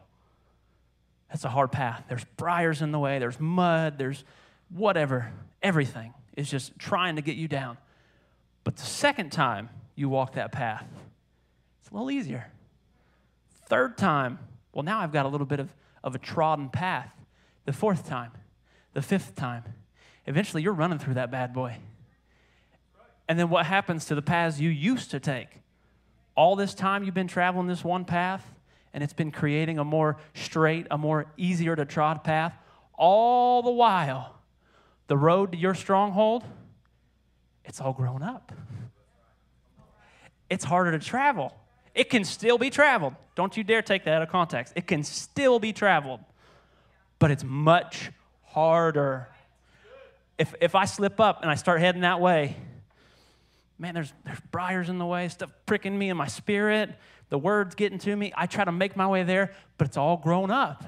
That's 1.31 1.47
a 1.47 1.49
hard 1.49 1.73
path. 1.73 2.05
There's 2.11 2.27
briars 2.37 2.83
in 2.83 2.93
the 2.93 2.99
way, 2.99 3.19
there's 3.19 3.41
mud, 3.41 3.97
there's 3.97 4.25
whatever. 4.69 5.33
Everything 5.63 6.13
is 6.37 6.51
just 6.51 6.79
trying 6.79 7.17
to 7.17 7.23
get 7.23 7.37
you 7.37 7.49
down. 7.49 7.79
But 8.63 8.77
the 8.77 8.85
second 8.85 9.33
time 9.33 9.71
you 9.95 10.11
walk 10.11 10.35
that 10.35 10.53
path, 10.53 10.85
it's 11.81 11.91
a 11.91 11.95
little 11.95 12.11
easier. 12.11 12.53
Third 13.71 13.97
time, 13.97 14.39
well, 14.75 14.83
now 14.83 15.01
I've 15.01 15.13
got 15.13 15.25
a 15.25 15.31
little 15.31 15.47
bit 15.47 15.61
of, 15.61 15.71
of 16.05 16.15
a 16.15 16.19
trodden 16.19 16.69
path. 16.69 17.11
The 17.65 17.73
fourth 17.73 18.07
time, 18.07 18.33
the 18.93 19.01
fifth 19.01 19.35
time, 19.35 19.65
eventually 20.29 20.63
you're 20.63 20.75
running 20.75 20.99
through 20.99 21.15
that 21.15 21.31
bad 21.31 21.53
boy. 21.53 21.77
And 23.29 23.39
then 23.39 23.51
what 23.51 23.67
happens 23.67 24.05
to 24.07 24.15
the 24.15 24.23
paths 24.23 24.61
you 24.61 24.71
used 24.71 25.11
to 25.11 25.21
take? 25.21 25.49
All 26.37 26.55
this 26.55 26.75
time 26.75 27.03
you've 27.03 27.15
been 27.15 27.29
traveling 27.29 27.67
this 27.67 27.83
one 27.83 28.05
path, 28.05 28.45
and 28.93 29.03
it's 29.03 29.13
been 29.13 29.31
creating 29.33 29.79
a 29.79 29.85
more 29.85 30.19
straight, 30.35 30.87
a 30.91 30.99
more 30.99 31.27
easier 31.37 31.75
to 31.75 31.85
trod 31.85 32.25
path. 32.25 32.55
All 32.95 33.63
the 33.63 33.71
while, 33.71 34.37
the 35.09 35.17
road 35.17 35.53
to 35.53 35.59
your 35.59 35.75
stronghold, 35.75 36.45
it's 37.65 37.81
all 37.81 37.93
grown 37.93 38.23
up. 38.23 38.53
It's 40.49 40.65
harder 40.65 40.93
to 40.93 40.99
travel. 40.99 41.55
It 41.95 42.11
can 42.11 42.25
still 42.25 42.59
be 42.59 42.71
traveled. 42.71 43.15
Don't 43.35 43.57
you 43.57 43.65
dare 43.65 43.83
take 43.83 44.05
that 44.05 44.15
out 44.15 44.23
of 44.23 44.29
context. 44.29 44.73
It 44.77 44.87
can 44.87 45.03
still 45.05 45.59
be 45.59 45.73
traveled, 45.73 46.21
but 47.19 47.31
it's 47.31 47.45
much 47.45 48.11
harder. 48.45 49.29
If, 50.39 50.55
if 50.61 50.75
I 50.75 50.85
slip 50.85 51.21
up 51.21 51.43
and 51.43 51.51
I 51.51 51.57
start 51.57 51.81
heading 51.81 52.03
that 52.03 52.21
way, 52.21 52.57
man, 53.79 53.95
there's, 53.95 54.13
there's 54.25 54.41
briars 54.51 54.89
in 54.89 54.99
the 54.99 55.07
way, 55.07 55.29
stuff 55.29 55.51
pricking 55.67 55.99
me 55.99 56.11
in 56.11 56.17
my 56.17 56.27
spirit, 56.27 56.91
the 57.29 57.39
words 57.39 57.75
getting 57.75 57.99
to 57.99 58.15
me. 58.15 58.33
I 58.37 58.47
try 58.47 58.65
to 58.65 58.73
make 58.73 58.97
my 58.97 59.07
way 59.07 59.23
there, 59.23 59.53
but 59.77 59.87
it's 59.87 59.97
all 59.97 60.17
grown 60.17 60.51
up. 60.51 60.85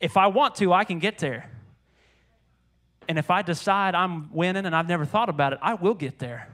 If 0.00 0.16
I 0.16 0.26
want 0.28 0.56
to, 0.56 0.72
I 0.72 0.84
can 0.84 0.98
get 0.98 1.18
there. 1.18 1.50
And 3.08 3.18
if 3.18 3.30
I 3.30 3.42
decide 3.42 3.94
I'm 3.94 4.32
winning 4.32 4.66
and 4.66 4.74
I've 4.74 4.88
never 4.88 5.04
thought 5.04 5.28
about 5.28 5.52
it, 5.52 5.58
I 5.62 5.74
will 5.74 5.94
get 5.94 6.18
there. 6.18 6.48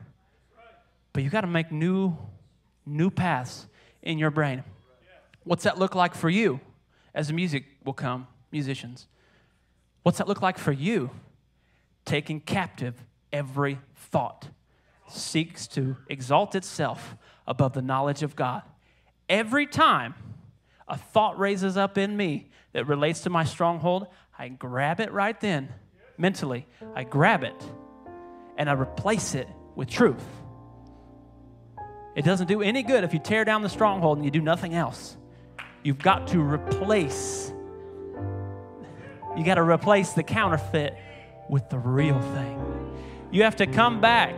But 1.12 1.22
you 1.22 1.30
got 1.30 1.42
to 1.42 1.46
make 1.46 1.72
new, 1.72 2.16
new 2.86 3.10
paths 3.10 3.66
in 4.02 4.18
your 4.18 4.30
brain. 4.30 4.64
What's 5.44 5.64
that 5.64 5.78
look 5.78 5.94
like 5.94 6.14
for 6.14 6.28
you 6.28 6.60
as 7.14 7.28
the 7.28 7.32
music 7.32 7.64
will 7.84 7.92
come, 7.92 8.26
musicians? 8.52 9.06
What's 10.02 10.18
that 10.18 10.28
look 10.28 10.42
like 10.42 10.58
for 10.58 10.72
you? 10.72 11.10
Taking 12.10 12.40
captive 12.40 12.96
every 13.32 13.78
thought 13.94 14.48
seeks 15.08 15.68
to 15.68 15.96
exalt 16.08 16.56
itself 16.56 17.14
above 17.46 17.72
the 17.72 17.82
knowledge 17.82 18.24
of 18.24 18.34
God. 18.34 18.62
Every 19.28 19.64
time 19.64 20.16
a 20.88 20.98
thought 20.98 21.38
raises 21.38 21.76
up 21.76 21.96
in 21.96 22.16
me 22.16 22.50
that 22.72 22.88
relates 22.88 23.20
to 23.20 23.30
my 23.30 23.44
stronghold, 23.44 24.08
I 24.36 24.48
grab 24.48 24.98
it 24.98 25.12
right 25.12 25.40
then, 25.40 25.68
mentally. 26.18 26.66
I 26.96 27.04
grab 27.04 27.44
it 27.44 27.54
and 28.56 28.68
I 28.68 28.72
replace 28.72 29.36
it 29.36 29.46
with 29.76 29.88
truth. 29.88 30.26
It 32.16 32.24
doesn't 32.24 32.48
do 32.48 32.60
any 32.60 32.82
good 32.82 33.04
if 33.04 33.14
you 33.14 33.20
tear 33.20 33.44
down 33.44 33.62
the 33.62 33.68
stronghold 33.68 34.18
and 34.18 34.24
you 34.24 34.32
do 34.32 34.42
nothing 34.42 34.74
else. 34.74 35.16
You've 35.84 36.00
got 36.00 36.26
to 36.26 36.40
replace. 36.40 37.52
You 39.36 39.44
got 39.44 39.54
to 39.54 39.62
replace 39.62 40.12
the 40.14 40.24
counterfeit 40.24 40.96
with 41.50 41.68
the 41.68 41.78
real 41.78 42.20
thing. 42.20 42.56
You 43.30 43.42
have 43.42 43.56
to 43.56 43.66
come 43.66 44.00
back 44.00 44.34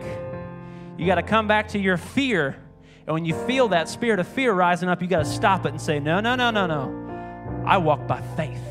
you 0.97 1.05
got 1.07 1.15
to 1.15 1.23
come 1.23 1.47
back 1.47 1.69
to 1.69 1.79
your 1.79 1.97
fear. 1.97 2.57
And 3.05 3.13
when 3.13 3.25
you 3.25 3.33
feel 3.45 3.69
that 3.69 3.89
spirit 3.89 4.19
of 4.19 4.27
fear 4.27 4.53
rising 4.53 4.89
up, 4.89 5.01
you 5.01 5.07
got 5.07 5.19
to 5.19 5.25
stop 5.25 5.65
it 5.65 5.69
and 5.69 5.81
say, 5.81 5.99
No, 5.99 6.19
no, 6.19 6.35
no, 6.35 6.51
no, 6.51 6.67
no. 6.67 7.63
I 7.65 7.77
walk 7.77 8.07
by 8.07 8.21
faith. 8.35 8.61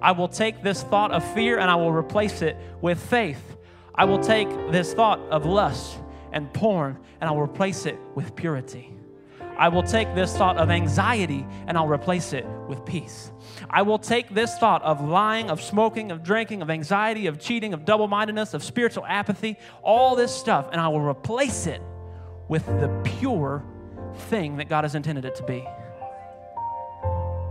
I 0.00 0.12
will 0.12 0.28
take 0.28 0.62
this 0.62 0.82
thought 0.82 1.12
of 1.12 1.24
fear 1.34 1.58
and 1.58 1.70
I 1.70 1.74
will 1.76 1.92
replace 1.92 2.42
it 2.42 2.56
with 2.80 3.00
faith. 3.00 3.56
I 3.94 4.04
will 4.04 4.20
take 4.20 4.48
this 4.70 4.94
thought 4.94 5.18
of 5.30 5.44
lust 5.44 5.98
and 6.32 6.52
porn 6.52 6.98
and 7.20 7.28
I'll 7.28 7.40
replace 7.40 7.84
it 7.86 7.98
with 8.14 8.36
purity. 8.36 8.92
I 9.58 9.68
will 9.68 9.82
take 9.82 10.14
this 10.14 10.36
thought 10.36 10.56
of 10.56 10.70
anxiety 10.70 11.44
and 11.66 11.76
I'll 11.76 11.88
replace 11.88 12.32
it 12.32 12.46
with 12.68 12.84
peace. 12.84 13.32
I 13.68 13.82
will 13.82 13.98
take 13.98 14.32
this 14.32 14.56
thought 14.56 14.82
of 14.82 15.00
lying, 15.00 15.50
of 15.50 15.60
smoking, 15.60 16.12
of 16.12 16.22
drinking, 16.22 16.62
of 16.62 16.70
anxiety, 16.70 17.26
of 17.26 17.40
cheating, 17.40 17.74
of 17.74 17.84
double 17.84 18.06
mindedness, 18.06 18.54
of 18.54 18.62
spiritual 18.62 19.04
apathy, 19.06 19.56
all 19.82 20.14
this 20.14 20.32
stuff, 20.32 20.68
and 20.70 20.80
I 20.80 20.86
will 20.88 21.00
replace 21.00 21.66
it 21.66 21.82
with 22.46 22.64
the 22.66 22.88
pure 23.18 23.64
thing 24.14 24.56
that 24.58 24.68
God 24.68 24.84
has 24.84 24.94
intended 24.94 25.24
it 25.24 25.34
to 25.36 25.42
be. 25.42 25.66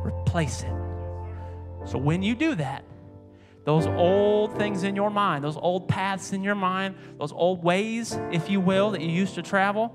Replace 0.03 0.63
it. 0.63 0.73
So 1.85 1.97
when 1.97 2.23
you 2.23 2.35
do 2.35 2.55
that, 2.55 2.85
those 3.65 3.85
old 3.85 4.57
things 4.57 4.83
in 4.83 4.95
your 4.95 5.09
mind, 5.09 5.43
those 5.43 5.57
old 5.57 5.89
paths 5.89 6.31
in 6.31 6.41
your 6.41 6.55
mind, 6.55 6.95
those 7.19 7.33
old 7.33 7.61
ways, 7.63 8.17
if 8.31 8.49
you 8.49 8.61
will, 8.61 8.91
that 8.91 9.01
you 9.01 9.09
used 9.09 9.35
to 9.35 9.41
travel, 9.41 9.89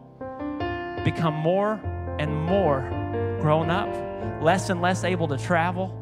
become 1.05 1.33
more 1.33 1.81
and 2.19 2.35
more 2.35 2.81
grown 3.41 3.71
up, 3.71 3.89
less 4.43 4.71
and 4.71 4.81
less 4.81 5.05
able 5.05 5.29
to 5.29 5.37
travel, 5.37 5.97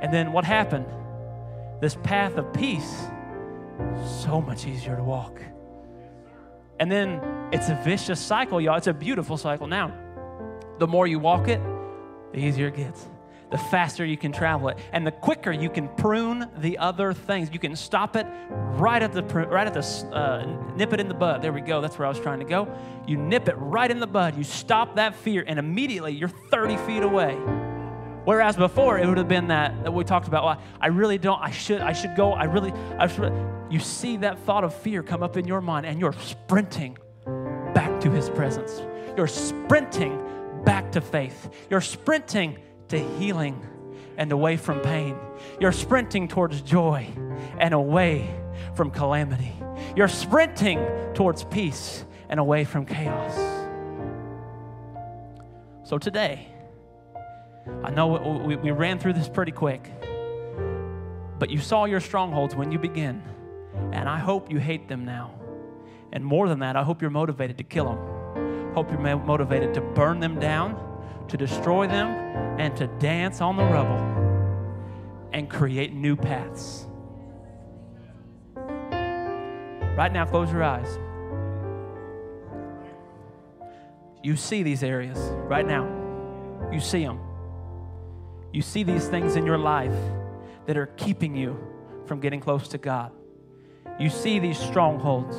and 0.00 0.12
then 0.12 0.32
what 0.32 0.44
happened? 0.44 0.86
This 1.80 1.96
path 2.02 2.36
of 2.36 2.52
peace, 2.52 3.06
so 4.22 4.40
much 4.40 4.66
easier 4.66 4.96
to 4.96 5.02
walk. 5.02 5.40
And 6.80 6.90
then 6.90 7.20
it's 7.52 7.68
a 7.68 7.74
vicious 7.84 8.20
cycle, 8.20 8.60
y'all. 8.60 8.76
It's 8.76 8.86
a 8.86 8.92
beautiful 8.92 9.36
cycle. 9.36 9.66
Now, 9.66 9.92
the 10.78 10.86
more 10.86 11.06
you 11.06 11.18
walk 11.18 11.48
it, 11.48 11.60
the 12.32 12.38
easier 12.38 12.68
it 12.68 12.76
gets. 12.76 13.06
The 13.50 13.58
faster 13.58 14.04
you 14.04 14.16
can 14.16 14.30
travel 14.30 14.68
it, 14.68 14.78
and 14.92 15.06
the 15.06 15.10
quicker 15.10 15.50
you 15.50 15.70
can 15.70 15.88
prune 15.88 16.50
the 16.58 16.76
other 16.78 17.14
things. 17.14 17.50
You 17.52 17.58
can 17.58 17.74
stop 17.76 18.14
it 18.14 18.26
right 18.50 19.02
at 19.02 19.12
the 19.12 19.22
right 19.22 19.66
at 19.66 19.74
the 19.74 20.14
uh, 20.14 20.74
nip 20.76 20.92
it 20.92 21.00
in 21.00 21.08
the 21.08 21.14
bud. 21.14 21.40
There 21.40 21.52
we 21.52 21.62
go. 21.62 21.80
That's 21.80 21.98
where 21.98 22.06
I 22.06 22.08
was 22.10 22.20
trying 22.20 22.40
to 22.40 22.44
go. 22.44 22.68
You 23.06 23.16
nip 23.16 23.48
it 23.48 23.56
right 23.56 23.90
in 23.90 24.00
the 24.00 24.06
bud. 24.06 24.36
You 24.36 24.44
stop 24.44 24.96
that 24.96 25.14
fear, 25.14 25.44
and 25.46 25.58
immediately 25.58 26.12
you're 26.12 26.32
30 26.50 26.76
feet 26.78 27.02
away 27.02 27.38
Whereas 28.28 28.56
before, 28.56 28.98
it 28.98 29.06
would 29.06 29.16
have 29.16 29.26
been 29.26 29.48
that, 29.48 29.84
that 29.84 29.90
we 29.90 30.04
talked 30.04 30.28
about, 30.28 30.44
well, 30.44 30.62
I 30.82 30.88
really 30.88 31.16
don't, 31.16 31.40
I 31.40 31.50
should, 31.50 31.80
I 31.80 31.94
should 31.94 32.14
go, 32.14 32.34
I 32.34 32.44
really, 32.44 32.74
I 32.98 33.06
should. 33.06 33.32
You 33.70 33.80
see 33.80 34.18
that 34.18 34.38
thought 34.40 34.64
of 34.64 34.74
fear 34.74 35.02
come 35.02 35.22
up 35.22 35.38
in 35.38 35.46
your 35.46 35.62
mind 35.62 35.86
and 35.86 35.98
you're 35.98 36.12
sprinting 36.12 36.98
back 37.72 37.98
to 38.02 38.10
his 38.10 38.28
presence. 38.28 38.82
You're 39.16 39.28
sprinting 39.28 40.22
back 40.62 40.92
to 40.92 41.00
faith. 41.00 41.48
You're 41.70 41.80
sprinting 41.80 42.58
to 42.88 42.98
healing 42.98 43.60
and 44.16 44.32
away 44.32 44.56
from 44.56 44.80
pain. 44.80 45.16
You're 45.60 45.72
sprinting 45.72 46.28
towards 46.28 46.60
joy 46.62 47.08
and 47.58 47.72
away 47.74 48.28
from 48.74 48.90
calamity. 48.90 49.52
You're 49.94 50.08
sprinting 50.08 50.84
towards 51.14 51.44
peace 51.44 52.04
and 52.28 52.40
away 52.40 52.64
from 52.64 52.84
chaos. 52.84 53.34
So 55.84 55.98
today, 55.98 56.48
I 57.82 57.90
know 57.90 58.42
we, 58.44 58.56
we 58.56 58.70
ran 58.70 58.98
through 58.98 59.14
this 59.14 59.28
pretty 59.28 59.52
quick, 59.52 59.90
but 61.38 61.50
you 61.50 61.58
saw 61.58 61.84
your 61.84 62.00
strongholds 62.00 62.54
when 62.54 62.72
you 62.72 62.78
begin, 62.78 63.22
and 63.92 64.08
I 64.08 64.18
hope 64.18 64.50
you 64.50 64.58
hate 64.58 64.88
them 64.88 65.04
now. 65.04 65.34
And 66.12 66.24
more 66.24 66.48
than 66.48 66.58
that, 66.60 66.76
I 66.76 66.82
hope 66.82 67.00
you're 67.00 67.10
motivated 67.10 67.58
to 67.58 67.64
kill 67.64 67.84
them. 67.84 68.74
Hope 68.74 68.90
you're 68.90 69.00
motivated 69.00 69.74
to 69.74 69.80
burn 69.80 70.20
them 70.20 70.38
down, 70.38 70.74
to 71.28 71.36
destroy 71.36 71.86
them, 71.86 72.08
and 72.58 72.76
to 72.76 72.86
dance 72.98 73.40
on 73.40 73.56
the 73.56 73.64
rubble 73.64 74.18
and 75.32 75.48
create 75.48 75.92
new 75.92 76.16
paths. 76.16 76.86
Right 78.56 80.12
now, 80.12 80.24
close 80.24 80.50
your 80.50 80.62
eyes. 80.62 80.98
You 84.22 84.36
see 84.36 84.62
these 84.62 84.82
areas 84.82 85.18
right 85.48 85.66
now. 85.66 85.86
You 86.72 86.80
see 86.80 87.04
them. 87.04 87.20
You 88.52 88.62
see 88.62 88.82
these 88.82 89.08
things 89.08 89.36
in 89.36 89.46
your 89.46 89.58
life 89.58 89.94
that 90.66 90.76
are 90.76 90.86
keeping 90.86 91.36
you 91.36 91.58
from 92.06 92.20
getting 92.20 92.40
close 92.40 92.68
to 92.68 92.78
God. 92.78 93.12
You 93.98 94.10
see 94.10 94.38
these 94.38 94.58
strongholds. 94.58 95.36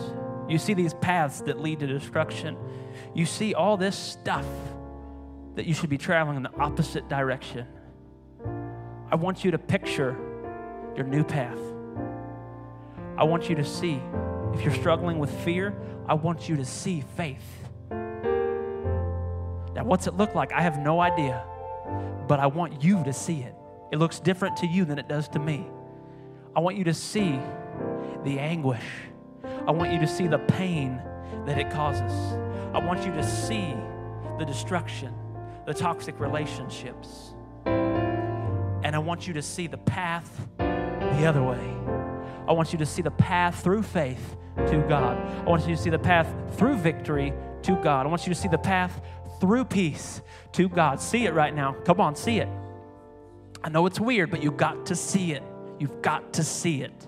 You 0.47 0.57
see 0.57 0.73
these 0.73 0.93
paths 0.95 1.41
that 1.41 1.59
lead 1.59 1.79
to 1.79 1.87
destruction. 1.87 2.57
You 3.13 3.25
see 3.25 3.53
all 3.53 3.77
this 3.77 3.97
stuff 3.97 4.45
that 5.59 5.67
you 5.67 5.73
should 5.73 5.89
be 5.89 5.97
traveling 5.97 6.37
in 6.37 6.43
the 6.43 6.55
opposite 6.57 7.09
direction. 7.09 7.67
I 9.11 9.15
want 9.15 9.43
you 9.43 9.51
to 9.51 9.57
picture 9.57 10.17
your 10.95 11.05
new 11.05 11.23
path. 11.23 11.59
I 13.17 13.25
want 13.25 13.49
you 13.49 13.55
to 13.55 13.65
see, 13.65 14.01
if 14.53 14.61
you're 14.61 14.73
struggling 14.73 15.19
with 15.19 15.29
fear, 15.43 15.77
I 16.07 16.13
want 16.13 16.47
you 16.47 16.55
to 16.55 16.65
see 16.65 17.03
faith. 17.17 17.43
Now, 17.91 19.83
what's 19.83 20.07
it 20.07 20.15
look 20.15 20.33
like? 20.33 20.53
I 20.53 20.61
have 20.61 20.79
no 20.79 21.01
idea 21.01 21.43
but 22.29 22.39
I 22.39 22.45
want 22.45 22.83
you 22.83 23.03
to 23.03 23.11
see 23.11 23.41
it. 23.41 23.55
It 23.91 23.97
looks 23.97 24.19
different 24.19 24.57
to 24.57 24.67
you 24.67 24.85
than 24.85 24.99
it 24.99 25.09
does 25.09 25.27
to 25.29 25.39
me. 25.39 25.65
I 26.55 26.59
want 26.59 26.77
you 26.77 26.83
to 26.83 26.93
see 26.93 27.39
the 28.23 28.37
anguish. 28.37 28.83
I 29.67 29.71
want 29.71 29.91
you 29.91 29.99
to 29.99 30.07
see 30.07 30.27
the 30.27 30.37
pain 30.37 31.01
that 31.47 31.57
it 31.57 31.71
causes. 31.71 32.13
I 32.71 32.77
want 32.77 33.03
you 33.03 33.11
to 33.13 33.23
see 33.23 33.73
the 34.37 34.45
destruction, 34.45 35.11
the 35.69 35.75
toxic 35.75 36.19
relationships. 36.19 37.35
And 37.67 38.95
I 38.95 38.97
want 38.97 39.27
you 39.27 39.35
to 39.35 39.41
see 39.43 39.67
the 39.67 39.77
path 39.77 40.47
the 40.57 41.25
other 41.27 41.43
way. 41.43 41.75
I 42.47 42.53
want 42.53 42.73
you 42.73 42.79
to 42.79 42.87
see 42.87 43.03
the 43.03 43.11
path 43.11 43.63
through 43.63 43.83
faith 43.83 44.35
to 44.57 44.83
God. 44.89 45.15
I 45.45 45.47
want 45.47 45.67
you 45.67 45.75
to 45.75 45.81
see 45.81 45.91
the 45.91 45.99
path 45.99 46.33
through 46.57 46.77
victory 46.77 47.33
to 47.61 47.75
God. 47.83 48.07
I 48.07 48.09
want 48.09 48.25
you 48.25 48.33
to 48.33 48.39
see 48.39 48.47
the 48.47 48.57
path 48.57 48.99
through 49.39 49.65
peace 49.65 50.23
to 50.53 50.67
God. 50.67 50.99
See 50.99 51.27
it 51.27 51.35
right 51.35 51.53
now. 51.53 51.73
Come 51.85 52.01
on, 52.01 52.15
see 52.15 52.39
it. 52.39 52.49
I 53.63 53.69
know 53.69 53.85
it's 53.85 53.99
weird, 53.99 54.31
but 54.31 54.41
you've 54.41 54.57
got 54.57 54.87
to 54.87 54.95
see 54.95 55.33
it. 55.33 55.43
You've 55.77 56.01
got 56.01 56.33
to 56.33 56.43
see 56.43 56.81
it. 56.81 57.07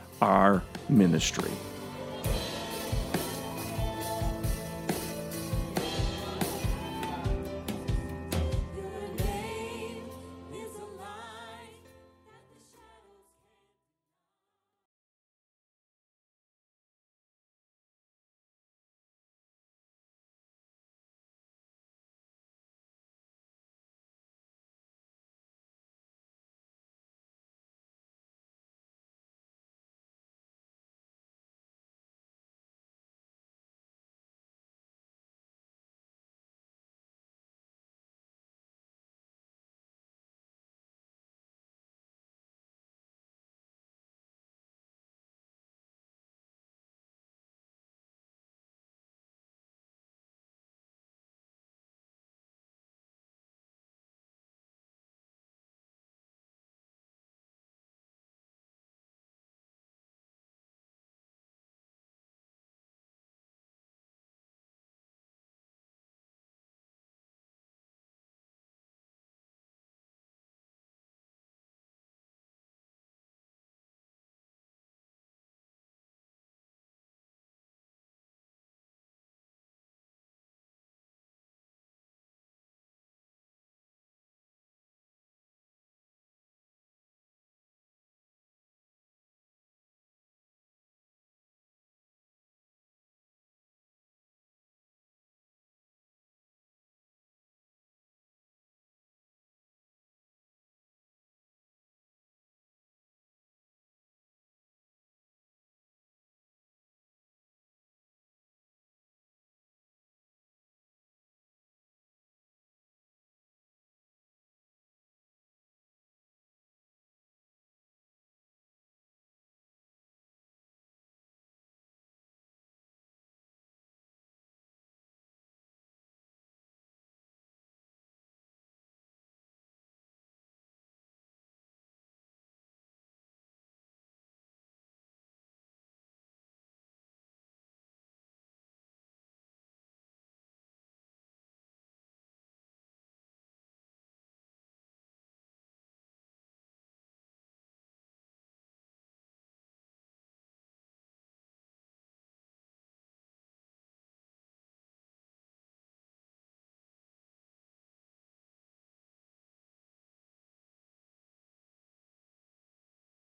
our 0.21 0.63
ministry. 0.89 1.51